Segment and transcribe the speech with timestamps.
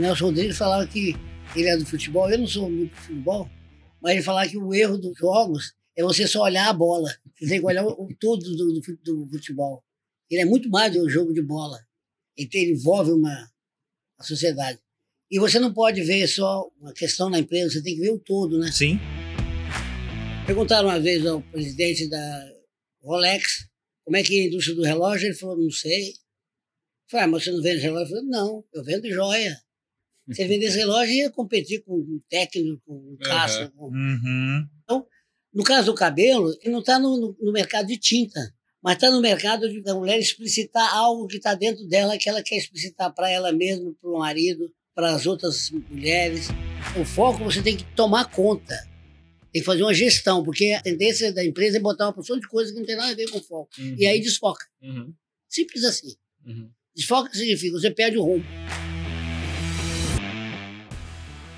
[0.00, 1.14] Nelson Rodrigues falava que
[1.54, 3.50] ele é do futebol, eu não sou muito do futebol,
[4.00, 7.10] mas ele falava que o erro dos jogos é você só olhar a bola.
[7.38, 9.82] Você tem que olhar o, todo do, do, do, futebol.
[10.30, 11.78] Ele é muito mais do jogo de bola.
[12.36, 13.50] Ele envolve uma,
[14.18, 14.78] a sociedade.
[15.30, 18.18] E você não pode ver só uma questão na empresa, você tem que ver o
[18.18, 18.70] todo, né?
[18.72, 18.98] Sim.
[20.46, 22.52] Perguntaram uma vez ao presidente da
[23.02, 23.68] Rolex
[24.04, 26.14] como é que é a indústria do relógio, ele falou, não sei.
[27.08, 28.06] Falei, ah, mas você não vende relógio?
[28.06, 29.56] Eu falei, não, eu vendo joia.
[30.32, 33.64] Se ele vendesse relógio, ia competir com um técnico, com um caça.
[33.64, 33.70] Uhum.
[33.76, 33.86] Com...
[33.86, 34.68] Uhum.
[34.84, 35.06] Então,
[35.52, 38.40] no caso do cabelo, ele não está no, no, mercado de tinta,
[38.82, 42.42] mas está no mercado de, da mulher explicitar algo que está dentro dela, que ela
[42.42, 46.48] quer explicitar para ela mesma, para o marido, para as outras mulheres.
[47.00, 48.76] O foco você tem que tomar conta.
[49.52, 52.46] Tem que fazer uma gestão, porque a tendência da empresa é botar uma porção de
[52.46, 53.70] coisas que não tem nada a ver com foco.
[53.78, 53.96] Uhum.
[53.98, 54.64] E aí desfoca.
[54.80, 55.12] Uhum.
[55.48, 56.14] Simples assim.
[56.46, 56.70] Uhum.
[56.94, 58.44] Desfoca significa você perde o rumo.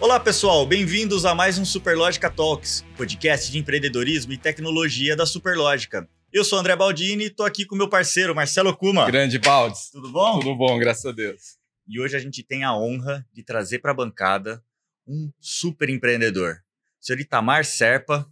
[0.03, 6.09] Olá pessoal, bem-vindos a mais um Superlógica Talks, podcast de empreendedorismo e tecnologia da Superlógica.
[6.33, 9.07] Eu sou André Baldini e estou aqui com meu parceiro Marcelo Kuma.
[9.07, 9.91] Grande Baldes.
[9.93, 10.41] Tudo bom?
[10.41, 11.57] Tudo bom, graças a Deus.
[11.87, 14.61] E hoje a gente tem a honra de trazer para a bancada
[15.07, 16.57] um super empreendedor,
[17.01, 18.29] o senhor Itamar Serpa,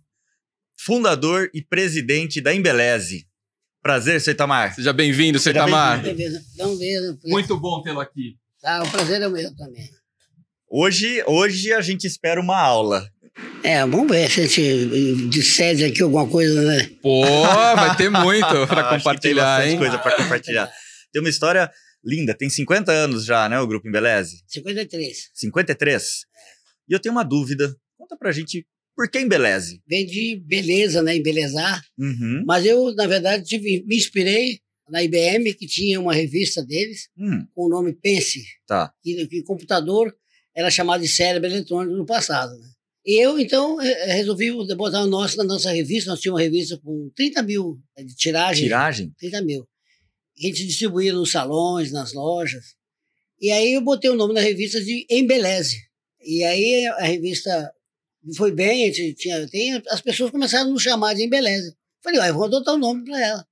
[0.76, 3.28] fundador e presidente da Embeleze.
[3.80, 4.74] Prazer, senhor Itamar.
[4.74, 6.02] Seja bem-vindo, senhor Itamar.
[6.02, 7.16] Mesmo.
[7.26, 8.36] Muito bom tê-lo aqui.
[8.60, 9.88] Tá, o prazer é o meu também.
[10.72, 13.10] Hoje, hoje a gente espera uma aula.
[13.64, 16.88] É, vamos ver se a gente dissede aqui alguma coisa, né?
[17.02, 17.22] Pô,
[17.74, 19.78] vai ter muito para compartilhar, tem hein?
[19.78, 20.70] coisa para compartilhar.
[21.12, 21.68] Tem uma história
[22.04, 24.44] linda, tem 50 anos já, né, o Grupo Embeleze?
[24.46, 25.30] 53.
[25.34, 26.04] 53?
[26.88, 27.74] E eu tenho uma dúvida.
[27.98, 29.82] Conta pra gente por que Embeleze?
[29.88, 31.16] Vem de beleza, né?
[31.16, 31.82] Embelezar.
[31.98, 32.44] Uhum.
[32.46, 37.44] Mas eu, na verdade, tive, me inspirei na IBM, que tinha uma revista deles, hum.
[37.54, 38.44] com o nome Pense.
[38.66, 38.92] Tá.
[39.02, 40.14] Que, que computador
[40.54, 42.68] era chamado de cérebro eletrônico no passado, né?
[43.04, 46.10] E eu, então, resolvi botar o nosso na nossa revista.
[46.10, 48.64] Nós tínhamos uma revista com 30 mil de tiragem.
[48.64, 49.12] Tiragem?
[49.18, 49.66] 30 mil.
[50.38, 52.74] A gente distribuía nos salões, nas lojas.
[53.40, 55.78] E aí eu botei o nome da revista de Embeleze.
[56.20, 57.72] E aí a revista
[58.36, 61.74] foi bem, a gente tinha, tem, as pessoas começaram a nos chamar de Embeleze.
[62.02, 63.46] Falei, eu vou adotar o nome para ela.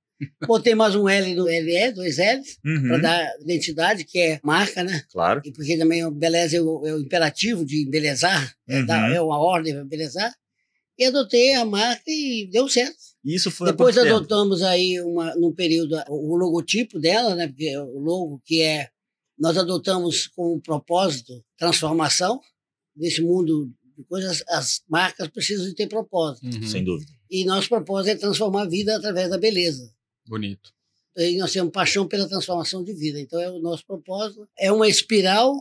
[0.45, 2.89] Botei mais um L no LE, dois L's, uhum.
[2.89, 5.03] para dar identidade, que é marca, né?
[5.11, 5.41] Claro.
[5.45, 8.91] E porque também o beleza é o, é o imperativo de embelezar, é uhum.
[8.91, 10.33] é, é uma ordem para embelezar.
[10.97, 12.97] E adotei a marca e deu certo.
[13.23, 17.47] Isso foi Depois adotamos aí, uma, num período, o logotipo dela, né?
[17.47, 18.89] Porque o logo que é.
[19.37, 22.41] Nós adotamos como propósito transformação.
[22.93, 26.45] Nesse mundo de coisas, as marcas precisam de ter propósito.
[26.45, 26.67] Uhum.
[26.67, 27.09] Sem dúvida.
[27.31, 29.89] E nosso propósito é transformar a vida através da beleza.
[30.29, 30.71] Bonito.
[31.17, 33.19] E nós temos paixão pela transformação de vida.
[33.19, 34.47] Então, é o nosso propósito.
[34.57, 35.59] É uma espiral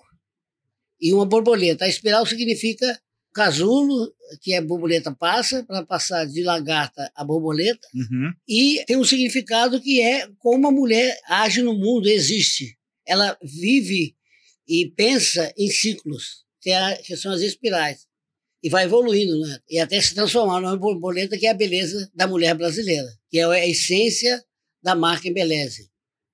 [1.00, 1.86] e uma borboleta.
[1.86, 3.00] A espiral significa
[3.32, 4.12] casulo,
[4.42, 7.88] que é borboleta passa, para passar de lagarta a borboleta.
[7.94, 8.32] Uhum.
[8.46, 12.76] E tem um significado que é como a mulher age no mundo, existe.
[13.06, 14.14] Ela vive
[14.68, 18.06] e pensa em ciclos, que, é, que são as espirais.
[18.62, 19.58] E vai evoluindo, né?
[19.70, 23.44] E até se transformar numa borboleta, que é a beleza da mulher brasileira, que é
[23.44, 24.44] a essência
[24.82, 25.90] da marca Embeleze.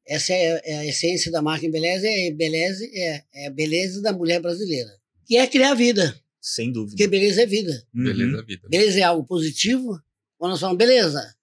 [0.07, 4.13] Essa é, é a essência da marca Embeleze, é, Embeleze, é, é a beleza da
[4.13, 4.91] mulher brasileira.
[5.27, 6.15] Que é criar vida.
[6.41, 6.91] Sem dúvida.
[6.91, 7.87] Porque beleza é vida.
[7.95, 8.05] Uhum.
[8.05, 8.69] Beleza é vida.
[8.69, 9.99] Beleza é algo positivo,
[10.37, 11.35] quando nós falamos beleza,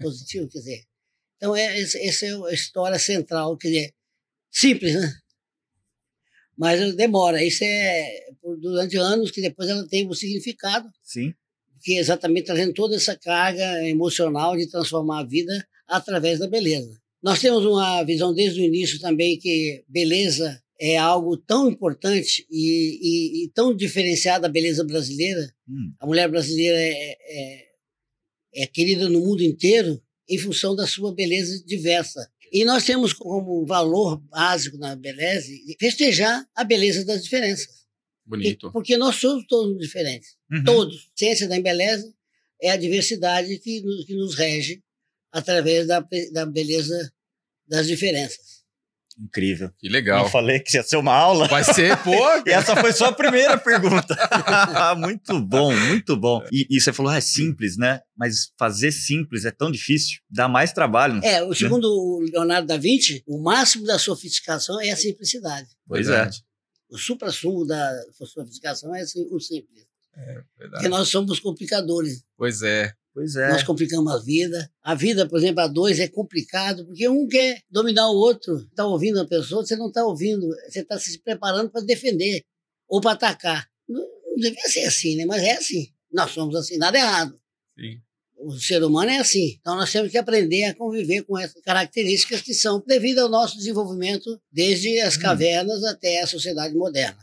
[0.00, 0.84] positivo, quer dizer.
[1.36, 3.94] Então, é, essa é a história central, quer dizer,
[4.50, 5.14] simples, né?
[6.56, 7.42] Mas demora.
[7.42, 8.26] Isso é
[8.60, 10.88] durante anos que depois ela tem um significado.
[11.02, 11.34] Sim.
[11.82, 17.00] Que é exatamente trazendo toda essa carga emocional de transformar a vida através da beleza.
[17.22, 22.98] Nós temos uma visão desde o início também que beleza é algo tão importante e,
[23.00, 25.48] e, e tão diferenciado da beleza brasileira.
[25.68, 25.92] Hum.
[26.00, 27.66] A mulher brasileira é, é,
[28.56, 32.28] é, querida no mundo inteiro em função da sua beleza diversa.
[32.50, 37.82] E nós temos como valor básico na beleza festejar a beleza das diferenças.
[38.26, 38.72] Bonito.
[38.72, 40.36] Porque, porque nós somos todos diferentes.
[40.50, 40.64] Uhum.
[40.64, 40.96] Todos.
[40.96, 42.12] A ciência da embeleza
[42.60, 44.82] é a diversidade que nos, que nos rege
[45.32, 47.12] através da, da beleza
[47.66, 48.62] das diferenças.
[49.18, 49.70] Incrível.
[49.78, 50.24] Que legal.
[50.24, 51.46] Eu falei que ia ser uma aula.
[51.46, 52.12] Vai ser, pô.
[52.46, 54.16] e essa foi só a primeira pergunta.
[54.96, 56.44] muito bom, muito bom.
[56.50, 58.00] E, e, você falou, ah, é simples, né?
[58.16, 61.22] Mas fazer simples é tão difícil, dá mais trabalho.
[61.22, 65.68] É, o segundo o Leonardo da Vinci, o máximo da sofisticação é a simplicidade.
[65.86, 66.28] Pois é.
[66.88, 69.86] O supra-sumo da sofisticação é assim, o simples.
[70.14, 70.72] É, verdade.
[70.72, 72.22] Porque nós somos complicadores.
[72.36, 72.92] Pois é.
[73.14, 73.50] Pois é.
[73.50, 74.70] Nós complicamos a vida.
[74.82, 78.56] A vida, por exemplo, a dois é complicado, porque um quer dominar o outro.
[78.70, 80.46] Está ouvindo a pessoa, você não está ouvindo.
[80.68, 82.42] Você está se preparando para defender.
[82.88, 83.66] ou para atacar.
[83.88, 85.24] Não, não devia ser assim, né?
[85.26, 85.88] Mas é assim.
[86.12, 87.34] Nós somos assim, nada errado.
[87.78, 88.00] Sim.
[88.36, 89.56] O ser humano é assim.
[89.60, 93.56] Então nós temos que aprender a conviver com essas características que são devido ao nosso
[93.56, 95.20] desenvolvimento desde as Hum.
[95.20, 97.20] cavernas até a sociedade moderna.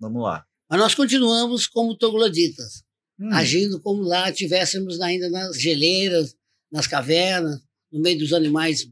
[0.00, 0.44] Vamos lá.
[0.68, 2.82] Mas nós continuamos como trogloditas,
[3.22, 6.34] Hum, agindo como lá estivéssemos ainda nas geleiras,
[6.70, 7.60] nas cavernas,
[7.92, 8.88] no meio dos animais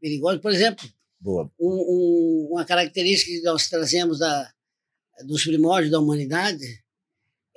[0.00, 0.40] perigosos.
[0.42, 0.86] Por exemplo,
[1.18, 1.50] Boa.
[1.58, 4.52] um- um- uma característica que nós trazemos da,
[5.24, 6.64] dos primórdios da humanidade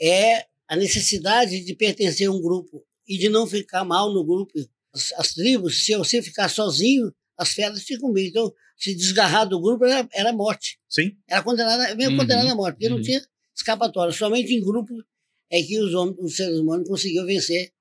[0.02, 4.54] é a necessidade de pertencer a um grupo e de não ficar mal no grupo.
[4.94, 8.28] As, as tribos, se você ficar sozinho, as feras te comem.
[8.28, 10.80] Então, se desgarrar do grupo era, era morte.
[10.90, 11.18] Sim.
[11.28, 13.02] Era condenada, mesmo Uhum, condenada à morte, porque não uhum.
[13.04, 13.22] tinha
[13.56, 14.14] escapatória.
[14.14, 14.94] Somente em grupo
[15.52, 17.72] é que os, homens, os seres humanos conseguiam vencer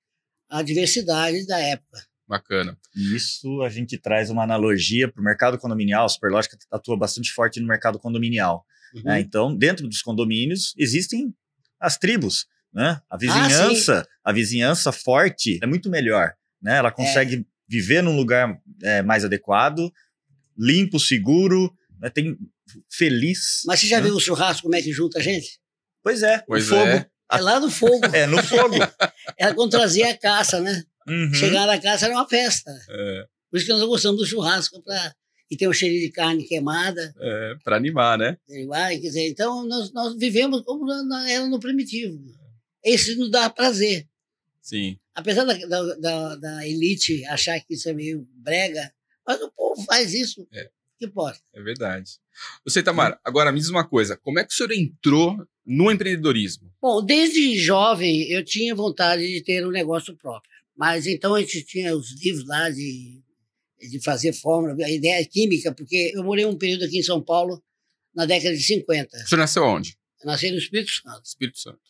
[0.48, 2.06] a diversidade da época.
[2.28, 2.78] Bacana.
[2.94, 6.06] E isso a gente traz uma analogia para o mercado condominial.
[6.06, 8.64] A Superlógica atua bastante forte no mercado condominial.
[8.94, 9.02] Uhum.
[9.04, 9.20] né?
[9.20, 11.34] Então, dentro dos condomínios existem
[11.80, 13.00] as tribos, né?
[13.10, 16.76] Ah, A vizinhança, a vizinhança forte é muito melhor, né?
[16.76, 19.92] Ela consegue viver num lugar é, mais adequado,
[20.56, 22.10] limpo, seguro, né?
[22.10, 22.38] tem
[22.90, 23.62] feliz.
[23.66, 24.04] Mas você já né?
[24.04, 25.58] viu o churrasco como é que junta a gente?
[26.02, 26.82] Pois é, Pois o fogo.
[26.82, 27.06] é.
[27.32, 28.04] É lá no fogo.
[28.14, 28.74] É, no fogo.
[29.38, 30.84] Era quando trazia a caça, né?
[31.08, 31.32] Uhum.
[31.34, 32.70] Chegar na caça era uma festa.
[32.88, 35.12] É, Por isso que nós gostamos do churrasco, pra,
[35.50, 37.12] e tem o cheiro de carne queimada.
[37.18, 38.36] é, pra animar, né?
[38.68, 42.18] Vai, quer dizer, então, nós, nós vivemos como na- era no primitivo.
[42.84, 44.06] Isso nos dá prazer.
[44.60, 44.96] Sim.
[45.14, 48.92] Apesar da, da, da- da elite achar que isso é meio brega,
[49.26, 50.46] mas o povo faz isso.
[50.52, 50.70] É.
[50.98, 51.40] Que importa.
[51.52, 52.12] É verdade.
[52.64, 54.16] Você, Tamara, agora me diz uma coisa.
[54.16, 55.36] Como é que o senhor entrou
[55.66, 56.70] no empreendedorismo?
[56.80, 60.50] Bom, desde jovem eu tinha vontade de ter um negócio próprio.
[60.76, 63.20] Mas então a gente tinha os livros lá de,
[63.90, 67.22] de fazer fórmula, a ideia é química, porque eu morei um período aqui em São
[67.22, 67.62] Paulo
[68.14, 69.16] na década de 50.
[69.16, 69.96] O senhor nasceu onde?
[70.20, 71.80] Eu nasci no Espírito Santo, Espírito Santo.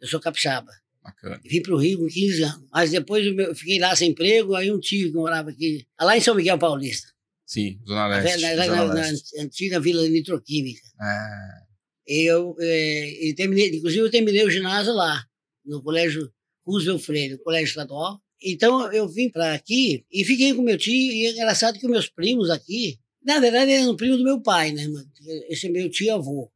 [0.00, 0.70] eu sou capixaba.
[1.02, 1.40] Bacana.
[1.44, 2.68] Vim para o Rio com 15 anos.
[2.72, 6.20] Mas depois eu fiquei lá sem emprego, aí um tio que morava aqui, lá em
[6.20, 7.08] São Miguel Paulista,
[7.46, 8.40] Sim, Zona na, Leste.
[8.42, 9.40] na- Zona na- na Leste.
[9.40, 10.82] antiga Vila Nitroquímica.
[11.00, 11.62] Ah,
[12.12, 15.24] Eu, e terminei, inclusive, eu terminei o ginásio lá,
[15.64, 16.28] no Colégio
[16.66, 18.20] Roosevelt Freire, no Colégio Estadual.
[18.42, 22.08] Então, eu vim para aqui e fiquei com meu tio, e é engraçado que meus
[22.08, 24.84] primos aqui, na verdade, eram primos do meu pai, né?
[25.48, 26.50] Esse é meu tio-avô.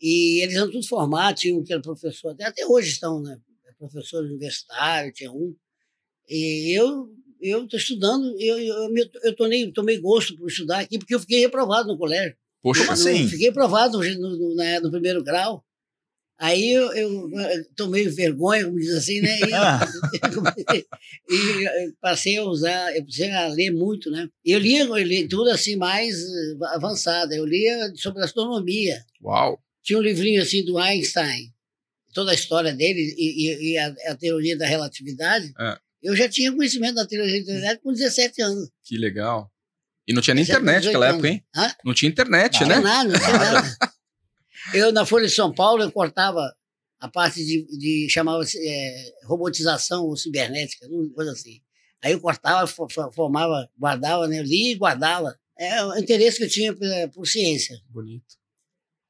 [0.00, 3.38] E eles eram todos formados, tinha um que era professor, até, até hoje estão, né?
[3.78, 5.54] Professor universitário, tinha um.
[6.30, 10.96] E eu eu estou estudando, eu, eu, eu, eu tomei, tomei gosto por estudar aqui,
[10.96, 12.36] porque eu fiquei reprovado no colégio.
[12.62, 13.28] Poxa, Como assim?
[13.28, 15.64] Fiquei aprovado no, no, na- no primeiro grau.
[16.38, 17.30] Aí eu, eu,
[17.76, 19.38] tomei vergonha, como diz assim, né?
[21.30, 24.28] E, e, passei a usar, eu passei a ler muito, né?
[24.44, 27.32] Eu lia, eu lia tudo assim mais eh, avançado.
[27.32, 29.04] Eu lia sobre astronomia.
[29.22, 29.58] uau.
[29.82, 31.52] Tinha um livrinho assim do Einstein,
[32.14, 35.52] toda a história dele e, e- e a, a teoria da relatividade.
[35.58, 35.76] É.
[36.02, 38.68] Eu já tinha conhecimento da teoria da relatividade com 17 anos.
[38.84, 39.50] Que legal.
[40.06, 41.44] E não tinha nem 17, internet naquela 18 época, hein?
[41.54, 41.74] Hã?
[41.84, 42.74] Não tinha internet, Não né?
[42.74, 43.76] tinha nada, não tinha nada.
[44.74, 46.40] Eu, na Folha de São Paulo, eu cortava
[47.00, 51.60] a parte de, de chamava é, robotização ou cibernética, coisa assim.
[52.02, 54.38] Aí eu cortava, fo- fo- formava, guardava, né?
[54.40, 55.36] Eu lia e guardava.
[55.58, 57.76] É o interesse que eu tinha por, por ciência.
[57.88, 58.24] Bonito.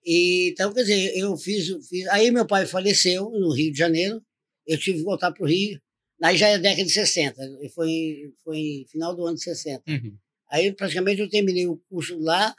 [0.04, 2.06] E, então, quer dizer, eu fiz, fiz.
[2.08, 4.22] Aí meu pai faleceu no Rio de Janeiro,
[4.66, 5.80] eu tive que voltar para o Rio.
[6.22, 7.34] Aí já é década de 60,
[7.74, 9.82] foi, foi final do ano de 60.
[9.88, 10.16] Uhum.
[10.52, 12.54] Aí praticamente eu terminei o curso lá,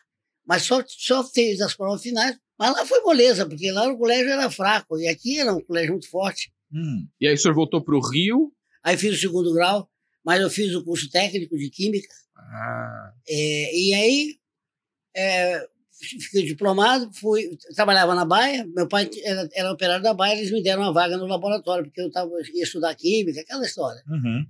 [0.46, 2.36] mas só, só fiz as provas finais.
[2.58, 5.92] Mas lá foi moleza, porque lá o colégio era fraco, e aqui era um colégio
[5.92, 6.52] muito forte.
[6.72, 8.52] Hum, E aí o senhor voltou para o Rio.
[8.84, 9.88] Aí fiz o segundo grau,
[10.26, 14.36] mas eu fiz o curso técnico de Química, Ah, é, e aí
[15.16, 15.68] é,
[16.20, 20.62] fiquei diplomado, fui, trabalhava na Baia, meu pai era, era operário da Baia, eles me
[20.62, 24.02] deram uma vaga no laboratório, porque eu tava, ia estudar Química, aquela história.
[24.08, 24.46] uhum.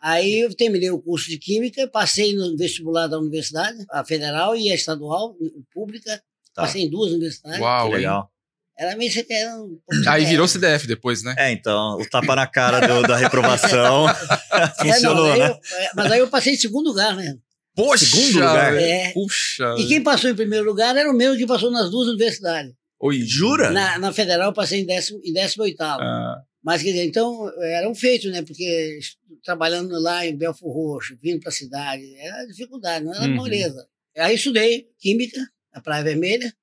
[0.00, 4.70] Aí eu terminei o curso de Química, passei no vestibular da universidade, a federal e
[4.70, 5.34] a estadual,
[5.72, 6.22] pública,
[6.54, 6.62] Tá.
[6.62, 7.60] passei em duas universidades.
[7.60, 8.30] uau, Que legal.
[8.78, 9.76] Era meio que era um
[10.06, 11.34] Aí virou CDF depois, né?
[11.36, 14.06] É, então, o tapa na cara do- da reprovação
[14.52, 15.48] É, não, funcionou, aí né?
[15.48, 17.36] eu- é, mas aí eu passei em segundo lugar, né?
[17.74, 18.04] Poxa!
[18.06, 18.76] Segundo lugar?
[18.76, 19.12] É.
[19.12, 19.74] Puxa!
[19.78, 22.72] E quem passou em primeiro lugar era o meu que passou nas duas universidades.
[23.00, 23.70] Oi, Jura?
[23.70, 26.00] Na, na federal eu passei em décimo, em décimo oitavo.
[26.02, 26.36] Ah,
[26.68, 28.42] Mas, quer dizer, então, era um feito, né?
[28.42, 28.98] Porque
[29.42, 33.36] trabalhando lá em Belfort Roxo, vindo para a cidade, era dificuldade, não era Uhum.
[33.36, 33.88] moleza.
[34.18, 35.40] Aí estudei Química,
[35.74, 36.54] na Praia Vermelha.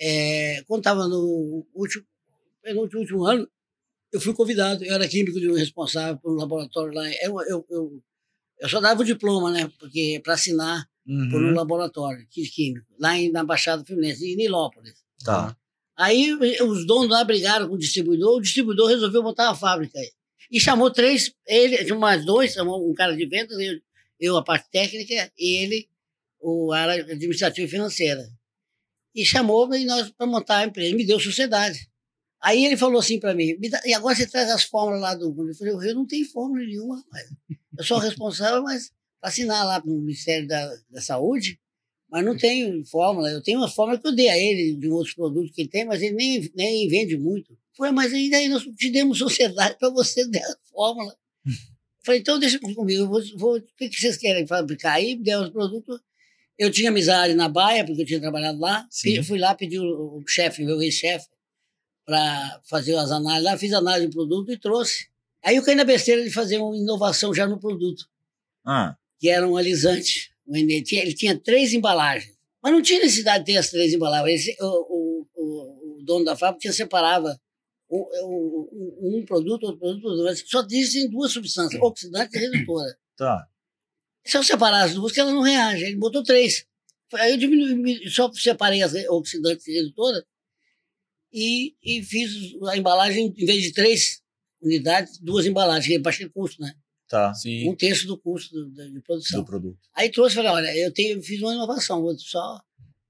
[0.00, 2.04] É, quando estava no último,
[2.62, 3.48] penúltimo último ano,
[4.12, 4.84] eu fui convidado.
[4.84, 7.04] Eu era químico de um responsável por um laboratório lá.
[7.20, 8.02] Eu, eu, eu,
[8.60, 9.68] eu só dava o diploma, né?
[9.80, 10.88] Porque para assinar
[11.32, 11.54] por um Uhum.
[11.54, 14.94] laboratório de químico, lá em, na Baixada Fluminense, em Nilópolis.
[15.24, 15.56] Tá.
[15.98, 20.12] Aí os donos lá brigaram com o distribuidor, o distribuidor resolveu botar a fábrica aí.
[20.48, 23.80] E chamou três, ele, mais dois, chamou um cara de vendas, eu,
[24.20, 25.88] eu a parte técnica, e ele,
[26.40, 28.30] o área administrativa e financeira.
[29.12, 31.90] E chamou e nós para montar a empresa, me deu sociedade.
[32.40, 35.50] Aí ele falou assim para mim, e agora você traz as fórmulas lá do mundo.
[35.50, 37.04] Eu falei, eu não tenho fórmula nenhuma.
[37.76, 41.60] Eu sou responsável, mas para assinar lá no Ministério da, da Saúde,
[42.10, 43.30] mas não tenho fórmula.
[43.30, 45.84] Eu tenho uma fórmula que eu dei a ele de outros produtos que ele tem,
[45.84, 47.56] mas ele nem, nem vende muito.
[47.76, 51.14] Falei, mas ainda aí nós te demos sociedade para você dar a fórmula.
[52.04, 55.16] Falei, então deixa comigo, eu vou, vou, o que, vocês querem fabricar aí?
[55.16, 56.00] Deu os produtos.
[56.58, 58.86] Eu tinha amizade na Baia, porque eu tinha trabalhado lá.
[58.90, 59.22] Sim.
[59.22, 61.28] Fui lá, pedi o, o chefe, meu ex-chefe,
[62.04, 65.08] para fazer as análises lá, fiz análise do produto e trouxe.
[65.44, 68.08] Aí eu caí na besteira de fazer uma inovação já no produto.
[68.66, 68.96] Ah.
[69.20, 70.32] Que era um alisante.
[70.48, 72.36] Ele tinha, ele tinha três embalagens.
[72.62, 74.42] Mas não tinha necessidade de ter as três embalagens.
[74.60, 77.38] o, o, o, o, dono da fábrica tinha separava
[77.90, 82.98] um, um, um produto, outro produto, mas só existem duas substâncias, oxidante e redutora.
[83.16, 83.46] Tá.
[84.24, 85.88] Se eu separar as duas, elas não reagem.
[85.88, 86.66] Ele botou três.
[87.14, 90.22] Aí eu diminui, só separei as oxidantes e redutoras
[91.32, 92.30] e, e fiz
[92.68, 94.22] a embalagem, em vez de três
[94.60, 96.74] unidades, duas embalagens, que baixei o custo, né?
[97.08, 97.34] Tá.
[97.34, 97.68] Sim.
[97.68, 99.40] Um terço do custo do, de produção.
[99.40, 99.78] Do produto.
[99.94, 102.60] Aí trouxe e falei, olha, eu tenho, fiz uma inovação, só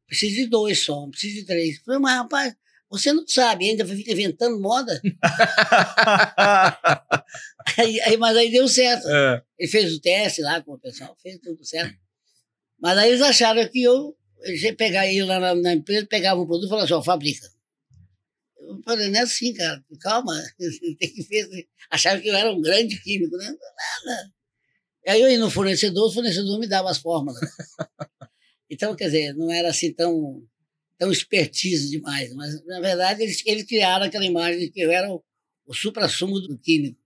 [0.09, 1.79] preciso de dois só, preciso de três.
[1.85, 2.57] Falei, mas rapaz,
[2.91, 5.01] você não sabe, ainda fica inventando moda.
[7.77, 9.07] aí, aí, mas aí deu certo.
[9.07, 9.43] É.
[9.59, 11.95] Ele fez o teste lá com o pessoal, fez tudo certo.
[12.81, 16.47] Mas aí eles acharam que eu, eu pegar ele lá na, na, empresa, pegava o
[16.47, 17.47] produto e falava assim, ó, fabrica.
[18.85, 21.69] Falei, não é assim, cara, calma, tem que ver.
[21.91, 23.55] Acharam que eu era um grande químico, né?
[24.05, 24.33] Nada.
[25.07, 27.39] Aí eu ia no fornecedor, o fornecedor me dava as fórmulas.
[28.71, 30.43] Então, quer dizer, não era assim tão,
[30.99, 35.11] tão expertise demais, mas na verdade eles, eles criaram aquela imagem de que eu era
[35.11, 35.25] o,
[35.65, 37.01] o supra-sumo do químico.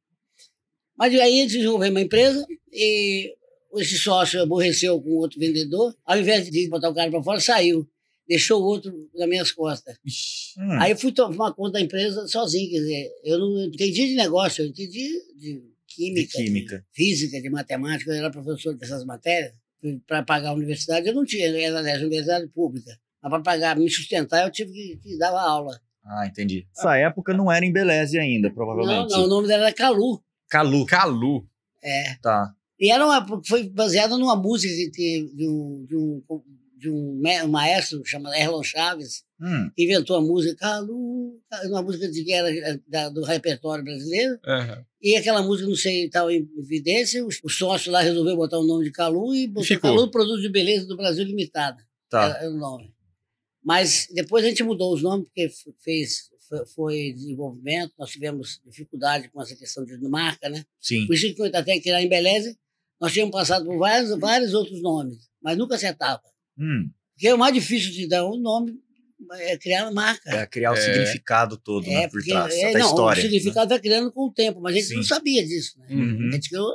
[0.99, 3.33] Mas aí desenvolvemos uma empresa e
[3.77, 7.89] esse sócio aborreceu com outro vendedor, ao invés de botar o cara para fora, saiu
[8.33, 9.97] deixou o outro nas minhas costas.
[10.59, 10.81] Hum.
[10.81, 14.65] Aí eu fui tomar conta da empresa sozinho, quer dizer, eu não entendi de negócio,
[14.65, 16.79] eu entendi de química, de, química.
[16.79, 19.53] de física, de matemática, eu era professor dessas matérias,
[20.07, 23.77] para pagar a universidade eu não tinha, eu era na universidade pública, mas para pagar,
[23.77, 25.79] me sustentar eu tive que, que dar aula.
[26.05, 26.67] Ah, entendi.
[26.77, 29.13] Essa época não era em Beleze ainda, provavelmente.
[29.13, 30.21] Não, não, o nome dela era Calu.
[30.51, 30.85] Calu.
[30.87, 31.47] Calu.
[31.81, 32.17] É.
[32.21, 32.53] Tá.
[32.81, 36.23] E era uma, foi baseada numa música de, de, um, de um
[36.83, 39.71] de um, maestro chamado Erlon Chaves, hum.
[39.77, 44.33] que inventou a música Calu, uma música de que era eh, da, do repertório brasileiro.
[44.45, 44.85] Uhum.
[45.01, 48.67] E aquela música, não sei, estava em evidência, o, o sócio lá resolveu botar o
[48.67, 49.95] nome de Calu e botou Ficou.
[49.95, 51.81] Calu Produto de Beleza do Brasil Limitada.
[52.11, 52.25] Tá.
[52.25, 52.93] Era, era o nome.
[53.65, 55.49] Mas depois a gente mudou os nomes, porque
[55.85, 60.65] fez, foi, foi desenvolvimento, nós tivemos dificuldade com essa questão de marca, né?
[60.81, 61.07] Sim.
[61.07, 62.57] Por isso que até que lá em Beleza,
[63.01, 66.32] nós tínhamos passado por vários, vários outros nomes, mas nunca acertava.
[66.59, 66.91] Hum.
[67.15, 68.79] Porque é o mais difícil de dar um nome
[69.35, 70.31] é criar uma marca.
[70.31, 70.81] É criar o é.
[70.81, 73.21] significado todo é, né, por trás é, da não, história.
[73.21, 73.83] O significado vai né?
[73.83, 74.97] criando com o tempo, mas a gente Sim.
[74.97, 75.79] não sabia disso.
[75.79, 75.87] Né?
[75.91, 76.29] Uhum.
[76.29, 76.73] A gente criou...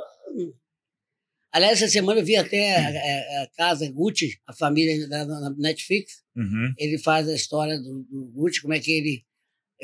[1.50, 5.50] Aliás, essa semana eu vi até a, a, a casa Gucci, a família da, na
[5.50, 6.22] Netflix.
[6.36, 6.74] Uhum.
[6.76, 9.24] Ele faz a história do, do Gucci, como é que ele.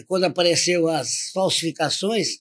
[0.06, 2.40] Quando apareceu as falsificações,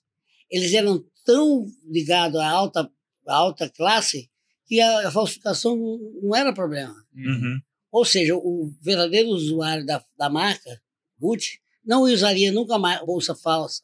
[0.49, 2.89] eles eram tão ligados à alta,
[3.27, 4.29] à alta classe
[4.73, 5.77] que a, falsificação
[6.23, 6.95] não era problema.
[7.15, 7.61] Uhum.
[7.91, 10.81] Ou seja, o verdadeiro usuário da, da marca,
[11.19, 13.83] Gucci, não usaria nunca mais bolsa falsa,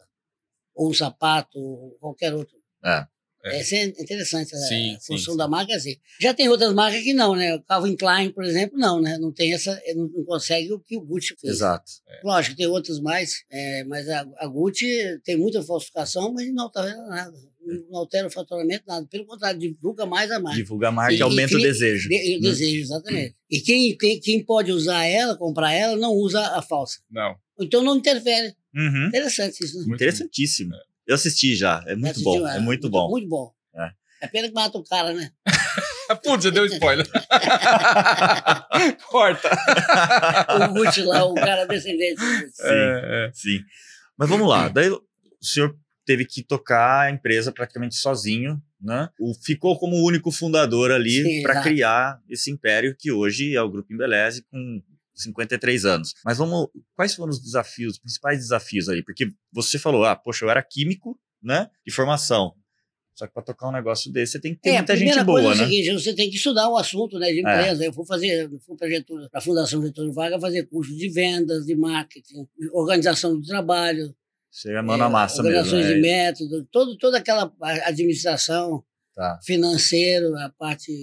[0.73, 2.57] ou um sapato, ou qualquer outro.
[2.83, 3.05] É.
[3.43, 3.61] É.
[3.61, 5.95] é interessante sim, a função sim, da marca assim.
[6.19, 7.55] Já tem outras marcas que não, né?
[7.55, 9.17] O Calvin Klein, por exemplo, não, né?
[9.19, 11.53] Não tem essa, não, não consegue o que o Gucci fez.
[11.53, 11.89] Exato.
[12.07, 12.21] É.
[12.23, 16.81] Lógico, tem outras mais, é, mas a, a, Gucci tem muita falsificação, mas não está
[16.81, 17.37] vendo nada.
[17.89, 19.05] Não altera o faturamento, nada.
[19.07, 20.57] Pelo contrário, divulga mais a marca.
[20.57, 22.07] Divulga a marca e, aumenta o desejo.
[22.09, 23.35] De, o desejo, exatamente.
[23.49, 26.99] E quem, tem, quem pode usar ela, comprar ela, não usa a falsa.
[27.11, 27.35] Não.
[27.59, 28.55] Então não interfere.
[28.73, 29.07] Uhum.
[29.07, 29.79] Interessante isso.
[29.87, 29.95] Né?
[29.95, 30.73] Interessantíssimo.
[31.05, 31.83] Eu assisti já.
[31.87, 32.47] É muito bom.
[32.47, 33.09] É, é muito, muito bom.
[33.09, 33.53] Muito bom.
[33.75, 33.91] É.
[34.21, 35.31] É pena que mata o cara, né?
[36.23, 37.07] Putz, você deu spoiler.
[39.09, 39.49] Corta.
[40.55, 42.19] o Gucci lá, o cara descendente.
[42.19, 43.31] Sim, é, é.
[43.33, 43.59] sim.
[44.17, 44.69] Mas vamos lá.
[44.69, 45.01] Daí o
[45.39, 45.77] senhor
[46.09, 49.09] teve que tocar a empresa praticamente sozinho, né?
[49.19, 53.69] O, ficou como o único fundador ali para criar esse império que hoje é o
[53.69, 54.81] Grupo Embeleze com
[55.13, 56.15] 53 anos.
[56.25, 59.03] Mas vamos, quais foram os desafios, os principais desafios aí?
[59.03, 62.55] Porque você falou, ah, poxa, eu era químico, né, de formação
[63.13, 65.23] Só que para tocar um negócio desse, você tem que ter É, a muita gente
[65.23, 65.55] boa, é né?
[65.57, 67.85] seguinte, você tem que estudar o assunto né, de empresa.
[67.85, 68.87] Eu fui fazer, fui para
[69.31, 74.15] a Fundação Getúlio Vargas fazer cursos de vendas, de marketing, organização do trabalho,
[74.51, 75.57] Chega a mão na massa mesmo.
[75.57, 76.01] organizações de né?
[76.01, 77.51] método, todo, toda aquela
[77.85, 78.83] administração
[79.15, 79.37] Tá.
[79.43, 80.93] financeira, a parte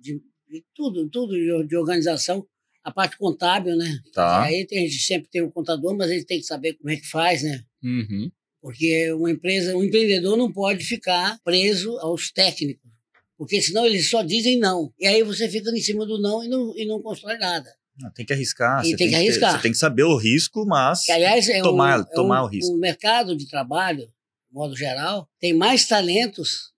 [0.00, 1.32] de, de tudo, tudo
[1.66, 2.46] de, organização,
[2.84, 3.98] a parte contábil, né?
[4.12, 4.44] Tá.
[4.44, 6.96] Aí tem, a gente sempre tem o contador, mas ele tem que saber como é
[6.96, 7.64] que faz, né?
[7.82, 8.30] Uhum.
[8.62, 12.88] Porque uma empresa, um empreendedor não pode ficar preso aos técnicos,
[13.36, 14.92] porque senão eles só dizem não.
[15.00, 17.68] E aí você fica em cima do não e não, e não constrói nada.
[18.00, 18.84] Não, tem que arriscar.
[18.84, 19.52] E você tem que ter- arriscar.
[19.56, 22.46] você tem que saber o risco, mas Que, aliás, é tomar, um, é tomar um-
[22.46, 22.72] o risco.
[22.74, 26.72] O mercado de trabalho, de modo geral, tem mais talentos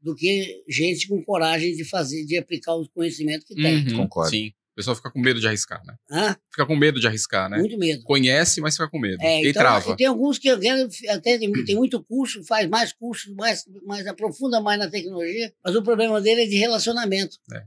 [0.00, 3.88] do que gente com coragem de fazer, de aplicar o conhecimento que tem.
[3.88, 3.96] Uhum.
[3.98, 4.30] Concordo.
[4.30, 4.48] Sim.
[4.48, 5.94] O pessoal fica com medo de arriscar, né?
[6.10, 6.36] Hã?
[6.50, 7.56] Fica com medo de arriscar, né?
[7.56, 8.02] Muito medo.
[8.04, 9.22] Conhece, mas fica com medo.
[9.22, 9.96] É, e então, trava.
[9.96, 14.78] tem alguns que até tem, tem muito curso, faz mais cursos, mais, mais aprofunda mais
[14.78, 17.38] na tecnologia, mas o problema dele é de relacionamento.
[17.54, 17.62] É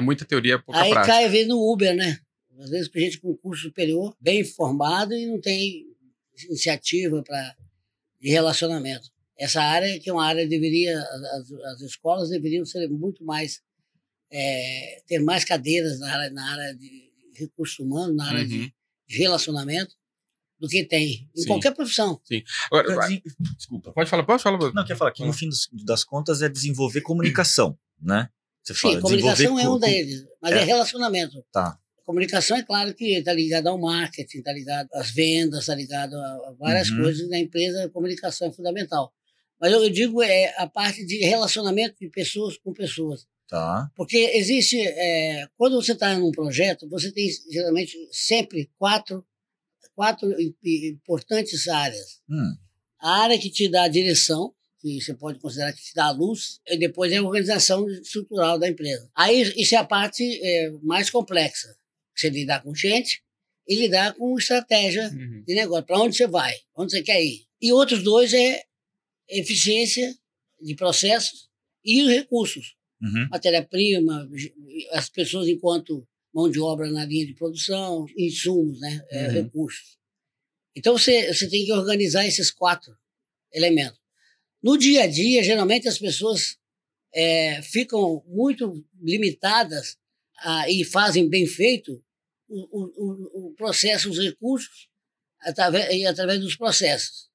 [0.00, 1.12] muita teoria, pouca Aí prática.
[1.14, 2.18] cai às vezes no Uber, né?
[2.58, 5.86] Às vezes com gente com curso superior, bem formado e não tem
[6.48, 7.56] iniciativa para
[8.20, 9.08] de relacionamento.
[9.38, 13.62] Essa área que é uma área que deveria as, as escolas deveriam ser muito mais
[14.30, 18.48] é, ter mais cadeiras na área, na área de recursos humanos, na área Uhum.
[18.48, 18.74] de,
[19.08, 19.94] de relacionamento
[20.58, 21.46] do que tem em Sim.
[21.48, 22.20] qualquer profissão.
[22.66, 23.22] Agora, vai- Desen-
[23.56, 24.72] desculpa, pode falar, pode falar.
[24.74, 25.48] Não, quer falar que no fim
[25.84, 28.28] das contas é desenvolver comunicação, né?
[28.62, 30.64] Você fala, Sim, comunicação é um deles, mas é, é.
[30.64, 31.44] relacionamento.
[31.52, 31.78] Tá.
[32.04, 36.54] Comunicação é claro que está ligado ao marketing, está ligado às vendas, está ligado a
[36.58, 37.02] várias Uhum.
[37.02, 37.84] coisas na empresa.
[37.84, 39.12] A comunicação é fundamental.
[39.60, 43.26] Mas eu digo é a parte de relacionamento de pessoas com pessoas.
[43.48, 43.90] Tá.
[43.96, 49.24] Porque existe, é, quando você está num projeto, você tem geralmente sempre quatro,
[49.94, 50.54] quatro im-
[50.88, 52.20] importantes áreas.
[52.28, 52.54] Hum,
[53.00, 56.10] A área que te dá a direção, que você pode considerar que te dá a
[56.10, 59.10] luz, e depois é a organização estrutural da empresa.
[59.14, 61.76] Aí isso é a parte é, mais complexa.
[62.16, 63.22] Você lidar com gente
[63.68, 65.44] e lidar com estratégia Uhum.
[65.46, 65.84] de negócio.
[65.84, 66.54] Para onde você vai?
[66.74, 67.44] Onde você quer ir?
[67.60, 68.62] E outros dois é
[69.28, 70.14] eficiência
[70.60, 71.48] de processos
[71.84, 73.28] e os recursos uhum.
[73.30, 74.28] matéria-prima,
[74.92, 79.32] as pessoas enquanto mão de obra na linha de produção, insumos, né, é, Uhum.
[79.32, 79.98] recursos.
[80.76, 82.92] Então você, você tem que organizar esses quatro
[83.52, 83.99] elementos.
[84.62, 86.56] No dia a dia, geralmente as pessoas
[87.14, 89.96] é, ficam muito limitadas
[90.38, 92.02] a, e fazem bem feito
[92.48, 94.88] o, o, o- processo, os recursos,
[95.40, 97.28] através, e através dos processos.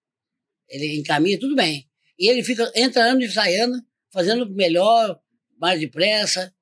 [0.67, 1.89] Ele encaminha tudo bem.
[2.17, 5.19] E ele fica entrando e saindo, fazendo melhor,
[5.57, 6.53] mais depressa,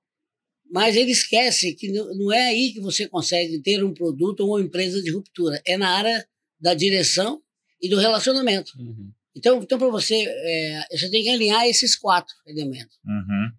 [0.71, 4.61] mas ele esquece que não é aí que você consegue ter um produto ou uma
[4.61, 6.27] empresa de ruptura, é na área
[6.59, 7.41] da direção
[7.81, 8.71] e do relacionamento.
[8.79, 9.11] Uhum.
[9.35, 12.97] Então, então para você, é, você tem que alinhar esses quatro elementos.
[13.05, 13.51] Uhum.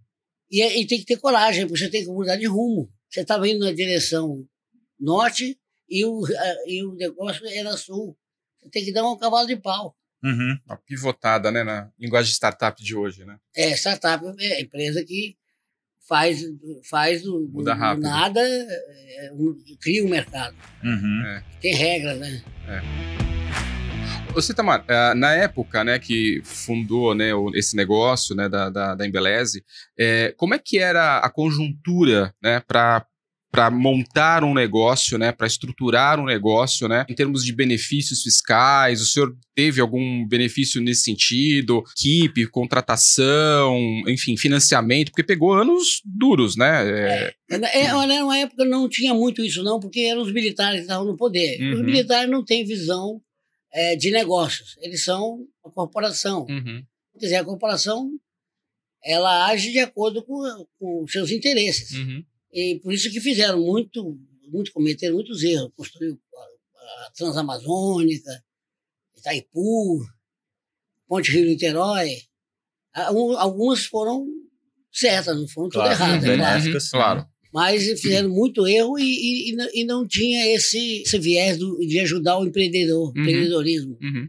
[0.51, 2.89] E, é- e tem que ter coragem, porque você tem que mudar de rumo.
[3.11, 4.47] Você estava indo na direção
[5.01, 5.59] norte
[5.89, 8.17] e o, a- e o negócio era sul.
[8.63, 9.97] Você tem que dar um cavalo de pau.
[10.23, 10.59] Uhum.
[10.67, 13.37] Uma pivotada, né, na linguagem de startup de hoje, né?
[13.55, 15.37] É, startup é empresa que
[16.09, 16.43] faz,
[16.89, 18.03] faz do, Muda do rápido.
[18.05, 20.57] nada, é, um- cria um mercado.
[20.83, 21.43] Uhum.
[21.61, 22.43] Tem regras, né?
[22.67, 23.34] Você,
[24.55, 29.65] Tamar, eh, na época, né, que fundou, né, esse negócio, né, da, da, da Embeleze,
[29.99, 33.07] eh, como é que era a conjuntura, né, para
[33.51, 39.01] para montar um negócio, né, para estruturar um negócio, né, em termos de benefícios fiscais,
[39.01, 46.57] o senhor teve algum benefício nesse sentido, equipe, contratação, enfim, financiamento, porque pegou anos duros,
[46.57, 47.31] né?
[47.49, 50.83] É, é, olha, uma época não tinha muito isso, não, porque eram os militares que
[50.83, 51.57] estavam no poder.
[51.75, 51.85] Os Uhum.
[51.87, 53.21] militares não têm visão
[53.75, 56.47] é, de negócios, eles são a corporação.
[56.49, 56.85] uhum,
[57.15, 58.11] Quer dizer, a corporação
[59.05, 61.91] ela age de acordo com, com os seus interesses.
[61.93, 64.19] uhum, E por isso que fizeram muito,
[64.51, 65.73] muito cometeram muitos erros.
[65.77, 68.31] Construiu a, a Transamazônica,
[69.19, 70.07] Itaipu,
[71.07, 72.23] Ponte Rio-Niterói.
[72.95, 74.27] Algumas foram
[74.93, 76.31] certas, não foram Claro, tudo erradas, uhum.
[76.33, 76.53] é claro.
[76.55, 77.29] Benéficas, claro.
[77.55, 82.37] Mas fizeram muito erro e, e, e não- tinha esse, esse viés do- de ajudar
[82.41, 83.23] o empreendedor, Uhum.
[83.23, 83.97] empreendedorismo.
[84.03, 84.29] uhum.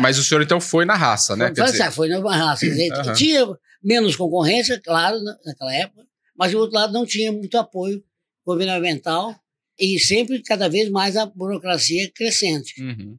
[0.00, 1.46] Mas o senhor então foi na raça, né?
[1.56, 2.66] Foi, dizer, foi na raça.
[2.66, 3.12] Aham.
[3.14, 3.46] Tinha
[3.82, 6.04] menos concorrência, claro, na- naquela época,
[6.36, 8.02] mas do outro lado não tinha muito apoio
[8.44, 9.34] governamental
[9.78, 12.82] e sempre cada vez mais a burocracia crescente.
[12.82, 13.16] uhum,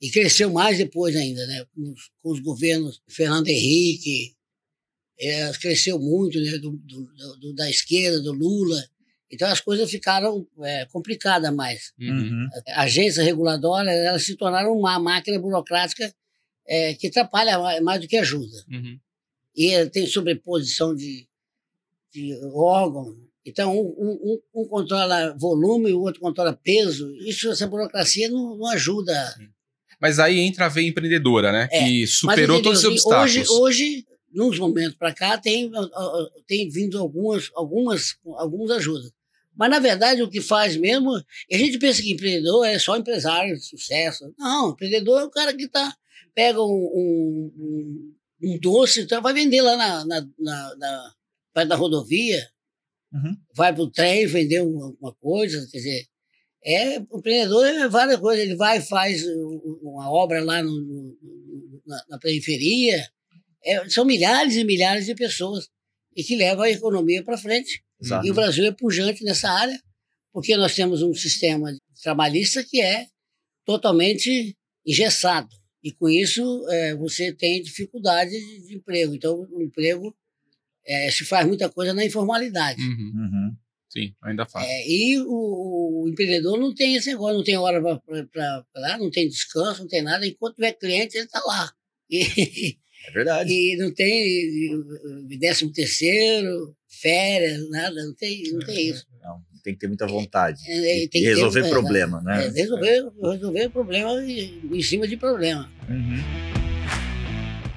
[0.00, 1.64] E cresceu mais depois ainda, né?
[1.74, 4.34] Com os, com os governos Fernando Henrique,
[5.20, 6.58] eh, cresceu muito, né?
[6.58, 8.82] Do, do- do- da esquerda, do Lula.
[9.30, 11.92] Então as coisas ficaram eh, complicadas mais.
[12.00, 12.48] uhum.
[12.74, 16.12] Agências reguladoras, elas se tornaram uma máquina burocrática
[16.66, 18.56] eh, que atrapalha mais- do que ajuda.
[18.70, 18.98] Uhum.
[19.56, 21.26] e tem sobreposição de,
[22.12, 23.16] de órgãos.
[23.44, 27.10] Então, um, um, um, controla volume, o outro controla peso.
[27.16, 29.14] Isso, essa burocracia não, não ajuda.
[30.00, 31.66] Mas aí entra a veia empreendedora, né?
[31.72, 31.82] É.
[31.84, 33.48] Que superou todos os obstáculos.
[33.50, 35.70] Hoje, hoje nos momentos para cá, tem,
[36.46, 39.10] tem vindo algumas, algumas, algumas ajudas.
[39.56, 41.10] Mas, na verdade, o que faz mesmo.
[41.16, 44.32] A gente pensa que empreendedor é só empresário de sucesso.
[44.38, 45.92] Não, empreendedor é o cara que tá,
[46.32, 48.14] pega um, um,
[48.44, 51.14] um doce, então vai vender lá na, na, na, na
[51.52, 52.48] perto da rodovia,
[53.12, 53.36] uhum.
[53.56, 55.66] vai para o trem vender uma, uma, coisa.
[55.72, 56.06] Quer dizer,
[56.64, 58.44] é, o empreendedor é várias coisas.
[58.44, 59.24] Ele vai e faz
[59.82, 63.04] uma obra lá no, no, na, na periferia
[63.64, 65.68] é, são milhares e milhares de pessoas
[66.16, 67.82] e que levam a economia para frente.
[68.00, 68.26] Exato.
[68.26, 69.80] E o Brasil é pujante nessa área,
[70.32, 73.06] porque nós temos um sistema trabalhista que é
[73.64, 75.48] totalmente engessado.
[75.82, 79.14] E com isso é, você tem dificuldade de, de, emprego.
[79.14, 80.14] Então, o emprego
[80.86, 82.80] é, se faz muita coisa na informalidade.
[82.80, 83.12] Uhum.
[83.14, 83.56] Uhum.
[83.88, 84.66] Sim, ainda faz.
[84.68, 89.10] É, e o, o, empreendedor não tem esse negócio, não tem hora para lá, não
[89.10, 90.26] tem descanso, não tem nada.
[90.26, 91.72] Enquanto tiver cliente, ele está lá.
[92.10, 93.50] E, é verdade.
[93.50, 94.70] E não tem
[95.38, 99.06] décimo terceiro, férias, nada, não tem, não tem isso.
[99.22, 100.60] Não, tem que ter muita vontade.
[100.66, 102.46] É, e resolver ter, problema, né?
[102.46, 105.70] É, resolver, resolver problema em cima de problema.
[105.88, 106.58] Uhum.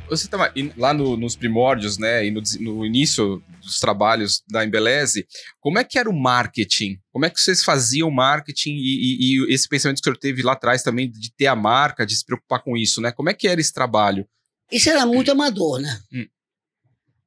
[0.10, 5.26] Você estava lá no, nos primórdios, né, e no, no, início dos trabalhos da Embeleze,
[5.62, 7.00] como é que era o marketing?
[7.13, 10.41] Como é que vocês faziam marketing e, e, e esse pensamento que o senhor teve
[10.41, 13.13] lá atrás também de ter a marca, de se preocupar com isso, né?
[13.13, 14.28] Como é que era esse trabalho?
[14.71, 16.01] Isso era muito amador, né?
[16.13, 16.27] Hum.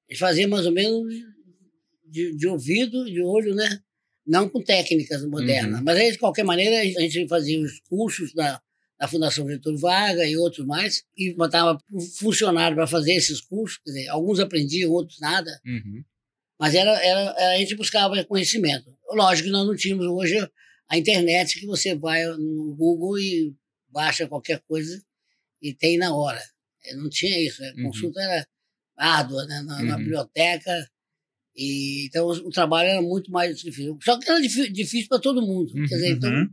[0.09, 1.13] Eles faziam mais ou menos
[2.07, 3.81] de, de, ouvido, de olho, né?
[4.27, 5.79] Não com técnicas modernas.
[5.79, 5.85] Uhum.
[5.85, 8.61] Mas aí, de qualquer maneira, a gente fazia os cursos da,
[8.99, 11.79] da Fundação Getúlio Vargas e outros mais, e botava
[12.19, 13.81] funcionário para fazer esses cursos.
[13.85, 15.51] Dizer, alguns aprendiam, outros nada.
[15.67, 16.03] Uhum.
[16.59, 18.97] Mas era, era, a gente buscava conhecimento.
[19.11, 20.37] Lógico que nós não tínhamos hoje
[20.89, 23.55] a internet que você vai no Google e
[23.89, 25.03] baixa qualquer coisa
[25.61, 26.41] e tem na hora.
[26.97, 27.63] Não tinha isso.
[27.63, 27.85] A uhum.
[27.85, 28.27] consulta uhum.
[28.27, 28.47] era
[28.97, 29.63] árdua né?
[29.63, 29.85] na, uhum.
[29.87, 30.73] na, biblioteca.
[31.57, 33.99] E, então o, trabalho era muito mais difícil.
[34.03, 35.73] Só que era difícil para todo mundo.
[35.75, 35.87] Uhum.
[35.87, 36.51] Quer dizer, então uhum.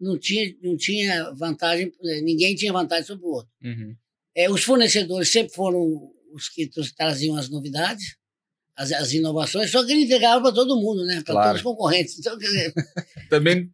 [0.00, 3.52] não tinha, não tinha vantagem, eh, ninguém tinha vantagem sobre o outro.
[3.62, 3.94] Uhum.
[4.34, 8.16] É, os fornecedores sempre foram os que traziam as novidades,
[8.76, 11.22] as, as inovações, só que ele entregava para todo mundo, né?
[11.24, 11.48] Para claro.
[11.48, 12.18] todos os concorrentes.
[12.18, 12.72] Então, dizer,
[13.28, 13.72] Também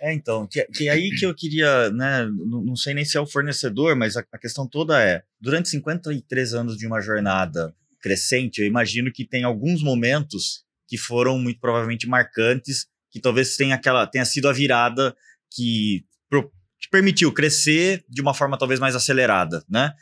[0.00, 3.20] é, então, que, que aí que eu queria, né, não, não sei nem se é
[3.20, 8.60] o fornecedor, mas a, a, questão toda é, durante 53 anos de uma jornada crescente,
[8.60, 14.06] eu imagino que tem alguns momentos que foram muito provavelmente marcantes, que talvez tenha, aquela,
[14.06, 15.16] tenha sido a virada
[15.50, 19.92] que, pro, que permitiu crescer de uma forma talvez mais acelerada, né?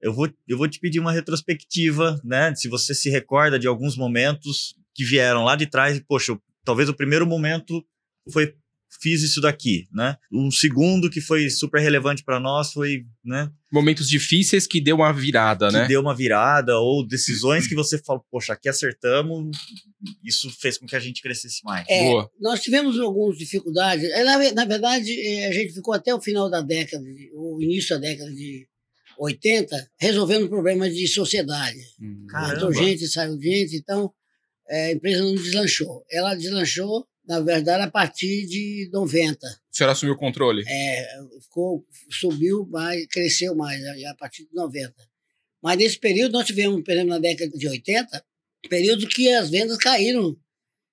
[0.00, 2.54] Eu vou, eu vou te pedir uma retrospectiva, né?
[2.54, 6.88] Se você se recorda de alguns momentos que vieram lá de trás e, poxa, talvez
[6.88, 7.84] o primeiro momento
[8.32, 8.54] foi
[9.00, 10.16] fiz isso daqui, né?
[10.32, 13.50] Um segundo que foi super relevante para nós foi, né?
[13.72, 15.86] Momentos difíceis que deu uma virada, que né?
[15.86, 19.56] deu uma virada ou decisões que você falou, poxa, aqui acertamos,
[20.24, 21.86] isso fez com que a gente crescesse mais.
[21.88, 22.30] É, Boa.
[22.40, 24.10] Nós tivemos algumas dificuldades.
[24.10, 27.94] É, na, na verdade, é, a gente ficou até o final da década, o início
[27.94, 28.66] da década de
[29.18, 31.78] 80, resolvendo problemas de sociedade.
[32.00, 34.10] Hum, Entrou gente, saiu gente, então
[34.68, 36.04] é, a empresa não deslanchou.
[36.10, 39.46] Ela deslanchou na verdade, a partir de 90.
[39.46, 40.64] O senhor assumiu o controle?
[40.66, 44.94] É, ficou, subiu mais, cresceu mais, a partir de 90.
[45.62, 48.24] Mas nesse período, nós tivemos um período na década de 80,
[48.68, 50.36] período que as vendas caíram.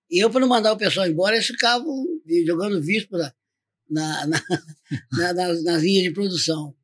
[0.09, 2.05] E eu, para não mandar o pessoal embora, eles ficavam
[2.45, 3.33] jogando víspora
[3.89, 4.43] na, na,
[5.11, 6.75] na, nas, nas linhas de produção.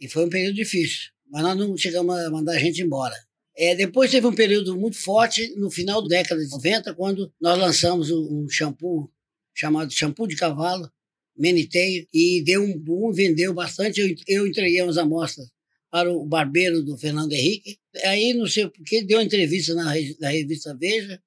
[0.00, 1.10] E foi um período difícil.
[1.30, 3.14] Mas nós não chegamos a mandar a gente embora.
[3.56, 7.58] É, depois teve um período muito forte no final da década de 90, quando nós
[7.58, 9.10] lançamos um shampoo
[9.54, 10.90] chamado shampoo de cavalo,
[11.36, 14.00] Meniteio, e deu um boom, vendeu bastante.
[14.00, 15.48] Eu, eu entreguei umas amostras
[15.90, 17.78] para o barbeiro do Fernando Henrique.
[18.04, 19.84] Aí, não sei porquê, deu uma entrevista na,
[20.20, 21.20] na revista Veja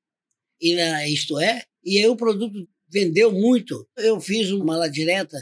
[0.59, 3.87] e na Isto É, e aí o produto vendeu muito.
[3.97, 5.37] Eu fiz uma mala direta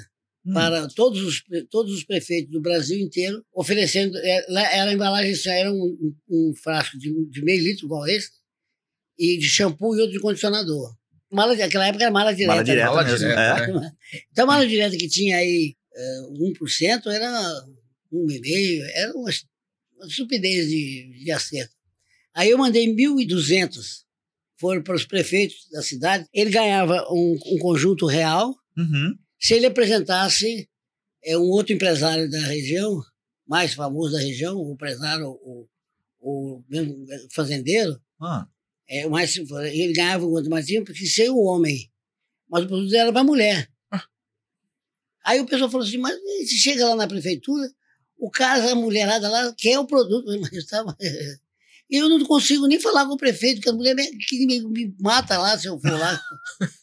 [0.46, 0.54] Hum.
[0.54, 4.16] para todos os, todos os prefeitos do Brasil inteiro, oferecendo.
[4.16, 8.30] Era, é, era a embalagem, era um, um frasco de, de, meio litro, igual esse,
[9.18, 10.96] e de shampoo e outro de condicionador.
[11.32, 12.52] Mala, naquela época era mala direta.
[12.54, 13.92] Mala direta, mala mesmo, direta é.
[14.32, 17.66] Então, a mala direta que tinha aí uh, eh, 1% era
[18.14, 19.32] 1,5%, era uma,
[19.98, 21.74] uma estupidez de, de acerto.
[22.36, 24.04] Aí eu mandei 1.200,
[24.60, 26.28] foram para os prefeitos da cidade.
[26.32, 28.56] Ele ganhava um, um conjunto real.
[28.78, 30.68] Uhum se ele apresentasse
[31.24, 33.00] é, um outro empresário da região,
[33.48, 35.68] mais famoso da região, o empresário, o,
[36.20, 38.48] o mesmo fazendeiro, Ah,
[38.90, 41.92] é, mais, ele ganhava quanto mais tinha porque ser o homem.
[42.50, 43.72] Mas o produto era para mulher.
[45.24, 46.16] Aí o pessoal falou assim, mas
[46.50, 47.72] se chega lá na prefeitura,
[48.18, 50.26] o cara, a mulherada lá, quer o produto.
[50.42, 50.98] Mas eu tava...
[51.00, 51.40] E
[51.90, 54.96] eu não consigo nem falar com o prefeito, que a mulher me, que me, me
[55.00, 56.20] mata lá se eu for lá.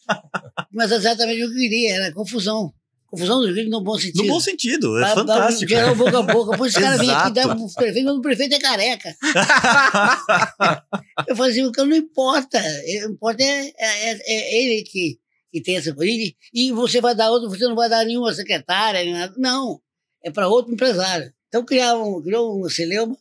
[0.73, 2.73] mas exatamente o que eu queria, era confusão.
[3.07, 4.23] Confusão do Rio no bom sentido.
[4.25, 5.69] no bom sentido, é dá- fantástico.
[5.69, 6.53] Geral boca a boca.
[6.53, 7.57] Depois os caras vêm aqui Exato.
[7.57, 9.15] pro prefeito, mas o prefeito é careca.
[11.29, 12.59] Eu falei assim, o que não importa.
[12.59, 15.19] O que importa é, é, é- é ele que,
[15.53, 16.11] que tem essa coisa.
[16.11, 19.35] E, e você vai dar outro, você não vai dar nenhuma secretária, nem nada.
[19.37, 19.79] Não.
[20.25, 21.31] É para outro empresário.
[21.49, 23.15] Então criavam, criou um celeuma.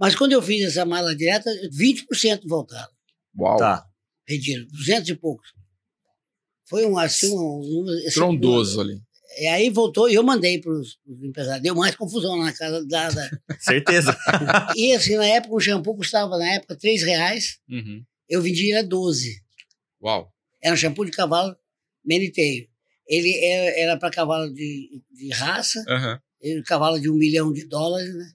[0.00, 2.90] Mas quando eu fiz essa mala direta, 20% voltaram.
[3.38, 3.58] Uau.
[3.58, 3.84] Tá.
[4.24, 5.52] Pediram, 200 e poucos.
[6.68, 7.98] Foi um, assim, um número.
[7.98, 8.98] esse- Trondoso ali.
[9.38, 11.62] E aí voltou e eu mandei para os empresários.
[11.62, 13.10] Deu mais confusão na casa da.
[13.10, 14.16] da- Certeza.
[14.76, 17.58] E assim, na época, o shampoo custava, na época, 3 reais.
[17.68, 18.02] Uhum.
[18.28, 19.40] Eu vendia ele a 12.
[20.02, 20.32] Uau.
[20.62, 21.54] Era um shampoo de cavalo
[22.04, 22.68] meniteio.
[23.06, 23.36] Ele
[23.76, 25.82] era para cavalo de, de raça,
[26.40, 28.30] ele, cavalo de um milhão de dólares, né?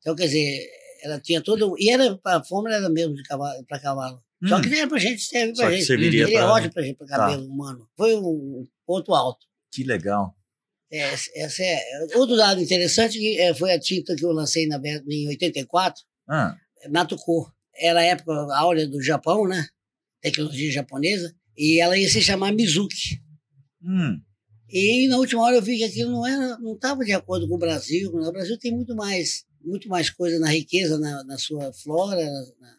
[0.00, 0.66] Então, quer dizer,
[1.02, 1.74] ela tinha todo.
[1.78, 4.22] E era para fórmula era mesmo de cavalo, para cavalo.
[4.46, 4.60] Só Hum.
[4.60, 5.86] que não era para gente, serve Só para gente.
[5.86, 7.88] serviria ele é pra- ótimo para para cabelo humano.
[7.96, 9.46] Foi um ponto alto.
[9.72, 10.34] Que legal.
[10.92, 11.00] É,
[11.36, 11.80] essa é,
[12.14, 16.56] outro dado interessante que é, foi a tinta que eu lancei na, em 84, Ah,
[16.88, 17.52] Natuko.
[17.78, 19.66] Era a época áurea do Japão, né?
[20.20, 21.34] Tecnologia japonesa.
[21.56, 23.20] E ela ia se chamar Mizuki.
[23.82, 24.20] hum,
[24.68, 27.54] E na última hora eu vi que aquilo não era, não estava de acordo com
[27.54, 28.10] o Brasil.
[28.10, 32.24] O Brasil tem muito mais, muito mais coisa na riqueza, na, na sua flora.
[32.60, 32.76] na-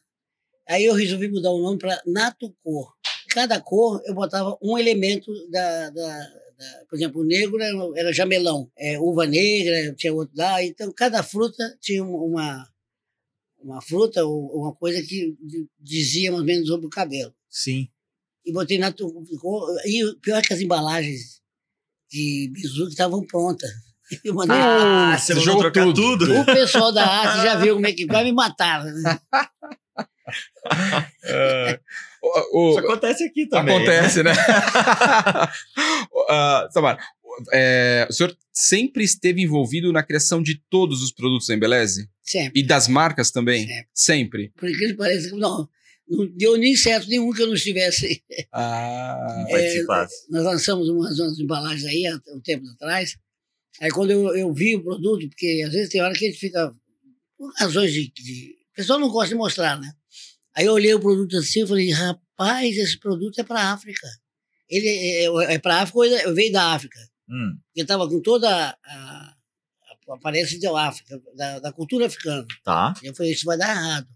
[0.69, 2.93] Aí eu resolvi mudar o nome para Natucor.
[3.29, 6.19] Cada cor eu botava um elemento da, da-
[6.57, 10.63] da- por exemplo, o negro era, era jamelão, é, uva negra, tinha outro lá.
[10.63, 12.67] Então cada fruta tinha uma
[13.59, 15.35] uma fruta ou uma coisa que
[15.79, 17.89] dizia mais ou menos sobre o cabelo sim.
[18.45, 21.41] e botei na tu- ficou E pior é que as embalagens
[22.09, 23.69] de bizu estavam prontas.
[24.23, 24.55] Eu mandei.
[24.57, 26.17] Ah, você jogou trocar tudo.
[26.19, 26.39] tudo?
[26.41, 28.83] o pessoal da arte já viu como é que vai me matar.
[28.83, 29.19] né?
[31.23, 31.79] É.
[32.21, 33.75] O- o- Isso acontece aqui também.
[33.75, 34.33] Acontece, né?
[36.11, 36.97] uh, Samara,
[37.53, 42.09] é, o senhor sempre esteve envolvido na criação de todos os produtos da Embeleze?
[42.23, 42.59] Sempre.
[42.59, 43.67] E das marcas também?
[43.67, 43.87] Sempre.
[43.93, 44.51] Sempre.
[44.57, 45.69] Por que parece que não,
[46.09, 48.21] não deu nem certo nenhum que eu não estivesse.
[48.51, 50.15] Ah, É, Participasse.
[50.29, 53.15] Nós lançamos umas, umas embalagens aí há um tempo atrás.
[53.81, 56.39] Aí quando eu, eu vi o produto, porque às vezes tem hora que a gente
[56.39, 56.73] fica.
[57.37, 58.55] Por razões de, de.
[58.71, 59.91] O pessoal não gosta de mostrar, né?
[60.55, 64.07] Aí eu olhei o produto assim e falei, rapaz, esse produto é para a África.
[64.67, 66.99] Ele é, é, é para a África, ou ele veio da África.
[67.29, 69.35] Hum, Ele estava com toda a, a,
[70.09, 72.45] a aparência da África, da, da cultura africana.
[72.63, 72.93] tá.
[73.03, 74.07] Eu falei, isso vai dar errado.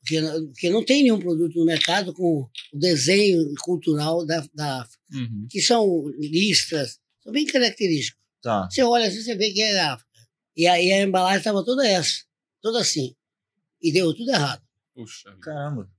[0.00, 5.02] Porque, porque não tem nenhum produto no mercado com o desenho cultural da, da África,
[5.14, 5.46] uhum.
[5.50, 8.22] que são listras, são bem característicos.
[8.44, 8.68] Tá.
[8.70, 9.96] Você olha assim, você vê que é.
[10.56, 12.22] E aí a embalagem estava toda essa,
[12.62, 13.14] toda assim.
[13.82, 14.62] E deu tudo errado.
[14.94, 15.30] Puxa.
[15.30, 15.40] vida.
[15.40, 15.90] Caramba.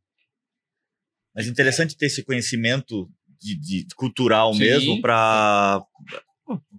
[1.36, 3.10] Mas interessante ter esse conhecimento
[3.41, 4.60] de, de cultural Sim.
[4.60, 5.84] mesmo para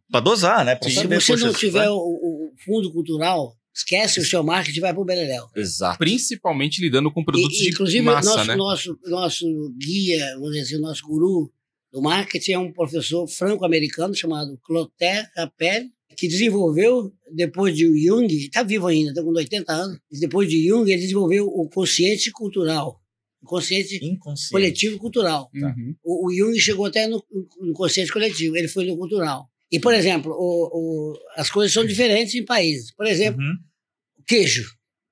[0.08, 0.76] para dosar, né?
[0.76, 0.94] Pra Sim.
[0.94, 4.78] Se saber, você poxa, não tiver vai- o, o fundo cultural, esquece o seu marketing
[4.78, 5.50] e vai para o Beleléu.
[5.54, 5.98] Exato.
[5.98, 8.56] Principalmente lidando com produtos E, de inclusive, massa, nosso, né?
[8.56, 11.52] nosso, nosso guia, vamos dizer assim, nosso guru
[11.92, 15.84] do marketing é um professor franco-americano chamado Clotaire Capel,
[16.16, 20.90] que desenvolveu, depois de Jung, está vivo ainda, está com 80 anos, depois de Jung,
[20.90, 23.00] ele desenvolveu o consciente cultural,
[23.42, 24.00] o consciente
[24.50, 25.50] coletivo cultural.
[25.54, 25.94] Uhum.
[26.02, 27.22] O, o Jung chegou até no,
[27.60, 29.48] no consciente coletivo, ele foi no cultural.
[29.70, 30.68] E, por exemplo, o,
[31.12, 32.92] o, as coisas são diferentes em países.
[32.94, 33.54] Por exemplo, Uhum.
[34.20, 34.64] o queijo.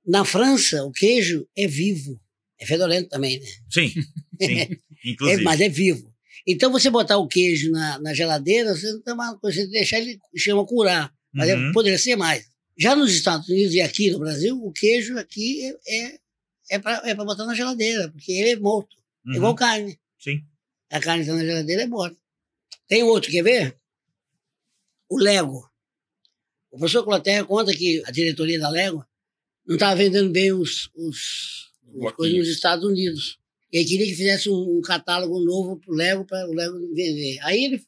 [0.07, 2.21] Na França, o queijo é vivo.
[2.61, 3.47] É fedorento também, né?
[3.71, 4.03] Sim, sim.
[4.41, 5.43] É, Inclusive.
[5.43, 6.14] mas é vivo.
[6.47, 9.99] Então, você botar o queijo na, na geladeira, você não tem uma coisa, você deixar
[9.99, 11.13] ele chama curar.
[11.33, 11.73] Mas é- Uhum.
[11.73, 12.47] poderia ser mais.
[12.79, 16.19] Já nos Estados Unidos e aqui no Brasil, o queijo aqui é, é,
[16.73, 18.97] é para é pra botar na geladeira, porque ele é morto.
[19.27, 19.37] É Uhum.
[19.37, 19.99] igual carne.
[20.19, 20.43] Sim.
[20.91, 22.17] A carne está na geladeira é morta.
[22.87, 23.77] Tem outro, quer ver?
[25.09, 25.69] O Lego.
[26.71, 29.05] O professor Clotaire conta que a diretoria da Lego
[29.67, 32.15] não estava vendendo bem os, os, as Bloquinhos.
[32.17, 33.39] coisas nos Estados Unidos.
[33.75, 37.41] Ele queria que fizesse um, um catálogo novo para o Lego, para o Lego vender.
[37.43, 37.83] Aí ele,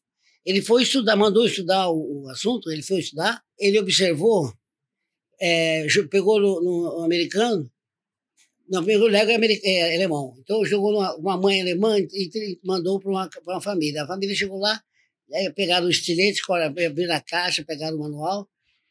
[0.44, 4.52] ele foi estudar, mandou estudar o, o assunto, ele foi estudar, ele observou,
[5.40, 7.70] é, pegou no, no americano,
[8.68, 10.34] não, pegou o Lego é, ameri- é alemão.
[10.40, 14.02] Então jogou numa, uma mãe alemã e mandou para uma, uma família.
[14.02, 14.82] A família chegou lá,
[15.32, 18.48] aí pegaram o estilete, cor- abriram a caixa, pegaram o manual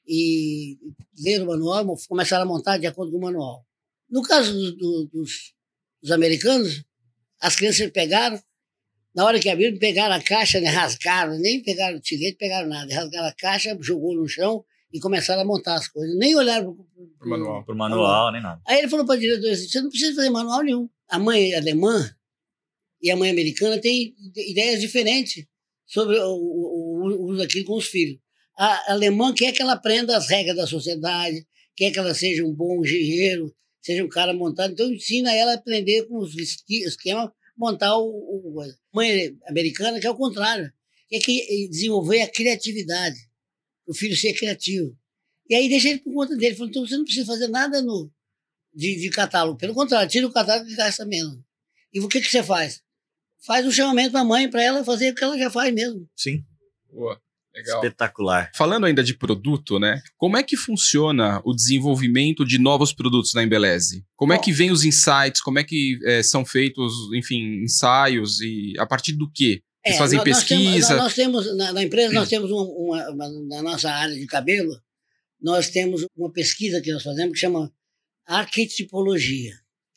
[0.07, 0.77] e
[1.19, 3.65] leram o manual, começaram a montar de acordo com o manual.
[4.09, 5.54] No caso do, do, dos,
[6.05, 6.83] dos, americanos,
[7.41, 8.39] as crianças pegaram,
[9.15, 12.93] na hora que abriram, pegaram a caixa, né, rasgaram, nem pegaram o tirete, pegaram nada.
[12.93, 16.17] Rasgaram a caixa, jogou no chão e começaram a montar as coisas.
[16.17, 16.75] Nem olharam
[17.17, 18.61] para o manual, pro manual, nem nada.
[18.67, 20.89] Aí ele falou para o diretor assim, você não precisa fazer manual nenhum.
[21.09, 22.13] A mãe alemã
[23.01, 25.45] e a mãe americana têm ideias diferentes
[25.85, 28.19] sobre o, o, o uso daquilo com os filhos.
[28.57, 32.53] A alemã quer que ela aprenda as regras da sociedade, quer que ela seja um
[32.53, 33.53] bom engenheiro,
[33.85, 34.73] seja um cara montado.
[34.73, 38.55] Então, ensina ela a aprender com os esquemas, montar o, o.
[38.91, 40.71] Mãe americana, que é o contrário,
[41.11, 43.17] é que desenvolver a criatividade,
[43.85, 44.97] o filho ser criativo.
[45.47, 46.55] E aí deixa ele por conta dele.
[46.55, 48.11] Falou, então você não precisa fazer nada no,
[48.73, 49.59] de, de catálogo.
[49.59, 51.39] Pelo contrário, tira o catálogo e gasta menos.
[51.93, 52.81] E o que, que você faz?
[53.45, 56.09] Faz um chamamento para a mãe, para ela fazer o que ela já faz mesmo.
[56.15, 56.43] Sim.
[56.91, 57.21] Boa.
[57.55, 57.77] Legal.
[57.77, 58.51] Espetacular.
[58.53, 60.01] Falando ainda de produto, né?
[60.17, 64.05] Como é que funciona o desenvolvimento de novos produtos na Embeleze?
[64.15, 65.41] Como Bom, é que vem os insights?
[65.41, 69.61] Como é que é, são feitos, enfim, ensaios e a partir do quê?
[69.85, 70.95] Vocês é, fazem nós, pesquisa?
[70.97, 74.15] Nós temos, nós temos na, na, empresa, nós temos uma, uma, uma, na nossa área
[74.15, 74.77] de cabelo,
[75.39, 77.71] nós temos uma pesquisa que nós fazemos que chama
[78.25, 79.53] arquetipologia.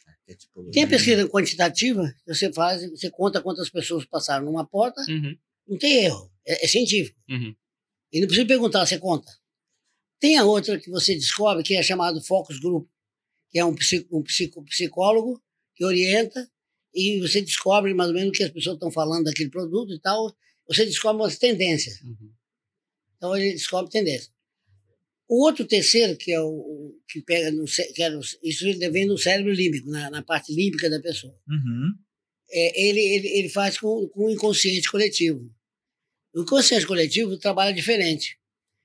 [0.06, 0.72] arquetipologia.
[0.72, 5.36] Tem a pesquisa quantitativa, você faz, você conta quantas pessoas passaram numa porta, uhum.
[5.66, 7.20] não tem erro, é, é científico.
[7.28, 7.54] Uhum.
[8.12, 9.30] E não precisa perguntar, você conta.
[10.18, 12.88] Tem a outra que você descobre, que é chamado Focus Group,
[13.50, 15.40] que é um, psico, um psico, psicólogo
[15.76, 16.50] que orienta
[16.94, 20.00] e você descobre mais ou menos o que as pessoas estão falando daquele produto e
[20.00, 20.34] tal.
[20.66, 22.00] Você descobre umas tendências.
[22.02, 22.32] Uhum.
[23.16, 24.32] Então ele descobre tendências.
[25.28, 29.06] O outro terceiro, que é o, o que pega no que é no, isso vem
[29.06, 31.38] no cérebro límbico, na, na parte límbica da pessoa.
[31.46, 31.92] Uhum.
[32.50, 35.54] É, ele, ele, ele faz com, com o inconsciente coletivo.
[36.34, 38.38] O inconsciente coletivo trabalha diferente.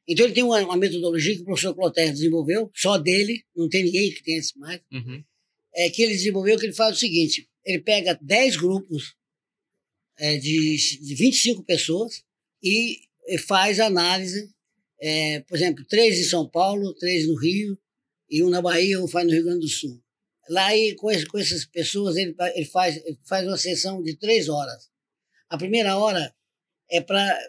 [0.08, 3.84] Então ele tem uma, uma metodologia que o professor Clotaire desenvolveu, só dele, não tem
[3.84, 5.24] ninguém que tenha esse mais, uhum.
[5.74, 9.16] é que ele desenvolveu que ele faz o seguinte, ele pega 10 grupos
[10.18, 12.22] é, de, de 25 pessoas
[12.62, 13.00] e
[13.48, 14.54] faz análise
[15.06, 17.78] é, por exemplo, três em São Paulo, três no Rio,
[18.30, 20.02] e um na Bahia, um faz no Rio Grande do Sul.
[20.50, 24.90] Lá, com, com essas pessoas, ele, ele, faz, ele faz uma sessão de três horas.
[25.50, 26.34] A primeira hora
[26.90, 27.40] é para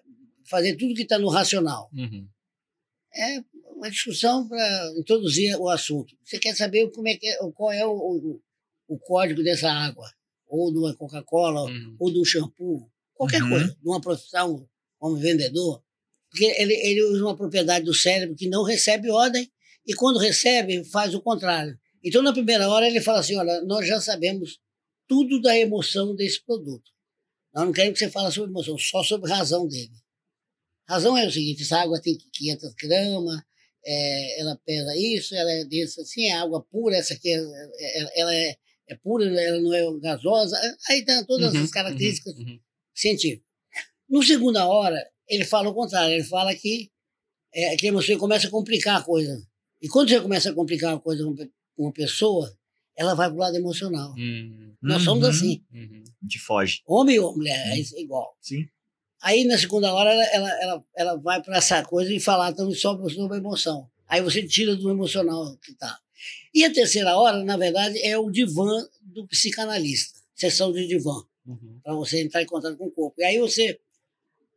[0.48, 1.90] fazer tudo que está no racional.
[1.92, 2.26] Uhum.
[3.14, 3.44] É
[3.76, 6.16] uma discussão para introduzir o assunto.
[6.24, 8.40] Você quer saber como é que é, qual é o, o,
[8.88, 10.10] o código dessa água,
[10.46, 11.96] ou de uma Coca-Cola, uhum.
[11.98, 13.50] ou de um shampoo, qualquer uhum.
[13.50, 14.68] coisa, de uma profissão
[14.98, 15.82] como vendedor.
[16.30, 19.50] Porque ele, ele usa uma propriedade do cérebro que não recebe ordem
[19.86, 21.78] e quando recebe faz o contrário.
[22.02, 24.58] Então, na primeira hora, ele fala assim: olha, nós já sabemos
[25.06, 26.90] tudo da emoção desse produto.
[27.54, 29.92] Nós não queremos que você fale sobre emoção, só sobre razão dele.
[30.88, 33.40] Razão é o seguinte: essa água tem 500 gramas,
[33.86, 38.20] é, ela pesa isso, ela é desse assim, é água pura, essa aqui é, é,
[38.20, 38.56] ela é,
[38.88, 40.58] é pura, ela não é gasosa.
[40.88, 42.60] Aí tem todas uhum, as características uhum, uhum.
[42.94, 43.46] científicas.
[44.08, 46.90] No segunda hora, ele fala o contrário, ele fala que,
[47.54, 49.46] é, que você começa a complicar a coisa.
[49.80, 52.56] E quando você começa a complicar a coisa com uma pessoa,
[52.96, 54.14] ela vai para o lado emocional.
[54.16, 54.74] Uhum.
[54.82, 55.62] Nós somos assim.
[55.72, 56.02] Uhum.
[56.06, 56.82] A gente foge.
[56.86, 58.36] Homem ou mulher, é igual.
[58.40, 58.66] Sim.
[59.22, 62.74] Aí, na segunda hora, ela, ela, ela, ela vai para essa coisa e falar também
[62.74, 63.88] sobre, sobre a emoção.
[64.06, 65.98] Aí você tira do emocional que está.
[66.54, 70.20] E a terceira hora, na verdade, é o divã do psicanalista.
[70.34, 71.22] Sessão de divã.
[71.46, 71.80] Uhum.
[71.82, 73.14] Para você entrar em contato com o corpo.
[73.18, 73.80] E aí você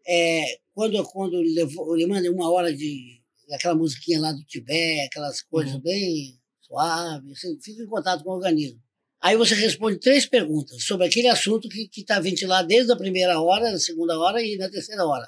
[0.08, 3.22] é, quando quando levou, ele manda uma hora de
[3.52, 5.82] aquela musiquinha lá do Tibete, aquelas coisas uhum.
[5.82, 8.82] bem suaves, você fica em contato com o organismo.
[9.22, 13.72] Aí você responde três perguntas sobre aquele assunto que está ventilado desde a primeira hora,
[13.72, 15.28] na segunda hora e na terceira hora.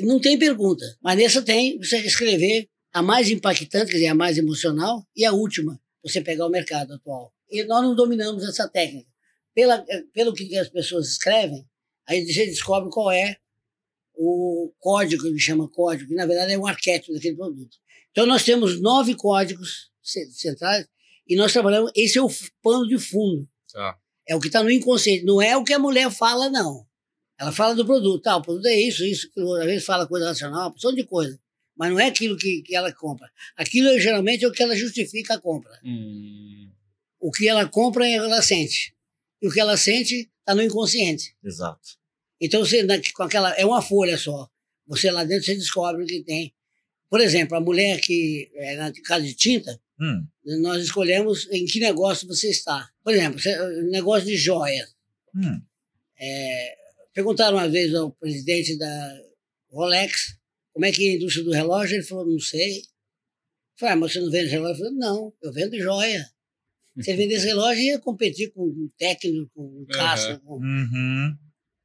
[0.00, 4.38] Não tem pergunta, mas nessa tem você escrever a mais impactante, quer dizer, a mais
[4.38, 7.32] emocional, e a última, você pegar o mercado atual.
[7.50, 9.08] E nós não dominamos essa técnica.
[9.54, 11.64] Pela, pelo que as pessoas escrevem,
[12.08, 13.36] aí você descobre qual é
[14.16, 17.76] o código, que chama código, que na verdade é um arquétipo daquele produto.
[18.10, 20.86] Então nós temos nove códigos centrais
[21.26, 22.28] e nós trabalhamos, esse é o
[22.62, 23.48] pano de fundo.
[23.74, 23.96] Ah.
[24.26, 26.86] É o que está no inconsciente, não é o que a mulher fala, não.
[27.38, 30.28] Ela fala do produto, tá, o produto é isso, isso, aquilo, às vezes fala coisa
[30.28, 31.38] racional, opção de coisa.
[31.76, 33.28] Mas não é aquilo que, que ela compra.
[33.56, 35.76] Aquilo geralmente é o que ela justifica a compra.
[35.84, 36.70] Hum.
[37.18, 38.94] O que ela compra, ela sente.
[39.42, 41.34] E o que ela sente está no inconsciente.
[41.42, 41.98] Exato.
[42.40, 44.48] Então, você, com aquela, é uma folha só.
[44.86, 46.54] Você lá dentro você descobre o que tem.
[47.10, 50.26] Por exemplo, a mulher que, é, na casa de tinta, hum.
[50.62, 52.88] nós escolhemos em que negócio você está.
[53.02, 53.40] Por exemplo,
[53.90, 54.86] negócio de joia.
[55.34, 55.60] Hum.
[56.18, 56.74] É,
[57.12, 59.20] perguntaram uma vez ao presidente da
[59.70, 60.36] Rolex
[60.72, 61.96] como é que é a indústria do relógio.
[61.96, 62.78] Ele falou, não sei.
[62.78, 62.82] Eu
[63.78, 64.74] falei, ah, mas você não vende relógio?
[64.74, 66.28] Eu falei, não, eu vendo joia.
[67.00, 70.38] Se ele vendesse relógio, ia competir com um técnico, com um caça.
[70.44, 71.36] com- Uhum.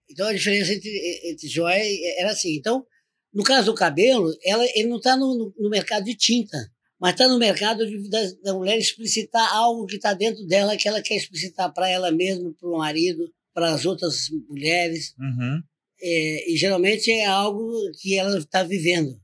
[0.08, 1.82] Então a diferença entre, entre joia
[2.20, 2.56] era assim.
[2.56, 2.86] Então,
[3.34, 6.58] no caso do cabelo, ela, ele não está no, no- no mercado de tinta,
[7.00, 10.88] mas está no mercado de, da, da mulher explicitar algo que está dentro dela, que
[10.88, 15.16] ela quer explicitar para ela mesma, para o marido, para as outras mulheres.
[15.18, 15.62] Uhum.
[16.02, 19.20] É, e geralmente é algo que ela está vivendo.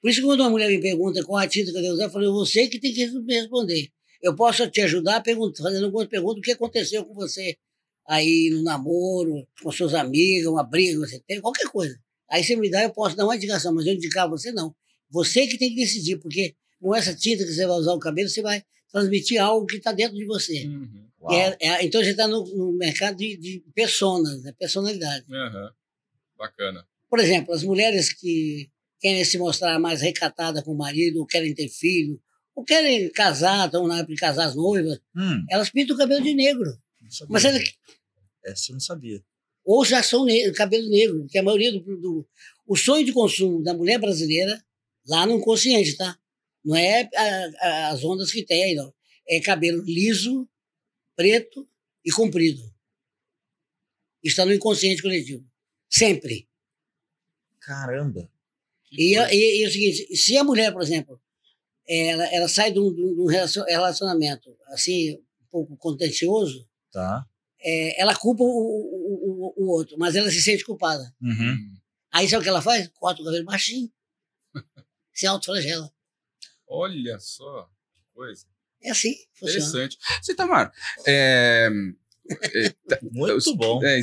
[0.00, 2.10] Por isso, quando uma mulher me pergunta qual a tinta que eu devo usar, eu
[2.10, 3.88] falo, você que tem que me responder.
[4.22, 7.56] Eu posso te ajudar perguntando, fazendo algumas perguntas, o que aconteceu com você
[8.06, 11.98] aí no namoro, com suas amigas, uma briga que você teve, qualquer coisa.
[12.30, 14.74] Aí você me dá, eu posso dar uma indicação, mas eu indicar você não.
[15.10, 18.28] Você que tem que decidir, porque com essa tinta que você vai usar no cabelo,
[18.28, 20.66] você vai transmitir algo que está dentro de você.
[20.66, 21.06] Uhum.
[21.30, 24.52] É- é- então você está no, no mercado de, de personas, né?
[24.58, 25.24] personalidade.
[25.32, 25.70] Aham.
[26.38, 26.86] Bacana.
[27.10, 28.70] Por exemplo, as mulheres que
[29.00, 32.20] querem se mostrar mais recatadas com o marido, ou querem ter filho,
[32.54, 36.22] ou querem casar, estão na época de casar as noivas, Hum, elas pintam o cabelo
[36.22, 36.76] de negro.
[37.28, 37.58] Mas ela,
[38.44, 39.22] Essa eu não sabia.
[39.64, 42.28] ou já são ne cabelo negro, porque a maioria do, do.
[42.66, 44.62] O sonho de consumo da mulher brasileira,
[45.06, 46.18] lá no inconsciente, tá?
[46.64, 48.92] Não é a- a- as ondas que tem aí, não.
[49.28, 50.48] É cabelo liso,
[51.16, 51.68] preto
[52.04, 52.62] e comprido.
[54.22, 55.44] Está no inconsciente coletivo.
[55.88, 56.48] Sempre.
[57.60, 58.30] Caramba.
[58.90, 61.20] E, e, e é o seguinte, se a mulher, por exemplo,
[61.86, 67.26] ela, ela sai de um, de um relacion- relacionamento assim, um pouco contencioso, Tá.
[67.60, 71.14] é, ela culpa o, o, o, o outro, mas ela se sente culpada.
[71.20, 71.74] Uhum.
[72.10, 72.88] Aí sabe o que ela faz?
[72.88, 73.92] Corta o cabelo baixinho.
[75.12, 75.92] se autoflagela.
[76.68, 78.46] Olha só, que coisa.
[78.82, 79.58] É assim funciona.
[79.66, 79.98] Interessante.
[80.22, 80.72] Citamar,
[81.06, 81.68] é,
[83.12, 83.82] Muito bom.
[83.84, 83.98] é,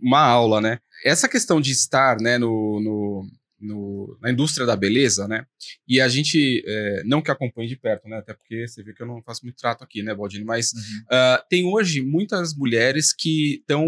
[0.00, 0.78] uma aula, né?
[1.04, 3.26] Essa questão de estar né, no, no-
[3.64, 5.44] no- na indústria da beleza, né?
[5.88, 8.18] E a gente, é, não que acompanhe de perto, né?
[8.18, 10.44] Até porque você vê que eu não faço muito trato aqui, né, Baldini?
[10.44, 10.80] Mas Uhum.
[11.10, 13.86] ah, tem hoje muitas mulheres que estão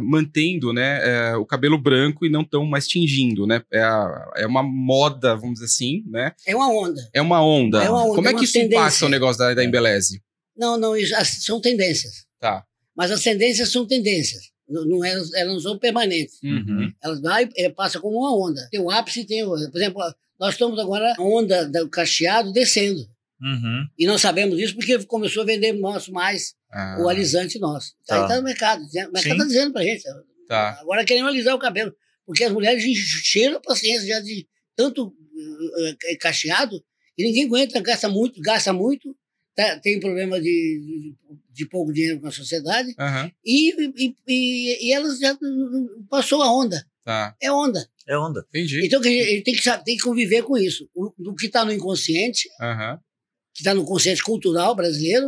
[0.00, 3.62] mantendo né, é, o cabelo branco e não estão mais tingindo, né?
[3.72, 6.32] É, a- é uma moda, vamos dizer assim, né?
[6.46, 7.00] É uma onda.
[7.12, 7.82] É uma onda.
[7.82, 9.06] É uma onda, Como é é que isso impacta tendência.
[9.06, 9.66] o negócio da, da É.
[9.66, 10.22] Embeleze?
[10.56, 12.24] Não, não, são tendências.
[12.40, 12.64] Tá.
[12.96, 14.50] Mas as tendências são tendências.
[14.68, 16.40] Não, não é, elas não são permanentes.
[16.42, 16.92] Uhum.
[17.02, 18.66] Elas vai, é, passa como uma onda.
[18.70, 19.50] Tem o ápice, tem o.
[19.70, 20.02] Por exemplo,
[20.38, 23.00] nós estamos agora a onda do cacheado descendo.
[23.40, 23.86] Uhum.
[23.98, 27.92] E nós sabemos disso porque começou a vender nosso mais Ah, o alisante nosso.
[28.06, 28.16] Tá.
[28.16, 28.80] Aí está no mercado.
[28.82, 30.02] O mercado está dizendo para gente.
[30.48, 30.78] Tá.
[30.80, 31.94] Agora queremos alisar o cabelo.
[32.24, 35.14] Porque as mulheres encheram a paciência já de tanto
[36.08, 36.82] eh, cacheado
[37.16, 39.16] e ninguém aguenta, gasta muito, gasta muito,
[39.56, 41.14] tá- tem problema de, de,
[41.52, 43.72] de pouco dinheiro com a sociedade Aham, e,
[44.06, 45.36] e, e, e elas já
[46.08, 46.86] passou a onda.
[47.04, 47.34] tá.
[47.40, 47.88] É onda.
[48.06, 48.44] É onda.
[48.50, 48.86] Entendi.
[48.86, 50.88] Então gente tem que, tem que conviver com isso.
[50.94, 53.00] O, o que está no inconsciente, Aham.
[53.52, 55.26] que está no consciente cultural brasileiro,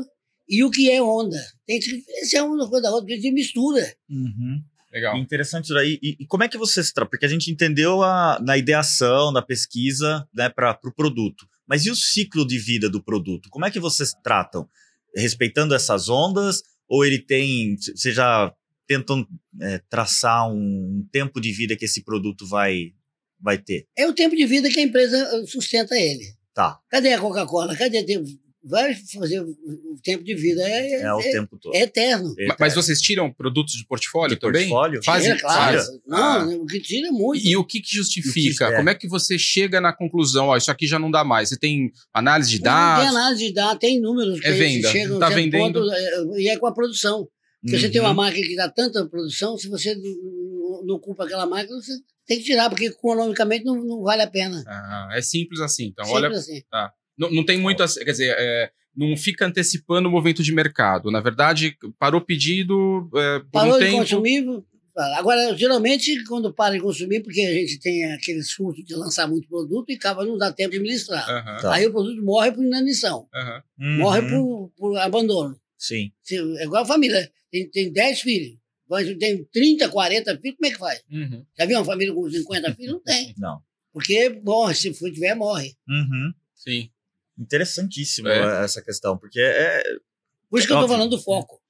[0.48, 1.36] e o que é onda.
[1.66, 3.94] Tem que diferenciar uma coisa da outra, porque a gente mistura.
[4.08, 4.62] Uhum.
[4.92, 5.18] Legal.
[5.18, 5.98] Interessante isso daí.
[6.02, 7.10] E, e como é que você se trata?
[7.10, 11.46] Porque a gente entendeu a, na ideação, na pesquisa, né, para o pro produto.
[11.68, 13.50] Mas e o ciclo de vida do produto?
[13.50, 14.68] Como é que vocês tratam?
[15.14, 16.62] Respeitando essas ondas?
[16.88, 17.76] Ou ele tem.
[17.76, 18.52] Vocês já
[18.86, 19.26] tentam
[19.60, 22.94] é, traçar um tempo de vida que esse produto vai,
[23.38, 23.86] vai ter?
[23.94, 26.34] É o tempo de vida que a empresa eh, sustenta ele.
[26.54, 26.80] Tá.
[26.88, 27.76] Cadê a Coca-Cola?
[27.76, 28.02] Cadê?
[28.64, 30.62] Vai fazer o o tempo de vida.
[30.62, 31.74] É, É, o é- tempo todo.
[31.74, 32.34] é eterno.
[32.48, 34.68] Ma- Mas vocês tiram produtos de portfólio de também?
[34.68, 35.00] portfólio?
[35.04, 35.80] Fazem- Tira, claro.
[35.80, 36.00] tira.
[36.06, 37.44] Não, o que tira é muito.
[37.46, 38.64] E o que, que justifica?
[38.66, 38.76] O que- é.
[38.76, 40.48] Como é que você chega na conclusão?
[40.48, 41.48] Ó, isso aqui já não dá mais.
[41.50, 43.00] Você tem análise de Não dados?
[43.04, 44.38] tem análise de dados, tem números.
[44.38, 44.90] É que venda.
[44.90, 45.80] chegam Tá certo vendendo.
[45.80, 47.28] ponto, eh, e é com a produção.
[47.62, 48.14] Porque você tem uma Uhum.
[48.16, 49.96] máquina que dá tanta produção, se você
[50.84, 51.92] não, culpa aquela máquina, você
[52.26, 54.62] tem que tirar, porque economicamente não, não vale a pena.
[54.66, 55.86] Ah, é simples assim.
[55.86, 56.62] Então, Simples olha, assim.
[57.18, 57.82] Não, não tem muito.
[57.82, 61.10] assim- Quer dizer, é, não fica antecipando o movimento de mercado.
[61.10, 63.98] Na verdade, parou o pedido é, por Parou um de tempo.
[63.98, 64.44] consumir.
[65.16, 69.46] Agora, geralmente, quando para de consumir, porque a gente tem aquele surto de lançar muito
[69.48, 71.28] produto e acaba não dá tempo de administrar.
[71.30, 71.74] Aham, Tá.
[71.74, 73.28] Aí o produto morre por inanição.
[73.78, 73.96] Uhum.
[73.98, 75.56] morre por, por abandono.
[75.76, 76.10] Sim.
[76.22, 77.30] Se- É igual a família.
[77.50, 78.58] Tem, tem 10 filhos.
[78.90, 81.02] Mas tem 30, 40 filhos, como é que faz?
[81.12, 81.44] Uhum.
[81.56, 82.92] Já viu uma família com 50 filhos?
[82.94, 83.34] Não tem.
[83.38, 83.60] Não.
[83.92, 85.74] Porque morre, se for tiver, morre.
[85.88, 86.32] Uhum.
[86.56, 86.90] Sim.
[87.38, 88.64] Interessantíssimo É.
[88.64, 89.82] essa questão, porque é.
[90.50, 90.96] Por isso que eu estou Óbvio.
[90.96, 91.60] falando do foco.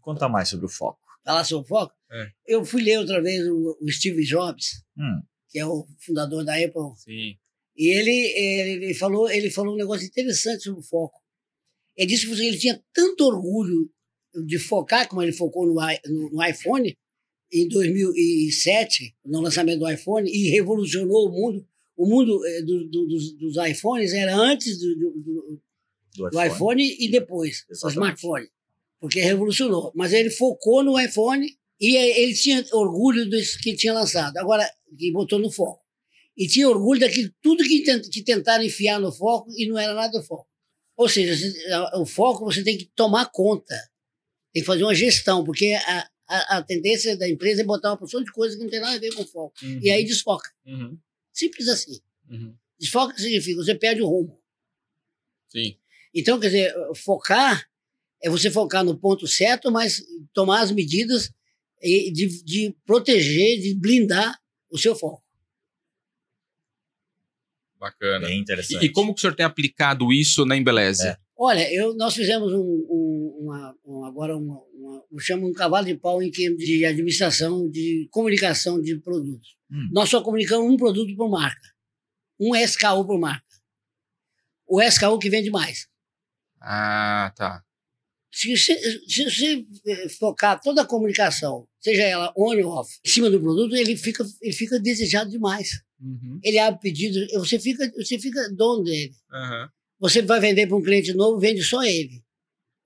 [0.00, 1.00] Conta mais sobre o foco.
[1.24, 1.94] Falar sobre foco.
[2.10, 2.30] É.
[2.46, 5.22] Eu fui ler outra vez o, o Steve Jobs, Hum.
[5.48, 7.36] que é o fundador da Apple, Sim.
[7.76, 11.20] e ele, ele, ele falou, ele falou um negócio interessante sobre o foco.
[11.96, 13.90] Ele disse que ele tinha tanto orgulho
[14.46, 16.96] de focar, como ele focou no, no, no iPhone,
[17.52, 21.66] em 2007, no lançamento do iPhone, e revolucionou o mundo.
[22.02, 25.62] O mundo eh, do- do- dos, dos iPhones era antes do, do- do-
[26.16, 27.94] Do do iPhone e depois, o Exatamente.
[27.94, 28.48] smartphone,
[29.00, 29.92] porque revolucionou.
[29.94, 31.46] Mas ele focou no iPhone
[31.80, 34.36] e ele tinha orgulho disso que tinha lançado.
[34.36, 35.80] Agora, que botou no foco.
[36.36, 39.94] E tinha orgulho daquilo, tudo que, tent- que tentaram enfiar no foco e não era
[39.94, 40.46] nada do foco.
[40.96, 41.34] Ou seja,
[41.94, 43.74] o foco você tem que tomar conta,
[44.52, 47.98] tem que fazer uma gestão, porque a, a, a tendência da empresa é botar uma
[47.98, 49.54] porção de coisa que não tem nada a ver com foco.
[49.82, 50.48] E aí desfoca.
[50.66, 50.96] Uhum,
[51.32, 52.00] Simples assim.
[52.30, 52.54] uhum.
[52.78, 54.40] Desfoca significa você perde o rumo.
[55.48, 55.76] Sim.
[56.14, 57.64] Então, quer dizer, focar
[58.22, 60.02] é você focar no ponto certo, mas
[60.32, 61.32] tomar as medidas
[61.80, 64.38] e de, de proteger, de blindar
[64.70, 65.22] o seu foco.
[67.78, 68.26] Bacana.
[68.26, 68.84] Bem E, interessante.
[68.84, 71.06] e como que o senhor tem aplicado isso na Embeleze?
[71.08, 71.16] É.
[71.36, 74.62] Olha, eu, nós fizemos um, um- uma, um- agora uma,
[75.18, 79.56] chamo um cavalo de pau em termos de administração, de comunicação de produtos.
[79.70, 79.88] Hum.
[79.92, 81.74] Nós só comunicamos um produto por marca,
[82.38, 83.44] um SKU por marca.
[84.66, 85.86] O SKU que vende mais.
[86.60, 87.62] Ah, tá.
[88.32, 93.38] Se você, eh, focar toda a comunicação, seja ela on ou off, em cima do
[93.38, 95.82] produto, ele fica, ele fica desejado demais.
[96.00, 96.40] Uhum.
[96.42, 99.14] Ele abre pedido, você fica, você fica dono dele.
[99.30, 99.70] Aham.
[100.00, 102.24] Você vai vender para um cliente novo, vende só ele.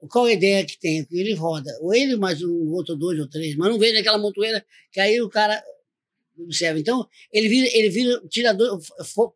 [0.09, 1.07] Qual a ideia que tem?
[1.11, 1.71] Ele roda.
[1.81, 5.21] Ou ele mais um outro, dois ou três, mas não vende aquela montoeira que aí
[5.21, 5.63] o cara
[6.39, 6.79] observa.
[6.79, 8.79] Então, ele vira, ele vira tirador,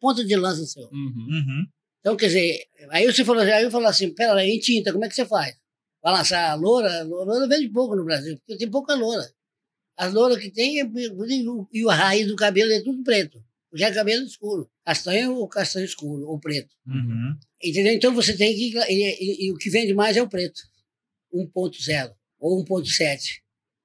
[0.00, 0.84] ponta de lança seu.
[0.84, 1.26] Uhum.
[1.28, 1.66] Uhum.
[2.00, 5.04] Então, quer dizer, aí você falou, aí eu falo assim, pera lá, em tinta, como
[5.04, 5.54] é que você faz?
[6.02, 7.00] Vai lançar a loura?
[7.00, 9.26] A loura vende pouco no Brasil, porque tem pouca loura.
[9.96, 10.90] As louras que tem, é-
[11.72, 13.42] e a raiz do cabelo é tudo preto.
[13.72, 14.68] Já é cabelo escuro.
[14.84, 16.74] Castanho ou castanho escuro, ou preto.
[16.86, 17.36] Uhum.
[17.62, 17.92] Entendeu?
[17.92, 18.76] Então você tem que.
[18.76, 20.60] E, e- e o que vende mais é o preto.
[21.32, 23.20] 1.0 ou 1.7.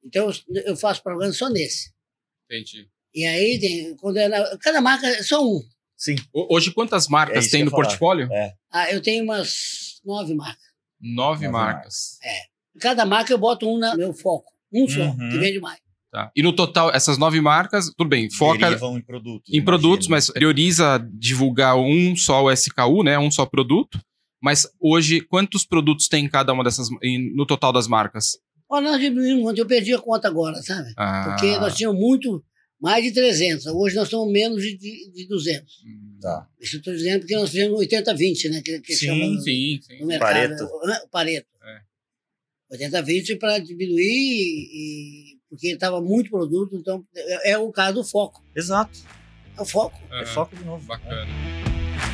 [0.03, 0.29] Então
[0.65, 1.91] eu- faço programa só nesse.
[2.49, 2.87] Entendi.
[3.13, 3.95] E aí tem.
[3.97, 5.61] Quando é na- cada marca é só um.
[5.97, 6.15] Sim.
[6.33, 7.83] Ho- Hoje, quantas É marcas isso tem no falar.
[7.85, 8.29] portfólio?
[8.71, 10.65] Ah, eu tenho umas nove marcas.
[10.99, 12.17] Nove Nove marcas.
[12.79, 14.51] Cada marca eu boto um no meu foco.
[14.73, 15.29] Um só, Uhum.
[15.29, 15.79] que vende mais.
[16.15, 16.31] Tá.
[16.33, 19.53] E no total, essas nove marcas, tudo bem, foca Derivam em produtos.
[19.53, 20.11] em produtos, imagino.
[20.27, 23.19] mas prioriza divulgar um só o SKU, né?
[23.19, 23.99] Um só produto.
[24.41, 26.87] Mas hoje, quantos produtos tem em cada uma dessas,
[27.35, 28.37] no total das marcas?
[28.69, 29.59] Olha, nós diminuímos muito.
[29.59, 30.93] Eu perdi a conta agora, sabe?
[30.95, 32.41] Ah, Porque nós tínhamos muito,
[32.79, 33.65] mais de 300.
[33.65, 35.73] Hoje nós estamos menos de, de, de 200.
[35.85, 36.47] hum, Tá.
[36.61, 38.61] Isso eu estou dizendo porque nós fizemos 80-20, né?
[38.63, 39.99] Que, que Sim, chama Sim, sim.
[39.99, 40.33] no mercado.
[40.33, 40.63] Pareto.
[40.63, 41.47] O Pareto.
[42.71, 42.77] É.
[42.77, 48.03] 80-20 para diminuir, e, e- porque estava muito produto, então é, é o caso do
[48.03, 48.43] foco.
[48.55, 48.99] Exato.
[49.57, 49.97] É o foco.
[50.11, 50.25] É Aham.
[50.25, 50.85] foco de novo.
[50.85, 51.25] Bacana.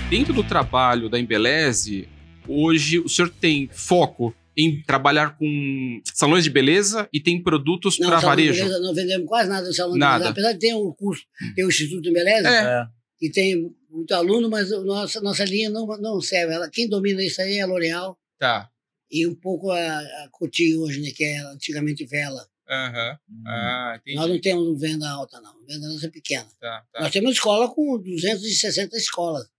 [0.10, 2.08] Dentro do trabalho da Embeleze,
[2.48, 8.20] hoje o senhor tem foco em trabalhar com salões de beleza e tem produtos para
[8.20, 8.62] varejo.
[8.64, 10.14] beleza, não vendemos quase nada no salão Nada.
[10.14, 10.32] de beleza.
[10.32, 11.24] Apesar de ter um curso,
[11.56, 12.82] tem o Instituto de Beleza, É.
[12.82, 12.86] É.
[13.18, 16.54] que tem muito aluno, mas a nossa, nossa linha não, não serve.
[16.54, 18.70] Ela, quem domina isso aí é a L'Oréal Tá.
[19.10, 22.46] e um pouco a, a Coty hoje, né, que é antigamente Vela.
[22.72, 23.20] Aham.
[23.30, 23.44] Hum.
[23.46, 24.02] Ah.
[24.16, 25.66] Nós não temos venda alta, não.
[25.66, 26.48] Venda nossa é pequena.
[26.60, 27.02] Tá, tá.
[27.02, 29.50] Nós temos uma escola com 260 escolas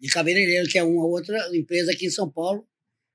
[0.00, 2.66] de cabeleireiro, que é uma outra empresa aqui em São Paulo,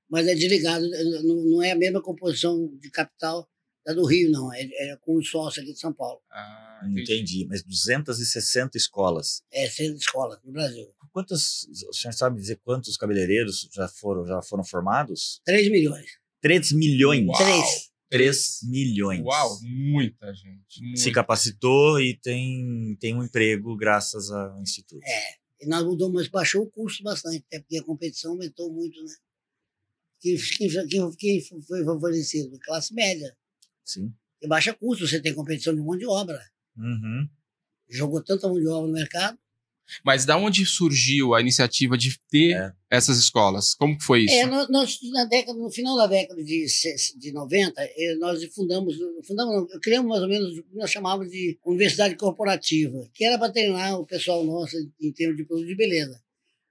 [0.08, 0.88] mas é desligado,
[1.22, 3.48] não, não é a mesma composição de capital
[3.84, 4.52] da do Rio, não.
[4.52, 6.20] É, é com o sócio aqui de São Paulo.
[6.30, 7.02] Ah, entendi.
[7.02, 7.46] Entendi.
[7.48, 9.42] Mas 260 escolas.
[9.52, 10.88] É seis escolas no Brasil.
[11.12, 15.42] Quantos, o senhor sabe dizer quantos cabeleireiros já foram, já foram formados?
[15.44, 16.06] 3 milhões.
[16.40, 17.26] 3 milhões.
[17.26, 17.36] Uau.
[17.36, 17.91] Três.
[18.12, 19.22] 3 milhões.
[19.22, 20.82] Uau, muita gente.
[20.82, 21.00] Muita.
[21.00, 25.02] Se capacitou e tem, tem um emprego graças ao Instituto.
[25.02, 25.34] É.
[25.62, 29.14] E nós mudamos, mas baixou o custo bastante, até porque a competição aumentou muito, né?
[30.20, 32.58] Quem, quem, quem, quem foi favorecido?
[32.60, 33.34] Classe média.
[33.82, 34.12] Sim.
[34.42, 36.38] E baixa custo, você tem competição de mão de obra.
[36.76, 37.26] Uhum.
[37.88, 39.38] Jogou tanta mão de obra no mercado.
[40.04, 42.72] Mas da onde surgiu a iniciativa de ter É.
[42.90, 43.74] essas escolas?
[43.74, 44.34] Como foi isso?
[44.34, 46.66] É, nós, nós, na década, no final da década de,
[47.18, 48.94] de 90, eh, nós fundamos,
[49.26, 53.52] fundamos criamos mais ou menos o que nós chamávamos de universidade corporativa, que era para
[53.52, 56.20] treinar o pessoal nosso em, termos de produto de beleza.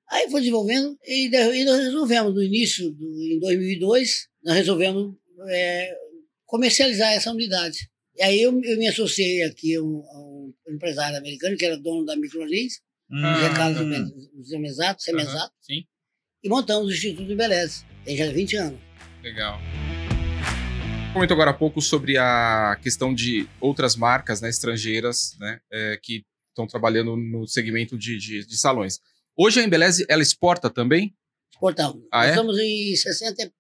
[0.09, 5.15] Aí foi desenvolvendo e, e nós resolvemos, no início, do, em 2002, nós resolvemos
[5.47, 5.97] eh,
[6.45, 7.89] comercializar essa unidade.
[8.17, 11.78] E aí eu, eu me associei aqui a um, a um empresário americano, que era
[11.78, 12.82] dono da Microlins,
[13.14, 14.43] Ah, José Carlos uhum.
[14.43, 15.84] Zemesato, Aham, Semesato, Sim,
[16.43, 17.86] e montamos o Instituto de Beleza.
[18.05, 18.80] Tem já 20 anos.
[19.22, 19.59] legal.
[21.14, 26.24] Comentou agora há pouco sobre a questão de outras marcas né, estrangeiras né, é, que
[26.49, 28.99] estão trabalhando no segmento de, de, de salões.
[29.36, 31.14] Hoje a Embeleze, ela exporta também?
[31.51, 32.01] Exportamos.
[32.12, 32.30] Ah, Nós é?
[32.30, 33.51] estamos em 60,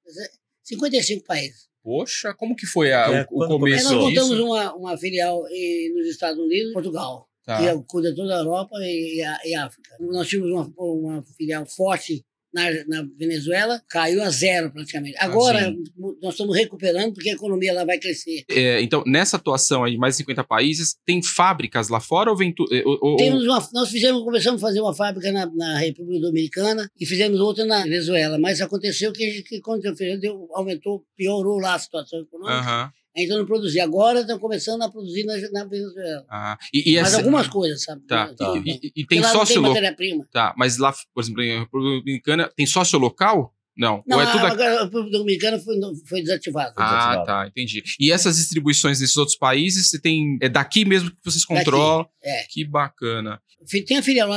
[0.63, 1.67] 55 países.
[1.83, 5.93] Poxa, como que foi a- É, o, o começo nós montamos uma, uma filial em-
[5.93, 7.57] nos Estados Unidos, Portugal, Tá.
[7.57, 9.89] que cuida toda a Europa e, a, e África.
[9.99, 12.23] Nós tínhamos uma, uma filial forte
[12.53, 15.15] na, na Venezuela, caiu a zero praticamente.
[15.19, 15.73] Agora,
[16.21, 18.43] nós estamos recuperando porque a economia lá vai crescer.
[18.49, 22.53] É, então, nessa atuação aí, mais de 50 países, tem fábricas lá fora ou vem
[22.53, 26.19] tu, é, ou- Temos uma, nós fizemos, começamos a fazer uma fábrica na, na República
[26.27, 31.57] Dominicana e fizemos outra na Venezuela, mas aconteceu que, que quando fez, deu- aumentou, piorou
[31.57, 32.91] lá a situação econômica, Aham.
[33.15, 33.83] Então não produzia.
[33.83, 36.25] Agora estão começando a produzir na, na Venezuela.
[36.29, 38.01] Ah, e, e mas essa- algumas coisas, sabe?
[38.07, 38.53] Tá, Tá.
[38.65, 39.71] E, e- e tem sócio local.
[39.73, 40.25] matéria-prima.
[40.31, 43.53] Tá, mas lá, por exemplo, em República Dominicana, tem sócio local?
[43.77, 44.03] Não.
[44.05, 44.53] Não, ou é tudo aqui?
[44.53, 46.73] agora a República Dominicana foi, foi desativada.
[46.77, 47.25] Ah, desativado.
[47.25, 47.81] tá, entendi.
[47.99, 50.37] E essas distribuições nesses outros países, você tem.
[50.41, 52.05] É daqui mesmo que vocês Daqui, controlam?
[52.21, 52.43] é.
[52.49, 53.41] Que bacana.
[53.87, 54.27] Tem a filial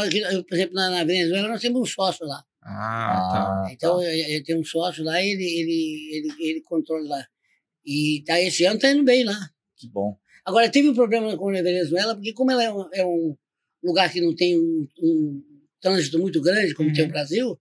[0.48, 2.42] por exemplo, na, na Venezuela nós temos um sócio lá.
[2.62, 3.72] Ah, tá.
[3.72, 7.26] Então, ele tem um sócio lá e ele, ele, ele, ele controla lá.
[7.84, 9.38] E tá, esse ano está indo bem lá.
[9.76, 10.16] Que bom.
[10.44, 13.36] Agora, teve um problema com a Venezuela, porque como ela é um, é um
[13.82, 15.42] lugar que não tem um, um
[15.80, 16.94] trânsito muito grande, como Uhum.
[16.94, 17.58] tem o Brasil,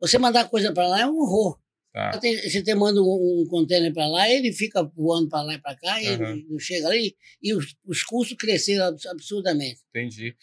[0.00, 1.58] você mandar coisa para lá é um horror.
[1.92, 2.18] Tá.
[2.18, 5.60] Tem- Você te manda um, um container para lá, ele fica voando para lá e
[5.60, 6.32] para cá, e Aham.
[6.32, 9.80] ele não chega ali, e os, os custos cresceram abs- absurdamente.
[9.90, 10.34] Entendi.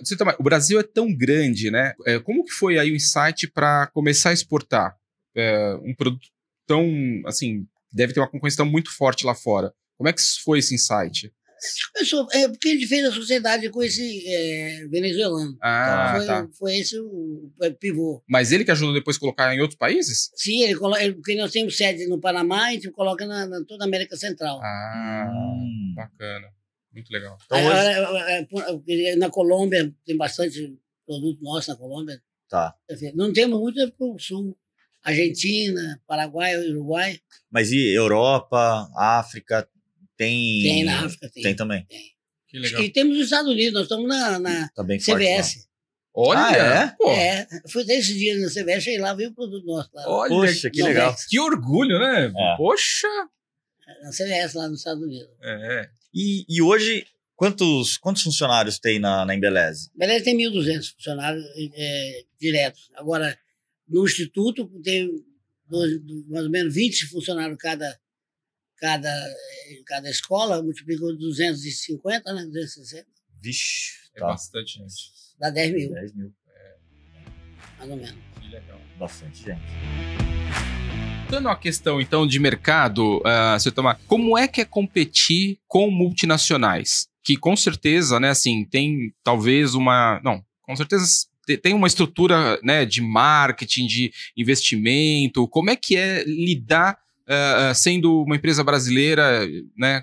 [0.00, 1.94] Você toma- o Brasil é tão grande, né?
[2.06, 4.96] É, como que foi aí o insight para começar a exportar
[5.36, 6.26] É, um produto
[6.66, 6.84] tão,
[7.26, 9.72] assim, deve ter uma concorrência muito forte lá fora.
[9.96, 11.32] Como é que foi esse insight?
[11.92, 15.58] Começou, é porque a gente fez a sociedade com esse é, venezuelano.
[15.60, 16.48] Ah, foi, tá.
[16.56, 18.22] foi esse o, o pivô.
[18.28, 20.30] Mas ele que ajudou depois a colocar em outros países?
[20.36, 23.84] Sim, ele ele- porque nós temos sede no Panamá, a gente coloca na, na toda
[23.84, 24.60] a América Central.
[24.62, 25.94] Ah, Hum.
[25.96, 26.46] bacana.
[26.94, 27.36] Muito legal.
[27.44, 28.46] Então, Aí, hoje- é,
[29.08, 32.22] é, é, na Colômbia tem bastante produto nosso na Colômbia.
[32.48, 32.72] Tá.
[33.14, 34.56] Não temos muito é pro sul.
[35.02, 37.18] Argentina, Paraguai, Uruguai.
[37.50, 39.68] Mas e Europa, África,
[40.16, 40.62] tem.
[40.62, 41.42] Tem na África, tem.
[41.42, 41.86] Tem também.
[42.48, 42.82] Que legal.
[42.82, 45.24] E temos nos Estados Unidos, nós estamos na, na Tá bem forte.
[45.24, 45.68] CVS.
[46.14, 46.40] Olha!
[46.40, 46.94] Ah, é?
[46.98, 50.04] Pô, É, fui desses dias na CVS, cheguei lá, vi o produto nosso lá.
[50.08, 51.12] Olha, Poxa, que legal.
[51.12, 51.16] é.
[51.28, 52.32] que orgulho, né?
[52.36, 52.56] É.
[52.56, 53.06] Poxa!
[54.02, 55.28] Na CVS lá nos Estados Unidos.
[55.42, 55.88] É.
[56.12, 59.90] E, e hoje, quantos, quantos funcionários tem na, na Embeleze?
[59.94, 61.44] Beleza, tem 1.200 funcionários
[61.74, 62.90] é, diretos.
[62.96, 63.38] Agora,
[63.88, 65.10] no Instituto, tem
[65.68, 67.98] dois- mais ou menos 20 funcionários cada,
[68.76, 72.44] cada, eh, cada escola, multiplicou 250, né?
[72.46, 73.06] 260,
[73.40, 74.26] Vixe, É tá.
[74.26, 74.94] bastante gente.
[75.38, 76.32] dá 10 mil, 10 mil.
[77.78, 78.14] mais ou menos.
[78.40, 78.80] Que legal.
[78.98, 79.60] Bastante gente.
[81.30, 85.90] Dando uma questão, então, de mercado, uh, seu Tomás, como é que é competir com
[85.90, 87.06] multinacionais?
[87.22, 90.20] Que com certeza, né, assim, tem talvez uma.
[90.24, 95.48] Não, com certeza te- tem uma estrutura né, de marketing, de investimento.
[95.48, 99.46] Como é que é lidar uh, sendo uma empresa brasileira,
[99.76, 100.02] né?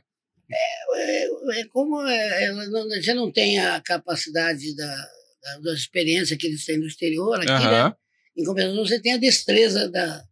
[0.52, 4.96] É, é como é, ela não, já não tem a capacidade da,
[5.44, 7.90] da, da experiência que eles têm no exterior, aqui, Aham.
[7.90, 7.96] né?
[8.38, 10.24] Em compensação, você tem a destreza da.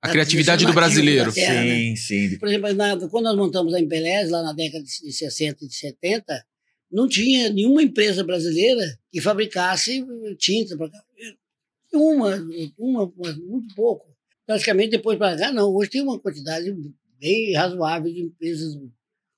[0.00, 1.32] A da- criatividade do brasileiro.
[1.32, 1.74] terra, né?
[1.74, 2.38] Sim, sim.
[2.38, 5.74] Por exemplo, na- quando nós montamos a Impelés, lá na década de 60 e de
[5.74, 6.44] 70,
[6.90, 10.04] não tinha nenhuma empresa brasileira que fabricasse
[10.38, 11.04] tinta para cá.
[11.92, 12.36] Uma,
[12.78, 14.06] uma, uma, muito pouco.
[14.46, 15.74] Praticamente depois para cá, não.
[15.74, 16.74] Hoje tem uma quantidade
[17.18, 18.78] bem razoável de empresas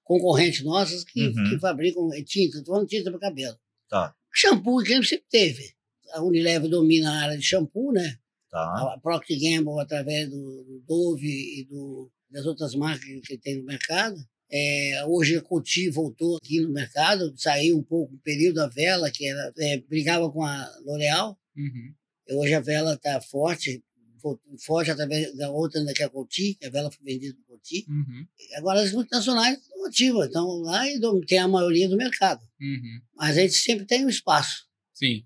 [0.04, 1.50] concorrentes nossas que, Uhum.
[1.50, 3.56] que fabricam tinta, estou falando tinta para cabelo.
[3.88, 5.72] Tá, Shampoo, que sempre teve.
[6.12, 8.18] A Unilever domina a área de shampoo, né?
[8.50, 8.92] tá.
[8.94, 13.64] a Procter Gamble através do, do Dove e do, das outras marcas que tem no
[13.64, 14.16] mercado.
[14.52, 19.10] É, hoje a Coty voltou aqui no mercado, saiu um pouco o período da Vela,
[19.10, 21.38] que era, é, brigava com a L'Oréal.
[21.56, 21.94] Uhum.
[22.40, 23.82] Hoje a Vela está forte,
[24.20, 27.54] fo- forte através da outra, que é a Coty, que a Vela foi vendida por
[27.56, 27.86] Coty.
[27.88, 28.26] Uhum.
[28.56, 32.40] Agora as multinacionais estão ativas, estão lá e tem a maioria do mercado.
[32.60, 33.00] Uhum.
[33.16, 34.66] Mas a gente sempre tem um espaço.
[34.92, 35.24] Sim.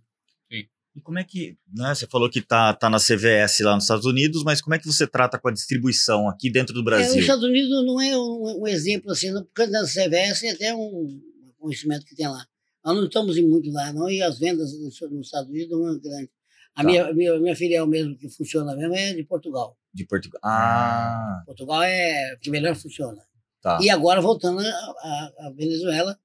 [0.97, 1.57] E como é que.
[1.75, 4.79] Né, você falou que tá, tá na CVS lá nos Estados Unidos, mas como é
[4.79, 7.21] que você trata com a distribuição aqui dentro do É, os Brasil?
[7.21, 11.21] Estados Unidos não é um, um exemplo assim, não, porque na CVS tem até um
[11.59, 12.45] conhecimento que tem lá.
[12.85, 14.95] Nós não estamos em muito lá, não, e as vendas nos,
[15.27, 16.31] Estados Unidos não é grande.
[16.77, 16.89] A Tá.
[16.89, 19.77] minha, minha, minha filial mesmo que funciona mesmo é de Portugal.
[19.93, 20.41] De Portugal.
[20.45, 23.23] Ah, Portugal é que melhor funciona.
[23.63, 23.79] tá.
[23.81, 26.17] E agora voltando a Venezuela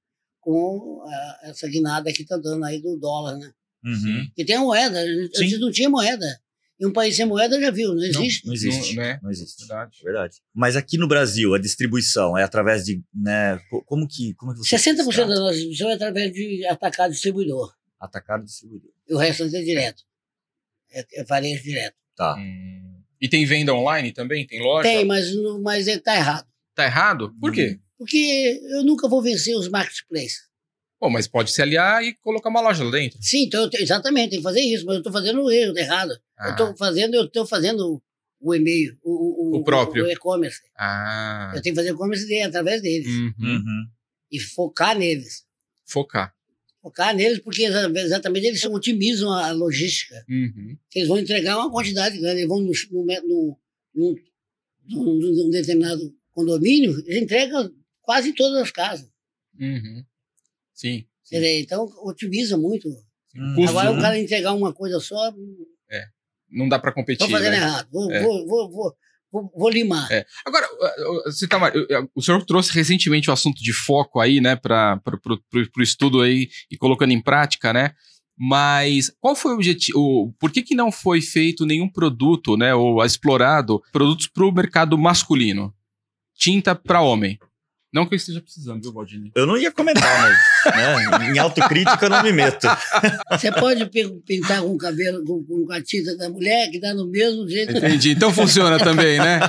[0.41, 3.51] com a- essa guinada que está dando aí do dólar, né?
[3.83, 4.29] Uhum.
[4.37, 5.57] E tem a moeda, antes Sim.
[5.57, 6.25] não tinha moeda.
[6.79, 8.45] E um país sem moeda já viu, não existe.
[8.47, 8.95] Não existe.
[8.95, 9.19] Não, né?
[9.21, 9.59] Não existe.
[9.67, 9.97] Verdade.
[10.01, 10.37] Verdade.
[10.53, 13.01] Mas aqui no Brasil, a distribuição é através de.
[13.13, 14.77] Né, co- como, que, como que você.
[14.77, 15.27] 60% trata?
[15.33, 17.73] da nossa distribuição é através de atacar distribuidor.
[17.99, 18.89] Atacar o distribuidor.
[19.09, 20.03] E o restante é direto.
[20.91, 21.95] É, é varejo direto.
[22.15, 22.35] Tá.
[22.37, 23.01] Hum.
[23.21, 24.47] E tem venda online também?
[24.47, 24.87] Tem loja?
[24.87, 26.47] Tem, mas, não- mas ele está errado.
[26.73, 27.35] Tá errado?
[27.41, 27.77] Por quê?
[27.97, 30.47] Porque eu nunca vou vencer os marketplaces.
[30.99, 33.17] Bom, mas pode se aliar e colocar uma loja lá dentro.
[33.21, 35.77] Sim, então, eu te- exatamente, tem que fazer isso, mas eu estou fazendo o erro
[35.77, 36.11] errado.
[36.11, 38.01] Eu Ah, estou fazendo, eu estou fazendo
[38.41, 40.05] o e-mail, o, O próprio.
[40.05, 40.59] o e-commerce.
[40.77, 41.51] ah.
[41.55, 43.07] Eu tenho que fazer e-commerce dele, através deles.
[43.07, 43.33] Uhum.
[43.39, 43.87] Uhum.
[44.31, 45.45] E focar neles.
[45.85, 46.33] Focar.
[46.81, 50.15] Focar neles, porque exa- exatamente eles otimizam a logística.
[50.29, 50.77] Uhum.
[50.95, 53.05] Eles vão entregar uma quantidade grande, eles vão no, no,
[53.95, 54.15] no,
[54.87, 57.69] num- num- determinado condomínio, eles entregam
[58.01, 59.09] quase todas as casas.
[59.59, 60.03] Uhum.
[60.79, 61.03] Sim.
[61.23, 61.35] sim.
[61.35, 62.87] Dizer, então, otimiza muito.
[63.55, 63.97] Custo, Agora, né?
[63.97, 65.31] o cara entregar uma coisa só,
[66.49, 67.25] Não dá para competir.
[67.25, 67.57] estou fazendo né?
[67.57, 67.87] errado.
[67.91, 68.23] Vou, É.
[68.23, 68.93] vou, vou, vou,
[69.31, 70.09] vou, vou limar.
[70.11, 70.25] É.
[70.45, 70.67] Agora,
[71.25, 71.59] você tá,
[72.15, 74.99] o senhor trouxe recentemente o assunto de foco aí, né, para
[75.77, 77.93] o estudo aí e colocando em prática, né?
[78.41, 80.33] Mas qual foi o objetivo?
[80.39, 84.97] Por que, que não foi feito nenhum produto, né, ou explorado produtos para o mercado
[84.97, 85.73] masculino?
[86.35, 87.37] Tinta para homem.
[87.91, 89.31] Não que eu esteja precisando, viu, Valdini?
[89.35, 92.67] Eu não ia comentar, mas né, em autocrítica eu não me meto.
[93.31, 93.89] Você pode
[94.25, 97.75] pintar com o cabelo, com, com a tinta da mulher, que dá no mesmo jeito.
[97.75, 98.11] Entendi.
[98.11, 99.39] Então funciona também, né?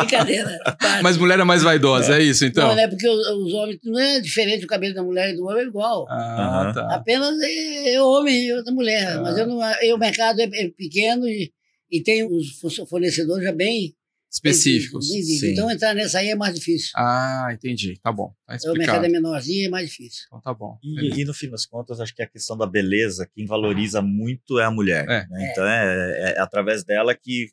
[0.00, 0.58] Brincadeira.
[0.78, 1.02] parte.
[1.02, 2.68] Mas mulher é mais vaidosa, é, isso, então?
[2.68, 2.86] Não, né?
[2.86, 5.66] Porque os, os homens não é diferente o cabelo da mulher e do homem é
[5.66, 6.06] igual.
[6.10, 6.94] Ah, tá.
[6.94, 9.16] Apenas é, é homem e outra mulher.
[9.16, 9.20] Ah.
[9.22, 11.50] Mas eu não, eu, o mercado é, é pequeno e,
[11.90, 12.58] e tem os
[12.88, 13.94] fornecedores já bem
[14.32, 15.08] Específicos.
[15.08, 15.52] bem- bem- sim.
[15.52, 16.90] Então entrar nessa aí é mais difícil.
[16.96, 17.98] Ah, entendi.
[18.02, 18.32] Tá bom.
[18.46, 20.24] Tá o mercado é menorzinho, é mais difícil.
[20.26, 20.78] Então tá bom.
[20.82, 24.58] E, e no fim das contas, acho que a questão da beleza, quem valoriza muito
[24.58, 25.04] é a mulher.
[25.08, 25.26] É.
[25.28, 25.50] né?
[25.52, 27.48] Então é, é através dela que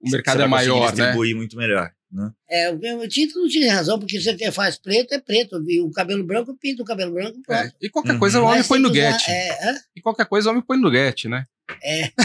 [0.00, 0.90] O mercado você é maior, né?
[1.04, 1.90] distribuir muito melhor.
[2.10, 2.30] Né?
[2.50, 5.62] É, o o Tito não tinha razão, porque se você faz preto, é preto.
[5.68, 7.58] E o cabelo branco, pinta o cabelo branco, pronto.
[7.66, 8.18] É, E qualquer Uhum.
[8.18, 9.28] coisa o homem põe no get.
[9.28, 9.74] É?
[9.96, 11.44] E qualquer coisa o homem põe no get, né?
[11.82, 12.10] é.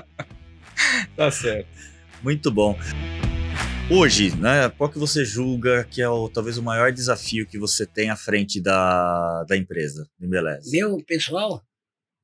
[1.16, 1.68] Tá certo.
[2.22, 2.76] Muito bom.
[3.90, 7.86] Hoje, né, qual que você julga que é o, talvez o maior desafio que você
[7.86, 10.70] tem à frente da, da empresa, do Embeleze?
[10.72, 11.64] Meu pessoal,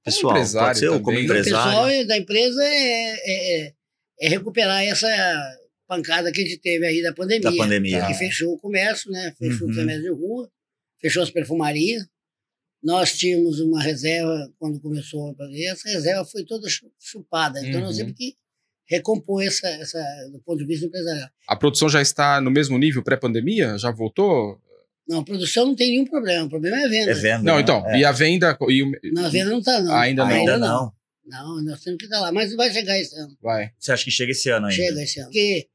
[0.05, 1.23] Pessoal, empresário pode ser como né?
[1.25, 1.71] empresário.
[1.89, 3.75] pessoal da empresa é, é, é-
[4.21, 5.09] é recuperar essa
[5.87, 7.51] pancada que a gente teve aí da pandemia.
[7.51, 8.07] da pandemia.
[8.07, 9.33] Que fechou o comércio, né?
[9.39, 9.73] Fechou Uhum.
[9.73, 10.51] o comércio de rua,
[11.01, 12.05] fechou as perfumarias.
[12.83, 17.65] Nós tínhamos uma reserva quando começou a pandemia, essa reserva foi toda chu- chupada.
[17.65, 18.07] Então nós Uhum.
[18.07, 18.35] temos que
[18.87, 19.99] recompor essa, essa
[20.33, 21.29] do ponto de vista empresarial.
[21.49, 23.79] A produção já está no mesmo nível pré-pandemia?
[23.79, 24.61] Já voltou?
[25.09, 27.11] Não, a produção não tem nenhum problema, o problema é a venda.
[27.11, 27.43] É venda.
[27.43, 27.61] Não, né?
[27.63, 27.87] então.
[27.91, 27.99] É.
[27.99, 28.57] E a venda.
[28.69, 29.95] E o- Não, a venda não está, não.
[29.95, 30.31] Ainda não.
[30.33, 30.93] Ainda não.
[31.25, 33.37] Não, nós temos que estar lá, mas vai chegar esse ano.
[33.41, 33.71] Vai.
[33.79, 34.77] Você acha que chega esse ano ainda?
[34.83, 35.29] Chega esse ano.
[35.29, 35.69] Porque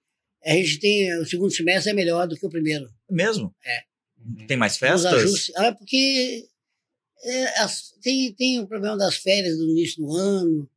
[0.46, 2.88] a gente tem, o segundo semestre é melhor do que o primeiro.
[3.10, 3.54] Mesmo?
[3.66, 3.82] É.
[4.46, 5.14] Tem mais Os festas?
[5.14, 5.56] ajustes.
[5.56, 6.46] Ah, porque
[7.24, 10.70] é, as- tem, tem o problema das férias do início do ano,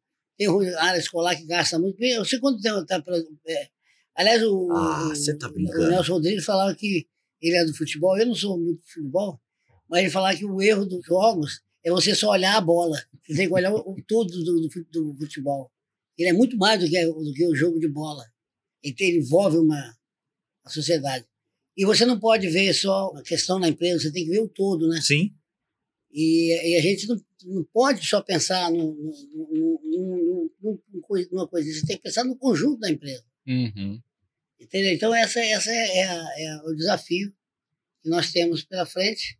[0.47, 2.03] tem área escolar que gasta muito.
[2.03, 2.73] Eu sei quando tem.
[2.87, 3.17] Tá, pra-
[3.47, 3.69] é,
[4.15, 5.89] aliás, o, Ah, tá o.
[5.91, 7.07] Nelson Rodrigues falava que
[7.43, 8.17] ele é do futebol.
[8.19, 9.41] Eu não sou muito de futebol,
[9.89, 12.97] mas ele falava que o erro dos jogos é você só olhar a bola.
[13.27, 15.71] Você tem que olhar o, todo do, do, do futebol.
[16.19, 18.25] Ele é muito mais do que, do que o jogo de bola.
[18.83, 19.95] Ele, tem- ele envolve uma,
[20.65, 21.27] a sociedade.
[21.77, 24.49] E você não pode ver só a questão na empresa, você tem que ver o
[24.49, 25.01] todo, né?
[25.03, 25.33] Sim.
[26.13, 31.01] E, e a gente não, não pode só pensar no, no, no, no, no, no
[31.03, 33.25] coi- numa coisa, você tem que pensar no conjunto da empresa.
[33.47, 34.01] Uhum.
[34.61, 34.93] Entendeu?
[34.93, 37.33] Então, essa, essa é, a- é a- o desafio
[38.03, 39.39] que nós temos pela frente.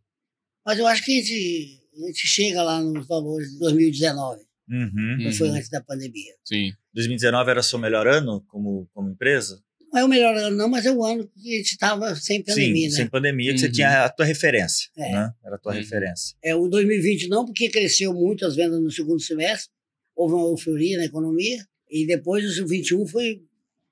[0.65, 5.17] Mas eu acho que a gente, a gente chega lá nos valores de 2019, Uhum.
[5.19, 5.55] que foi Uhum.
[5.55, 6.33] antes da pandemia.
[6.45, 6.71] Sim.
[6.93, 9.61] 2019 era seu melhor ano como, como empresa?
[9.91, 12.41] Não é o melhor ano, não, mas é o ano que a gente estava sem
[12.43, 12.95] pandemia, Sim, né?
[12.95, 13.71] sem pandemia, que você Uhum.
[13.73, 15.11] tinha a tua referência, É.
[15.11, 15.33] né?
[15.43, 15.79] Era a tua Uhum.
[15.79, 16.35] referência.
[16.41, 19.69] É, o 2020 não, porque cresceu muito as vendas no segundo semestre,
[20.15, 23.41] houve uma euforia na economia, e depois o 21 foi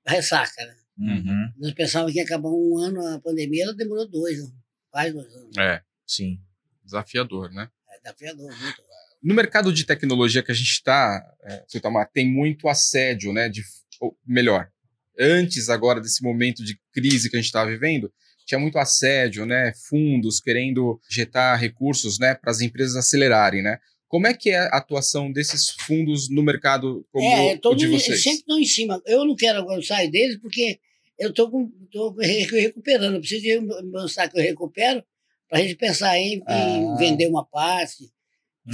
[0.06, 0.74] ressaca, né?
[0.98, 1.52] Uhum.
[1.58, 4.50] Nós pensávamos que ia acabar um ano a pandemia, ela demorou dois, né?
[4.90, 5.56] quase dois anos.
[5.58, 5.82] É.
[6.06, 6.38] Sim.
[6.84, 7.68] Desafiador, né?
[7.90, 8.82] É desafiador, muito.
[9.22, 13.48] No mercado de tecnologia que a gente está, é, Itamar, tem muito assédio, né?
[13.50, 13.62] De,
[14.00, 14.70] ou melhor,
[15.20, 18.10] antes agora desse momento de crise que a gente está vivendo,
[18.46, 19.72] tinha muito assédio, né?
[19.88, 22.34] Fundos querendo injetar recursos, né?
[22.34, 23.78] Para as empresas acelerarem, né?
[24.08, 27.86] Como é que é a atuação desses fundos no mercado como é, o todo de
[27.86, 28.20] mundo vocês?
[28.20, 29.00] sempre estão em cima.
[29.06, 30.80] Eu não quero agora sair deles porque
[31.16, 31.48] eu estou
[32.18, 33.14] recuperando.
[33.14, 35.04] Eu preciso de mostrar que eu recupero
[35.48, 36.96] para a gente pensar em, em Ah.
[36.98, 38.10] vender uma parte,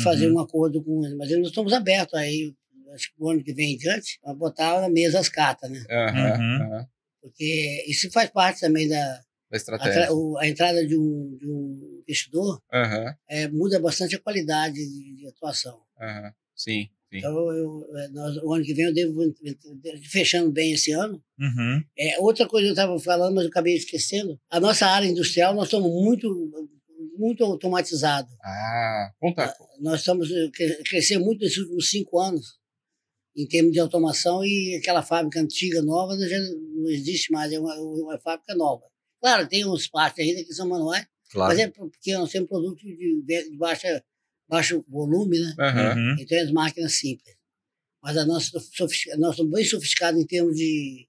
[0.02, 0.36] fazer Uhum.
[0.36, 1.16] um acordo com eles.
[1.16, 2.54] Mas nós estamos abertos aí,
[2.96, 5.78] acho que o ano que vem em diante, para botar na mesa as cartas, né?
[5.88, 6.62] Uhum.
[6.62, 6.86] aham,
[7.22, 9.22] Porque isso faz parte também da da
[9.52, 10.06] a, estratégia.
[10.06, 14.74] tra- o- a entrada de um, de um investidor, Aham, é, muda bastante a qualidade
[14.74, 15.80] de, de atuação.
[16.00, 16.32] aham.
[16.54, 17.18] Sim, sim.
[17.18, 19.20] Então, eu, é, nós, o ano que vem eu devo,
[20.10, 21.84] fechando bem esse ano, Uhum.
[21.98, 24.40] É, outra coisa que eu estava falando, mas eu acabei esquecendo.
[24.50, 26.26] A nossa área industrial, nós estamos muito,
[27.18, 28.28] muito automatizado.
[28.42, 29.54] Ah, conta.
[29.80, 32.58] Nós estamos cre- crescendo muito nesses últimos cinco anos
[33.36, 37.74] em termos de automação e aquela fábrica antiga, nova, já não existe mais, é uma,
[37.78, 38.84] uma fábrica nova.
[39.20, 41.52] Claro, tem uns partes ainda que são manuais, Claro.
[41.52, 44.02] mas é porque nós temos produtos de, de baixa,
[44.48, 45.54] baixo volume, né?
[45.58, 46.16] Uhum.
[46.20, 47.36] Então, as máquinas simples.
[48.02, 48.50] Mas a nossa,
[49.18, 51.08] nós somos bem sofisticados em termos de.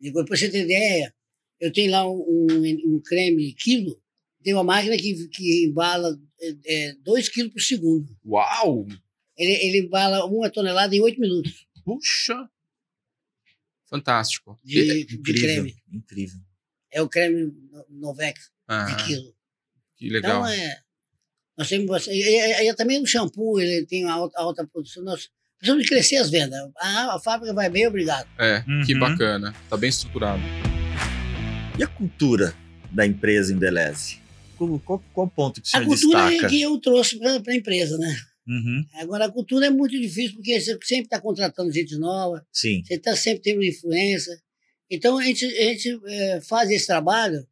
[0.00, 1.14] de para você ter ideia,
[1.60, 4.00] eu tenho lá um, um, um creme quilo,
[4.42, 6.18] tem uma máquina que, que embala
[7.02, 8.08] 2 quilos por segundo.
[8.24, 8.86] Uau!
[9.36, 12.48] Ele, ele embala uma tonelada em 8 minutos Puxa!
[13.88, 14.58] Fantástico.
[14.64, 15.42] de, de Incrível.
[15.42, 15.76] creme.
[15.92, 16.40] Incrível.
[16.92, 19.34] É o creme no- Novex de Ah, quilo.
[19.96, 20.40] que legal.
[20.40, 20.80] Então, é.
[21.56, 22.06] Nós temos.
[22.08, 25.02] E, e- e também o shampoo, ele tem uma alta, alta produção.
[25.04, 26.58] Nós precisamos de crescer as vendas.
[26.78, 28.28] Ah, a fábrica vai bem, obrigado.
[28.38, 29.00] É, que Uhum.
[29.00, 29.54] bacana.
[29.70, 30.42] Tá bem estruturado.
[31.78, 32.54] E a cultura
[32.90, 34.20] da empresa Embeleze?
[34.58, 36.48] Qual, qual, qual ponto que o A senhor cultura é destaca?
[36.48, 38.16] que eu trouxe para a empresa, né?
[38.46, 38.84] Uhum.
[38.94, 42.82] Agora, a cultura é muito difícil, porque você sempre está contratando gente nova, Sim.
[42.84, 44.40] você está sempre tendo influência.
[44.88, 47.46] Então, a gente, a gente eh, faz esse trabalho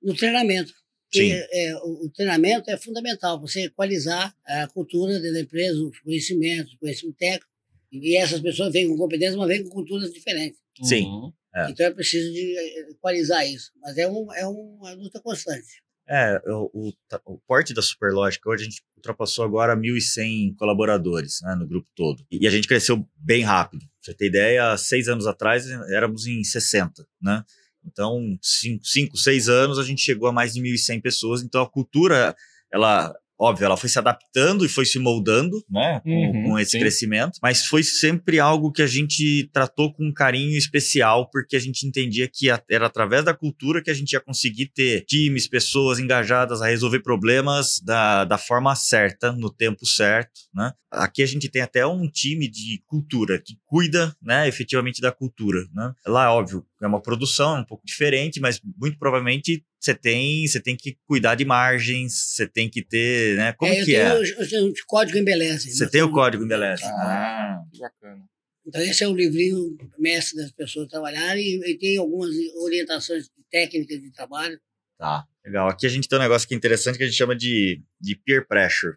[0.00, 0.72] no treinamento.
[1.12, 1.30] Sim.
[1.30, 5.98] Porque, eh, o, o treinamento é fundamental, você equalizar a cultura dentro da empresa, os
[6.00, 7.48] conhecimentos, o conhecimento técnico.
[7.90, 10.60] E essas pessoas vêm com competência, mas vêm com culturas diferentes.
[10.84, 11.04] Sim.
[11.04, 11.32] Uhum.
[11.54, 11.70] É.
[11.70, 13.72] Então, é preciso de eh, equalizar isso.
[13.80, 15.82] Mas é, um, é uma luta constante.
[16.08, 16.92] É, o, o,
[17.26, 22.24] o porte da Superlógica hoje a gente ultrapassou agora 1.100 colaboradores né, no grupo todo.
[22.30, 23.80] E a gente cresceu bem rápido.
[23.80, 27.44] Pra você ter ideia, seis anos atrás éramos em 60, né?
[27.84, 31.42] Então, cinco, cinco, seis anos a gente chegou a mais de 1.100 pessoas.
[31.42, 32.34] Então, a cultura,
[32.72, 36.00] ela, óbvio, ela foi se adaptando e foi se moldando, né?
[36.00, 36.78] Com, Uhum, com esse sim.
[36.80, 37.38] crescimento.
[37.42, 41.86] Mas foi sempre algo que a gente tratou com um carinho especial, porque a gente
[41.86, 45.98] entendia que a- era através da cultura que a gente ia conseguir ter times, pessoas
[45.98, 50.72] engajadas a resolver problemas da, da forma certa, no tempo certo, né?
[50.90, 55.66] Aqui a gente tem até um time de cultura que cuida, né, efetivamente da cultura,
[55.74, 55.92] né?
[56.06, 60.60] Lá, óbvio, é uma produção é um pouco diferente, mas muito provavelmente você tem, você
[60.60, 63.52] tem que cuidar de margens, você tem que ter, né?
[63.54, 64.14] Como É, eu que tenho, é?
[64.18, 65.70] o- eu tenho o código embeleze.
[65.72, 66.84] Você Nós tem o código Embeleze.
[66.84, 68.24] Ah, que bacana.
[68.66, 72.30] Então, esse é o livrinho mestre das pessoas trabalharem e, e tem algumas
[72.62, 74.60] orientações técnicas de trabalho.
[74.98, 75.68] Tá, legal.
[75.68, 78.14] Aqui a gente tem um negócio que é interessante que a gente chama de, de
[78.16, 78.94] peer pressure,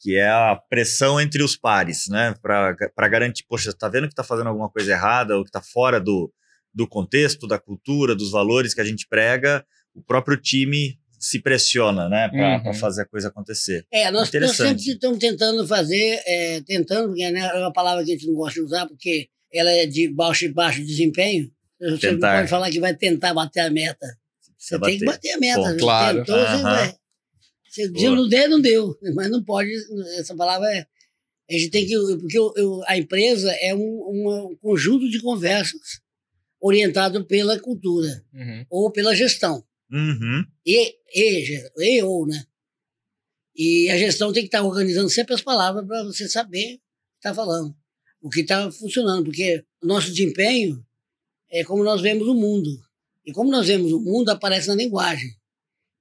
[0.00, 2.34] que é a pressão entre os pares, né?
[2.40, 5.60] Para garantir, poxa, você tá vendo que tá fazendo alguma coisa errada ou que tá
[5.60, 6.32] fora do,
[6.74, 9.64] do contexto, da cultura, dos valores que a gente prega,
[9.94, 12.28] o próprio time se pressiona, né?
[12.28, 12.74] Para Uhum.
[12.74, 13.86] fazer a coisa acontecer.
[13.92, 18.10] É, nós, nós sempre estamos tentando fazer, é, tentando, porque né, é uma palavra que
[18.10, 21.48] a gente não gosta de usar, porque ela é de baixo, baixo desempenho.
[21.80, 22.32] Você Tentar.
[22.32, 24.06] não pode falar que vai tentar bater a meta.
[24.58, 25.60] Você tem que bater a meta.
[25.62, 26.18] Você claro.
[26.24, 26.94] Tentou, você vai.
[27.70, 28.16] Se Boa.
[28.16, 28.96] não der, não deu.
[29.14, 29.70] Mas não pode.
[30.18, 30.86] Essa palavra é.
[31.50, 31.94] A gente tem que.
[32.20, 36.00] Porque eu- eu- a empresa é um, uma- um conjunto de conversas
[36.62, 38.66] orientado pela cultura Uhum.
[38.70, 39.64] ou pela gestão.
[39.90, 40.44] Uhum.
[40.64, 42.46] E, e, e ou, né?
[43.54, 47.18] E a gestão tem que estar organizando sempre as palavras para você saber o que
[47.18, 47.76] está falando,
[48.22, 50.86] o que está funcionando, porque o nosso desempenho
[51.50, 52.70] é como nós vemos o mundo.
[53.26, 55.30] E como nós vemos o mundo, aparece na linguagem.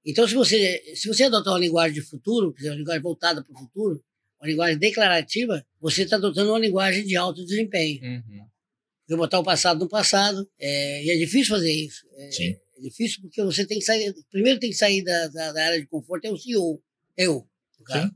[0.05, 3.43] Então, se você, se você adotar uma linguagem de futuro, quer dizer, uma linguagem voltada
[3.43, 4.03] para o futuro,
[4.39, 8.01] uma linguagem declarativa, você está adotando uma linguagem de alto desempenho.
[8.01, 8.47] Uhum.
[9.12, 12.07] Você botar o passado no passado, é, e é difícil fazer isso.
[12.16, 12.55] É, Sim.
[12.78, 14.16] é difícil porque você tem que sair.
[14.32, 16.82] Primeiro tem que sair da, da, da área de conforto, é o CEO.
[17.18, 17.45] Eu.
[17.78, 18.07] no caso.
[18.07, 18.16] Sim.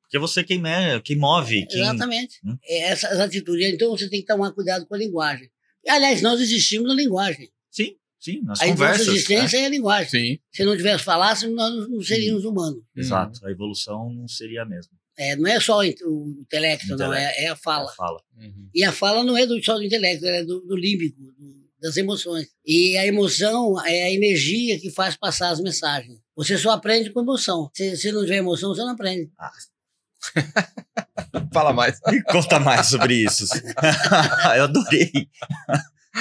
[0.00, 1.82] Porque é você quem, me, quem move, quem...
[1.82, 2.40] Exatamente.
[2.42, 2.56] Hum.
[2.64, 3.74] É essas atitudes.
[3.74, 5.50] Então você tem que tomar cuidado com a linguagem.
[5.86, 7.50] Aliás, nós existimos na linguagem.
[7.70, 8.98] Sim, sim, nas a conversas.
[9.00, 9.16] nossa né?
[9.16, 10.08] existência é a linguagem.
[10.08, 10.38] Sim.
[10.50, 12.82] Se não tivesse falasse, nós não seríamos humanos.
[12.96, 14.97] Exato, a evolução não seria a mesma.
[15.18, 17.90] É, não é só o inte- o intelecto, não, é, é a fala.
[17.90, 18.20] A fala.
[18.36, 18.68] Uhum.
[18.74, 21.58] E a fala não é do, só do intelecto, ela é do, do límbico, do-
[21.80, 22.48] das emoções.
[22.66, 26.18] E a emoção é a energia que faz passar as mensagens.
[26.36, 27.70] Você só aprende com emoção.
[27.74, 29.30] Se, se não tiver emoção, você não aprende.
[31.52, 31.98] Fala mais.
[32.08, 33.44] Me conta mais sobre isso.
[34.56, 35.10] Eu adorei.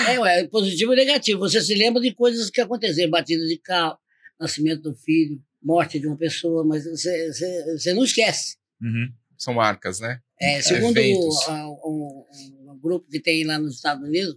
[0.08, 1.40] É, ué, positivo e negativo.
[1.40, 3.98] Você se lembra de coisas que aconteceram, batida de carro,
[4.40, 8.58] nascimento do filho, morte de uma pessoa, mas você não esquece.
[8.82, 9.12] Uhum.
[9.38, 10.22] São marcas, né?
[10.40, 11.26] É, segundo Eventos.
[11.48, 12.28] o, a- o-
[12.72, 14.36] um grupo que tem lá nos Estados Unidos,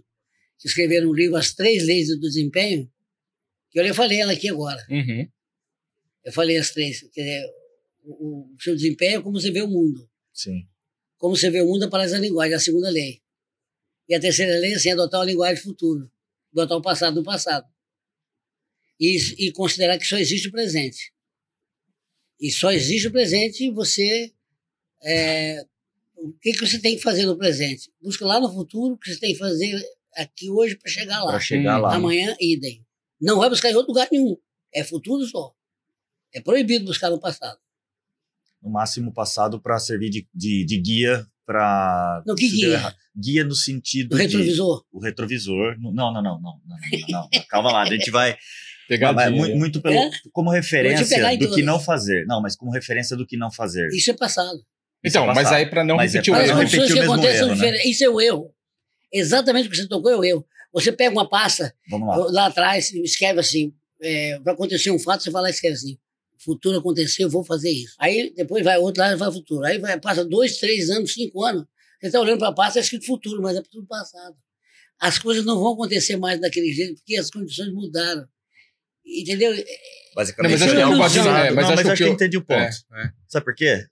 [0.59, 2.91] que escreveram um livro, As Três Leis do Desempenho,
[3.69, 4.83] que eu falei ela aqui agora.
[4.89, 5.27] Uhum.
[6.23, 7.01] Eu falei as três.
[7.13, 7.45] Quer dizer,
[8.03, 10.07] o, o seu desempenho é como você vê o mundo.
[10.33, 10.67] Sim.
[11.17, 13.21] Como você vê o mundo aparece a linguagem, a segunda lei.
[14.07, 16.11] E a terceira lei é assim, adotar uma linguagem futuro.
[16.53, 17.65] Adotar o passado do passado.
[18.99, 21.10] E, e considerar que só existe o presente.
[22.41, 24.33] E só existe o presente e você.
[25.03, 25.63] É,
[26.17, 27.91] o que, que você tem que fazer no presente?
[28.01, 29.79] Busca lá no futuro o que você tem que fazer
[30.15, 31.31] aqui hoje para chegar lá.
[31.31, 31.95] Para chegar Hum, lá.
[31.95, 32.83] Amanhã, idem.
[33.21, 34.35] Não vai buscar em outro lugar nenhum.
[34.73, 35.53] É futuro só.
[36.33, 37.59] É proibido buscar no passado.
[38.61, 42.23] No máximo passado para servir de, de, de guia para.
[42.25, 42.95] Não, que guia?
[43.15, 44.23] Guia no sentido O de.
[44.23, 44.85] retrovisor.
[44.91, 45.77] O retrovisor.
[45.79, 46.77] Não, não, não, não, não, não,
[47.09, 47.43] não, não.
[47.49, 48.37] Calma lá, a gente vai.
[48.91, 49.29] Pegadinha.
[49.29, 50.11] Mas muito, muito pelo, É?
[50.33, 52.25] como referência do que não fazer.
[52.25, 53.87] Não, mas como referência do que não fazer.
[53.93, 54.59] Isso é passado.
[55.03, 55.53] Então, é mas passado.
[55.55, 56.69] aí para não Mas é repetir o pra Mas as não mesmo.
[56.71, 57.61] repetir condições o que mesmo acontecem são erro, né?
[57.65, 57.91] diferentes.
[57.95, 58.53] Isso é o erro.
[59.13, 60.45] Exatamente o que você tocou é o erro.
[60.73, 62.15] Você pega uma pasta, lá.
[62.31, 65.97] lá atrás, escreve assim, é, para acontecer um fato, você vai lá e escreve assim,
[66.37, 67.95] futuro aconteceu, eu vou fazer isso.
[67.99, 69.65] Aí depois vai outro lá e vai futuro.
[69.65, 71.63] Aí vai, passa dois, três anos, cinco anos,
[71.99, 74.35] você está olhando para a pasta, é escrito futuro, mas é tudo passado.
[74.99, 78.25] As coisas não vão acontecer mais daquele jeito, porque as condições mudaram.
[79.05, 79.51] Entendeu?
[80.15, 82.37] Basicamente, Não, mas acho o o é, Não, mas mas, acho acho que eu entendi
[82.37, 82.59] o ponto.
[82.59, 83.11] É, é.
[83.27, 83.85] Sabe por quê?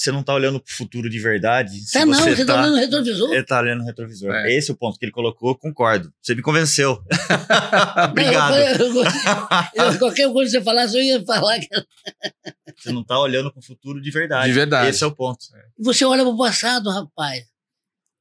[0.00, 1.78] Você não tá olhando pro futuro de verdade.
[1.78, 3.34] se Tá não, você está olhando no retrovisor.
[3.34, 4.34] Ele tá olhando no retrovisor.
[4.34, 4.56] É.
[4.56, 6.10] Esse é o ponto que ele colocou, concordo.
[6.22, 7.04] Você me convenceu.
[8.08, 8.56] Obrigado.
[8.56, 9.04] Eu eu.
[9.74, 11.68] Eu- qualquer coisa que você falasse, eu ia falar que
[12.78, 14.46] Você não tá olhando pro futuro de verdade.
[14.48, 14.88] De verdade.
[14.88, 15.44] Esse é o ponto.
[15.78, 17.44] Você olha para o passado, rapaz.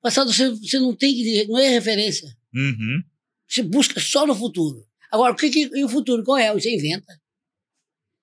[0.01, 1.45] Passado você, você não tem que.
[1.47, 2.27] não é referência.
[2.53, 3.01] Uhum.
[3.47, 4.85] Você busca só no futuro.
[5.11, 6.53] Agora, o que, que e o futuro qual é?
[6.53, 7.19] Você inventa.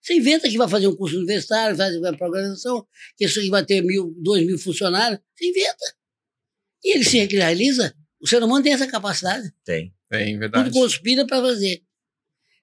[0.01, 3.65] Você inventa que vai fazer um curso universitário, faz uma programação, que isso aqui vai
[3.65, 5.19] ter mil, dois mil funcionários.
[5.35, 5.85] Você inventa.
[6.85, 7.95] E ele se realiza.
[8.21, 9.53] O ser humano tem essa capacidade.
[9.65, 9.93] Tem.
[10.09, 10.71] Tem, Tudo verdade.
[10.71, 11.83] conspira para fazer.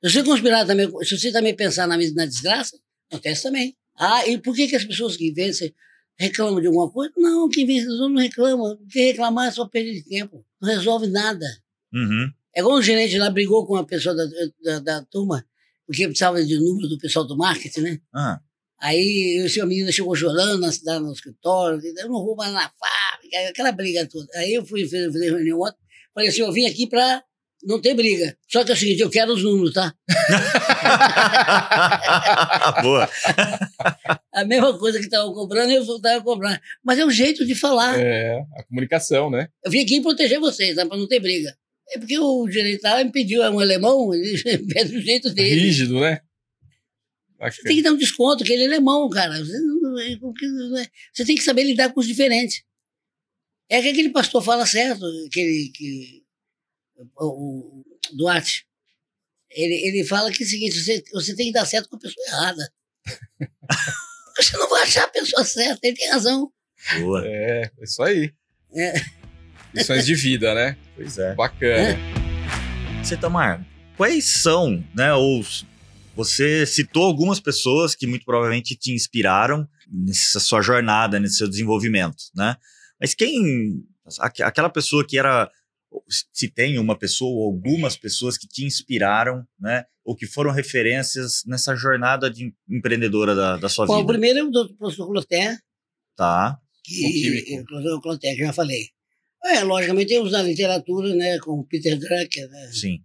[0.01, 2.77] Se você conspirar também, se você também pensar na, na desgraça,
[3.11, 3.75] acontece também.
[3.97, 5.73] Ah, e por que, que as pessoas que vencem
[6.17, 7.13] reclamam de alguma coisa?
[7.17, 8.77] Não, quem vence não reclama.
[8.77, 10.45] Porque reclamar é só perda de tempo.
[10.61, 11.45] Não resolve nada.
[11.93, 12.31] Uhum.
[12.55, 14.25] É igual um gerente lá brigou com uma pessoa da,
[14.63, 15.45] da, da turma,
[15.85, 17.99] porque precisava de número do pessoal do marketing, né?
[18.13, 18.39] Ah,
[18.83, 22.69] Aí o seu menino chegou chorando na cidade, no escritório, eu não vou mais na
[22.69, 24.27] fábrica, aquela briga toda.
[24.35, 25.77] Aí eu fui fazer fazer reunião ontem,
[26.13, 27.23] falei assim, eu vim aqui para
[27.63, 28.37] não ter briga.
[28.51, 29.95] Só que é o seguinte, eu quero os números, tá?
[32.83, 33.09] Boa.
[34.33, 36.59] A mesma coisa que estavam cobrando, eu estava cobrando.
[36.83, 37.97] Mas é um jeito de falar.
[37.97, 39.47] É, a comunicação, né?
[39.63, 40.85] Eu vim aqui proteger vocês, tá?
[40.85, 41.55] para não ter briga.
[41.91, 42.47] É porque o
[42.81, 45.61] lá me pediu, é um alemão, ele pede do jeito dele.
[45.61, 46.21] Rígido, né?
[47.39, 49.37] Você tem que dar um desconto, que ele é alemão, cara.
[49.37, 52.63] Você, é- é- você tem que saber lidar com os diferentes.
[53.69, 56.23] É que aquele pastor fala certo, aquele que,
[57.17, 58.65] o, o Duarte.
[59.49, 61.99] Ele, ele fala que é o seguinte: você, você tem que dar certo com a
[61.99, 62.73] pessoa errada.
[64.37, 66.51] você não vai achar a pessoa certa, ele tem razão.
[66.99, 67.27] Boa.
[67.27, 68.33] É, é isso aí.
[68.73, 68.93] É.
[69.73, 70.77] Lições de vida, né?
[70.95, 71.33] Pois é.
[71.35, 71.97] Bacana.
[73.03, 73.65] Você, Tamar,
[73.97, 75.43] quais são, né, ou
[76.15, 82.15] você citou algumas pessoas que muito provavelmente te inspiraram nessa sua jornada, nesse seu desenvolvimento,
[82.35, 82.55] né?
[83.01, 83.83] Mas quem,
[84.19, 85.49] aqu- aquela pessoa que era,
[86.31, 91.43] se tem uma pessoa ou algumas pessoas que te inspiraram, né, ou que foram referências
[91.45, 94.75] nessa jornada de em- empreendedora da, da sua Bom, o vida, primeiro é o doutor
[94.77, 95.57] professor Cloté,
[96.15, 96.57] tá?
[96.61, 97.73] O que químico.
[97.95, 98.87] o Cloté, já falei.
[99.45, 102.71] É, logicamente, tem os da literatura, né, com o Peter Drucker, né?
[102.71, 103.03] Sim.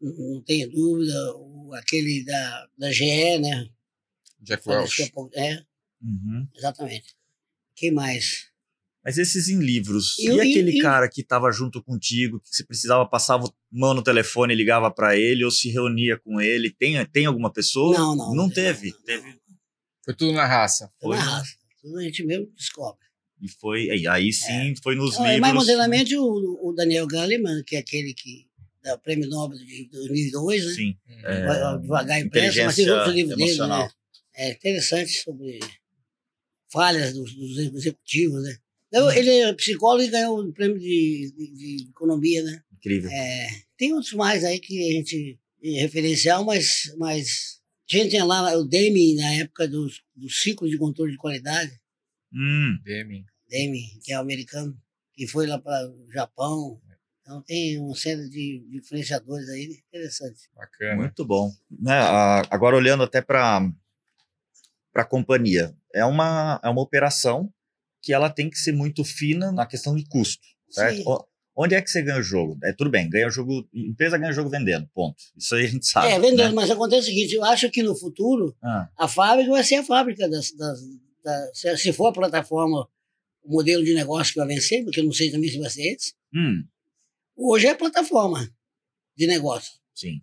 [0.00, 3.68] não não tenho dúvida, o, aquele da, da GE, né?
[4.40, 5.12] Jack Welch.
[5.34, 5.62] É,
[6.02, 6.46] Uhum.
[6.54, 7.14] exatamente.
[7.74, 8.46] Quem mais?
[9.04, 13.06] Mas esses em livros, E aquele e- cara que estava junto contigo, que você precisava,
[13.08, 17.24] passava mão no telefone e ligava para ele, ou se reunia com ele, tem, tem
[17.26, 17.96] alguma pessoa?
[17.96, 18.34] Não, não.
[18.34, 18.92] Não teve.
[19.04, 19.38] Teve.
[20.04, 20.92] Foi tudo na raça.
[21.00, 21.24] Foi Foi.
[21.24, 21.54] na raça.
[21.80, 23.05] Tudo a gente mesmo descobre.
[23.40, 25.40] E foi, aí, aí sim, foi nos e livros.
[25.40, 28.46] mais modernamente, o, o Daniel Goleman, que é aquele que
[28.82, 30.72] dá o prêmio Nobel de 2002, né?
[30.72, 30.96] Sim.
[31.24, 33.88] É, Devagar impresso, mas tem inteligência outro livro dele, né?
[34.34, 35.58] É interessante sobre
[36.72, 38.56] falhas dos, dos executivos, né?
[38.92, 42.62] Eu- Ele é psicólogo e ganhou o prêmio de, de- de economia, né?
[42.76, 43.10] Incrível.
[43.10, 47.60] É, tem outros mais aí que a gente é referencial, mas, mas
[47.90, 51.72] a gente tinha lá o Deming na época do, do ciclo de controle de qualidade,
[52.32, 53.24] Hum, Deming.
[53.48, 54.76] Deming, que é o americano,
[55.14, 56.80] que foi lá para o Japão.
[57.22, 60.48] Então tem uma série de influenciadores aí interessantes.
[60.54, 60.96] Bacana.
[60.96, 61.50] muito bom.
[61.70, 61.98] Né,
[62.50, 63.68] agora olhando até para
[64.94, 67.52] a companhia, é uma, é uma operação
[68.02, 70.96] que ela tem que ser muito fina na questão de custo, certo?
[70.98, 71.04] Sim.
[71.58, 72.58] Onde é que você ganha o jogo?
[72.62, 75.16] É tudo bem, ganha o jogo, empresa ganha o jogo vendendo, ponto.
[75.34, 76.08] Isso aí a gente sabe.
[76.08, 76.54] é, vendendo, né?
[76.54, 79.82] mas acontece o seguinte, eu acho que no futuro Ah, a fábrica vai ser a
[79.82, 80.78] fábrica das, das,
[81.26, 82.88] da- se, se for a plataforma,
[83.42, 85.82] o modelo de negócio que vai vencer, porque eu não sei também se vai ser
[85.94, 86.64] esse, hum,
[87.36, 88.48] hoje é a plataforma
[89.16, 89.72] de negócio.
[89.94, 90.22] sim.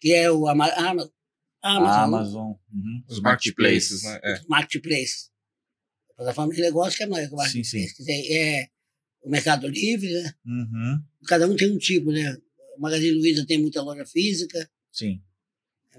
[0.00, 1.10] que é o Ama- Amazon,
[1.62, 2.52] Amazon.
[2.72, 4.20] uhum, Os marketplaces, né?
[4.22, 4.40] É.
[4.46, 5.30] Marketplace.
[6.10, 7.88] A plataforma de negócio que é maior que o Sim, Marketplace.
[7.88, 7.94] sim.
[7.96, 8.68] que tem, é
[9.22, 10.34] o Mercado Livre, né?
[10.44, 12.36] Uhum, Cada um tem um tipo, né?
[12.76, 15.22] O Magazine Luiza tem muita loja física, sim.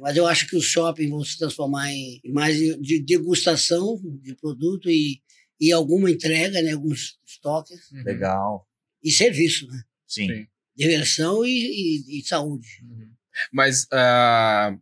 [0.02, 4.36] Mas eu acho que os shoppings vão se transformar em mais de de degustação de
[4.36, 5.22] produto e,
[5.60, 6.72] e alguma entrega, né?
[6.74, 8.04] Alguns estoques Uhum.
[8.04, 8.68] Legal.
[9.04, 9.84] e serviço, né?
[10.08, 10.28] Sim.
[10.28, 10.48] Sim.
[10.76, 12.68] Diversão e, e- e saúde.
[12.84, 13.10] Uhum.
[13.52, 14.78] Mas ah,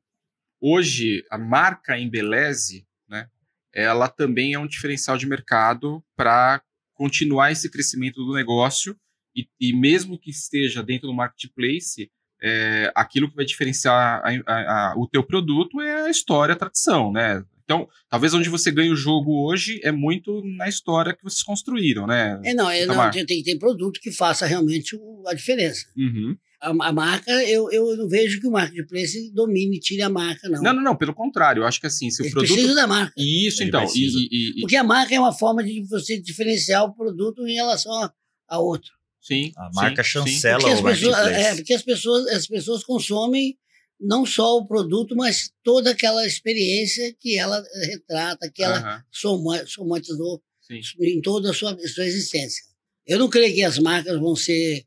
[0.60, 3.30] hoje a marca Embeleze, né,
[3.74, 6.62] ela também é um diferencial de mercado para
[6.94, 8.96] continuar esse crescimento do negócio
[9.36, 12.12] e, e mesmo que esteja dentro do marketplace,
[12.44, 16.58] é, aquilo que vai diferenciar a- a- a- o teu produto é a história, a
[16.58, 17.44] tradição, né?
[17.64, 22.06] Então, talvez onde você ganha o jogo hoje é muito na história que vocês construíram,
[22.06, 22.40] né?
[22.44, 25.86] É, não, é, não tem, tem que ter produto que faça realmente o- a diferença.
[25.98, 26.36] Uhum.
[26.62, 30.50] A, a marca, eu, eu não vejo que o marketplace domine e tire a marca,
[30.50, 30.62] não.
[30.62, 32.52] Não, não, não, pelo contrário, eu acho que assim, se o Eles produto.
[32.54, 33.14] precisam da marca.
[33.18, 33.82] Isso, Ele então.
[33.82, 34.18] precisa.
[34.18, 37.54] E, e- e- Porque a marca é uma forma de você diferenciar o produto em
[37.56, 38.12] relação a,
[38.50, 38.92] a outro.
[39.24, 39.52] Sim.
[39.56, 41.46] A marca sim, chancela Porque, as o pessoas, marketplace.
[41.48, 43.58] é, porque as, pessoas, as pessoas consomem
[44.00, 49.66] não só o produto, mas toda aquela experiência que ela eh, retrata, que ela soma,
[49.66, 50.82] somatizou sim.
[51.02, 52.62] em toda a sua, sua existência.
[53.08, 54.86] Eu não creio que as marcas vão ser.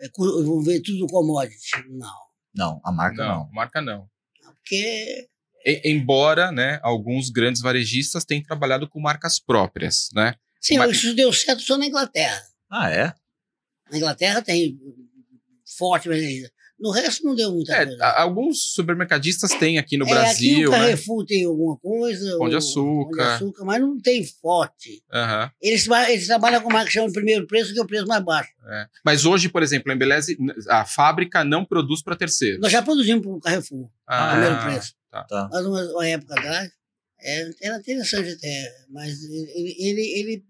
[0.00, 1.70] eh, vão ver tudo commodity.
[1.90, 2.14] Não.
[2.54, 3.50] Não, a marca Não, não.
[3.52, 4.08] marca não.
[4.42, 5.28] Porque
[5.66, 10.34] E- embora, né, alguns grandes varejistas tenham trabalhado com marcas próprias, né?
[10.62, 12.40] Sim, Mas- isso deu certo só na Inglaterra.
[12.70, 13.12] Ah, é?
[13.90, 14.78] Na Inglaterra tem
[15.78, 16.50] forte varejista.
[16.78, 18.04] No resto não deu muita É, coisa.
[18.04, 20.78] alguns supermercadistas têm aqui no É, aqui Brasil, o né?
[20.78, 22.36] Carrefour tem alguma coisa.
[22.36, 23.16] Pão de açúcar.
[23.16, 25.02] Pão de açúcar, mas não tem forte.
[25.10, 28.06] Aham, Eles, eles trabalham com uma que chama de primeiro preço, que é o preço
[28.06, 28.50] mais baixo.
[28.68, 28.86] é.
[29.02, 30.36] Mas hoje, por exemplo, a Embeleze,
[30.68, 32.60] a fábrica não produz para terceiros.
[32.60, 34.94] Nós já produzimos para o Carrefour, Ah, primeiro preço.
[35.10, 35.48] Tá.
[35.50, 36.70] Mas uma, uma época atrás,
[37.22, 40.44] é, era interessante até, mas ele, ele, ele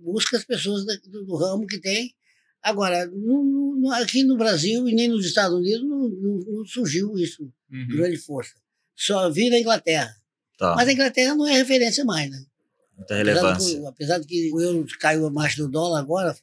[0.00, 2.14] busca as pessoas do, do ramo que tem.
[2.62, 7.18] Agora, no- no- aqui no Brasil e nem nos Estados Unidos não, não- não surgiu
[7.18, 7.86] isso Uhum.
[7.88, 8.54] grande força.
[8.94, 10.14] Só vi na Inglaterra.
[10.58, 10.74] Tá.
[10.76, 12.44] Mas a Inglaterra não é referência mais, né?
[12.96, 13.80] Muita Apesar, relevância.
[13.80, 16.36] do- apesar de que o euro caiu abaixo do dólar agora,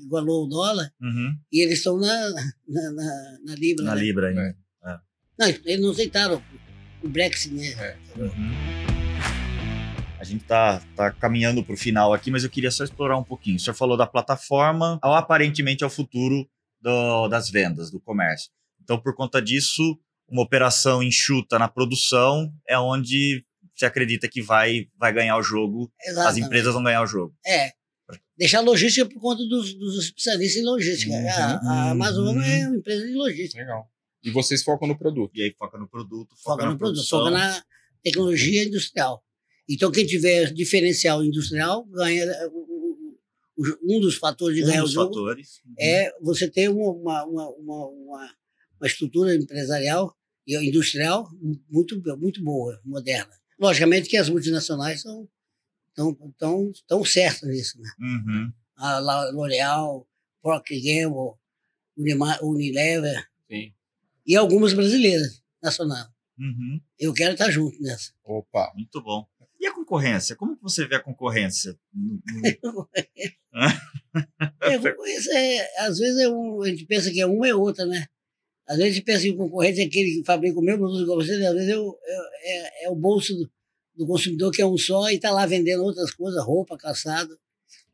[0.00, 1.36] igualou o dólar, Uhum.
[1.52, 2.30] e eles estão na,
[2.68, 3.84] na, na, na Libra.
[3.84, 4.00] Na né?
[4.00, 4.40] Libra ainda.
[4.84, 4.98] É.
[5.38, 6.42] Não, eles não aceitaram
[7.04, 7.96] o Brexit, né?
[8.16, 8.91] Uhum.
[10.22, 13.24] A gente tá, tá caminhando para o final aqui, mas eu queria só explorar um
[13.24, 13.56] pouquinho.
[13.56, 16.48] O senhor falou da plataforma, ao aparentemente ao futuro
[16.80, 18.48] do- das vendas, do comércio.
[18.80, 19.98] Então, por conta disso,
[20.28, 23.44] uma operação enxuta na produção é onde
[23.74, 26.46] você acredita que vai, vai ganhar o jogo, as Exatamente.
[26.46, 27.34] empresas vão ganhar o jogo.
[27.44, 27.72] É.
[28.38, 31.12] Deixar a logística por conta dos, dos especialistas em logística.
[31.12, 32.42] Uhum, a, a Amazon uhum.
[32.42, 33.60] é uma empresa de logística.
[33.60, 33.88] Legal.
[34.22, 35.32] E vocês focam no produto.
[35.34, 37.18] E aí foca no produto, foca, Foca na no produto, produção.
[37.18, 37.60] foca na
[38.04, 39.20] tecnologia industrial.
[39.68, 42.26] Então, quem tiver diferencial industrial ganha.
[42.50, 42.62] o-
[43.84, 45.60] Um dos fatores de Um ganhar o jogo fatores.
[45.66, 45.74] Uhum.
[45.78, 48.34] é você ter uma, uma, uma, uma, uma-
[48.80, 51.28] uma estrutura empresarial e industrial
[51.70, 53.32] muito, muito boa, moderna.
[53.60, 55.28] Logicamente que as multinacionais são
[55.94, 57.78] tão, tão, tão certas nisso.
[57.80, 57.88] Né?
[58.00, 58.52] Uhum.
[58.76, 58.98] A
[59.30, 60.08] L'Oréal,
[60.42, 61.34] Procter Gamble,
[61.96, 63.72] Unima- Unilever Sim.
[64.26, 66.08] e algumas brasileiras, nacionais.
[66.38, 66.80] Uhum.
[66.98, 68.12] Eu quero estar junto nessa.
[68.24, 68.72] Opa.
[68.74, 69.24] Muito bom.
[69.62, 70.34] E a concorrência?
[70.34, 71.78] Como que você vê a concorrência?
[74.60, 77.86] É, concorrência é, às vezes é um, a gente pensa que é uma e outra,
[77.86, 78.06] né?
[78.66, 81.00] Às vezes a gente pensa que o concorrente é aquele que fabrica o mesmo produto
[81.08, 82.14] que você, às vezes é o, é,
[82.44, 83.50] é- é o bolso do,
[83.96, 87.38] do consumidor que é um só e está lá vendendo outras coisas, roupa, calçado.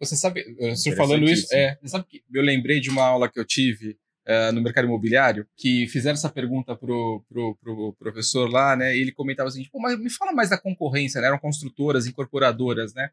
[0.00, 3.30] Você sabe, o senhor falando isso, é, você sabe que eu lembrei de uma aula
[3.30, 3.98] que eu tive
[4.30, 8.94] eh, no mercado imobiliário, que fizeram essa pergunta pro, pro, pro professor lá, né?
[8.94, 11.28] E ele comentava assim, Pô, mas me fala mais da concorrência, né?
[11.28, 13.08] Eram construtoras, incorporadoras, né?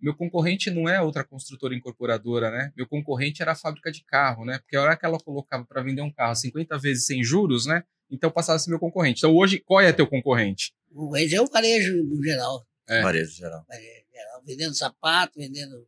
[0.00, 2.72] Meu concorrente não é outra construtora incorporadora, né?
[2.76, 4.58] Meu concorrente era a fábrica de carro, né?
[4.58, 7.84] Porque a hora que ela colocava para vender um carro 50 vezes sem juros, né?
[8.10, 9.20] Então passava a ser meu concorrente.
[9.20, 10.72] Então hoje, qual é teu concorrente?
[10.90, 12.66] O concorrente é o varejo no geral.
[12.88, 13.02] É.
[13.02, 13.64] Varejo geral.
[13.68, 15.86] varejo geral, vendendo sapato, vendendo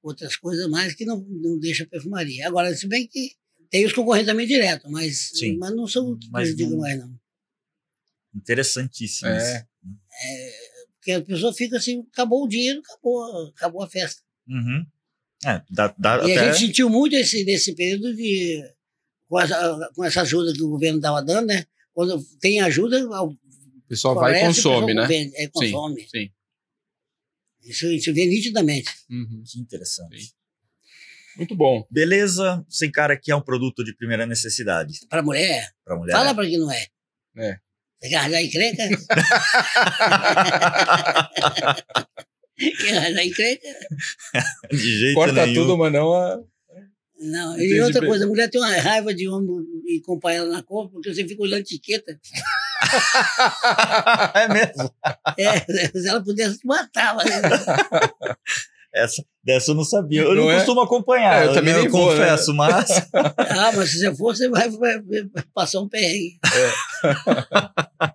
[0.00, 2.46] outras coisas mais que não, não deixa perfumaria.
[2.46, 3.39] Agora, se bem que
[3.70, 5.56] tem os concorrentes também direto, mas, Sim.
[5.58, 7.20] mas não são o que Mas prejudicam não- mais, não.
[8.34, 9.28] Interessantíssimo.
[9.28, 9.36] É.
[9.56, 9.66] isso.
[10.96, 14.20] Porque a pessoa fica assim, acabou o dinheiro, acabou, acabou a festa.
[14.46, 14.84] Uhum.
[15.44, 16.38] É, dá, dá E até...
[16.40, 18.62] a gente sentiu muito esse, nesse período de.
[19.26, 21.64] Com essa, com essa ajuda que o governo estava dando, né?
[21.94, 23.36] Quando tem ajuda, O
[23.88, 25.06] pessoal vai e consome, né?
[25.06, 26.06] vende, é, consome.
[26.08, 26.30] Sim.
[27.62, 28.90] Isso a gente vê nitidamente.
[29.08, 29.42] Uhum.
[29.46, 30.20] Que interessante.
[30.20, 30.30] Sim.
[31.36, 31.86] Muito bom.
[31.90, 36.12] Beleza, sem cara que é um produto de primeira necessidade Para mulher, para mulher.
[36.12, 36.86] fala para quem não é.
[38.00, 38.82] Você quer arranjar encrenca?
[42.80, 43.68] quer arranjar encrenca?
[44.70, 45.62] De jeito Corta nenhum.
[45.62, 46.40] tudo, mas não a.
[47.22, 49.50] Não, Entendi e outra coisa, a mulher tem uma raiva de homem
[49.86, 52.18] e acompanhar ela na compra, porque você fica olhando etiqueta.
[54.34, 54.90] é mesmo?
[55.36, 55.60] É,
[56.00, 57.22] se ela pudesse, te matava.
[57.22, 57.42] né?
[58.92, 60.22] Essa, dessa eu não sabia.
[60.22, 60.56] Eu não, Não é?
[60.56, 61.42] costumo acompanhar.
[61.42, 62.18] É, eu também né, nem vou, né?
[62.20, 62.90] confesso, mas.
[63.38, 66.38] Ah, mas se você for, você vai, vai- vai passar um perrengue.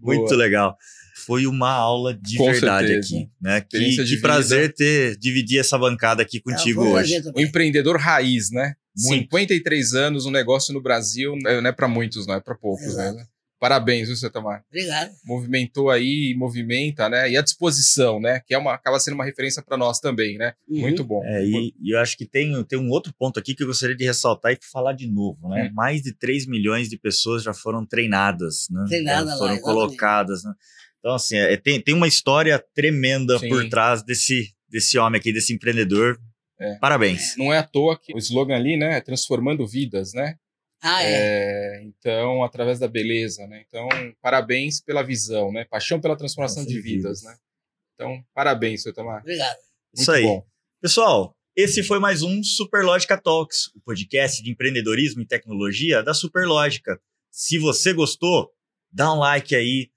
[0.00, 0.36] Muito Boa.
[0.36, 0.76] legal.
[1.24, 3.16] Foi uma aula de Com verdade certeza.
[3.16, 3.60] aqui, né?
[3.60, 7.22] Que, que prazer ter dividir essa bancada aqui contigo vou hoje.
[7.34, 8.74] O empreendedor raiz, né?
[9.04, 9.20] Muito.
[9.22, 12.56] 53 anos, um negócio no Brasil, não é, não é para muitos, não é para
[12.56, 13.16] poucos, Exato.
[13.16, 13.24] né?
[13.62, 14.64] Parabéns, viu, seu Tamar?
[14.68, 15.12] Obrigado.
[15.24, 17.30] Movimentou aí, movimenta, né?
[17.30, 18.40] E a disposição, né?
[18.44, 20.54] Que é uma, acaba sendo uma referência para nós também, né?
[20.68, 20.80] Uhum.
[20.80, 21.24] Muito bom.
[21.24, 23.94] É, e, e eu acho que tem, tem um outro ponto aqui que eu gostaria
[23.94, 25.68] de ressaltar e falar de novo, né?
[25.70, 25.74] Hum.
[25.74, 28.84] Mais de 3 milhões de pessoas já foram treinadas, né?
[28.88, 29.62] Treinadas Já lá, foram exatamente.
[29.62, 30.52] colocadas, né?
[30.98, 33.48] Então, assim, é, tem, tem uma história tremenda Sim.
[33.48, 36.18] por trás desse, desse homem aqui, desse empreendedor.
[36.60, 36.74] É.
[36.80, 37.36] Parabéns.
[37.36, 38.96] Não é à toa que o slogan ali, né?
[38.96, 40.34] É transformando vidas, né?
[40.82, 41.76] Ah, é.
[41.76, 43.64] É, então, através da beleza, né?
[43.68, 43.88] Então,
[44.20, 45.64] parabéns pela visão, né?
[45.64, 47.22] Paixão pela transformação Nossa, de vidas, vidas.
[47.22, 47.36] né?
[47.94, 49.20] Então, parabéns, seu Tamar.
[49.20, 49.56] Obrigado.
[49.94, 50.22] Isso Muito aí.
[50.24, 50.44] bom.
[50.80, 57.00] Pessoal, esse foi mais um Superlógica Talks, o podcast de empreendedorismo e tecnologia da Superlógica.
[57.30, 58.50] Se você gostou,
[58.90, 59.88] dá um like aí,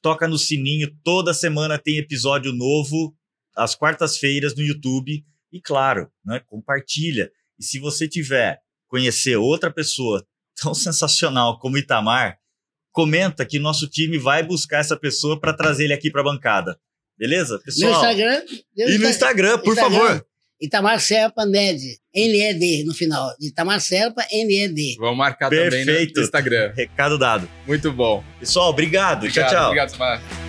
[0.00, 3.16] toca no sininho, toda semana tem episódio novo,
[3.56, 5.24] às quartas-feiras no YouTube.
[5.52, 7.32] E claro, né, compartilha.
[7.58, 10.22] E se você tiver conhecer outra pessoa
[10.60, 12.36] tão sensacional como Itamar,
[12.92, 16.76] comenta que nosso time vai buscar essa pessoa para trazer ele aqui para a bancada.
[17.16, 17.58] Beleza?
[17.64, 18.42] Pessoal, Instagram.
[18.76, 19.98] meu e no Insta- Instagram, por Instagram.
[19.98, 20.26] favor.
[20.60, 21.98] Itamar Serpa NED.
[22.14, 23.30] N-E-D no final.
[23.40, 24.96] Itamar Serpa N-E-D.
[24.98, 26.18] Vamos marcar também Perfeito.
[26.18, 26.72] no Instagram.
[26.76, 27.48] Recado dado.
[27.66, 28.22] Muito bom.
[28.38, 29.18] Pessoal, obrigado.
[29.24, 29.66] Obrigado, tchau, tchau.
[29.68, 30.39] Obrigado, Tamar.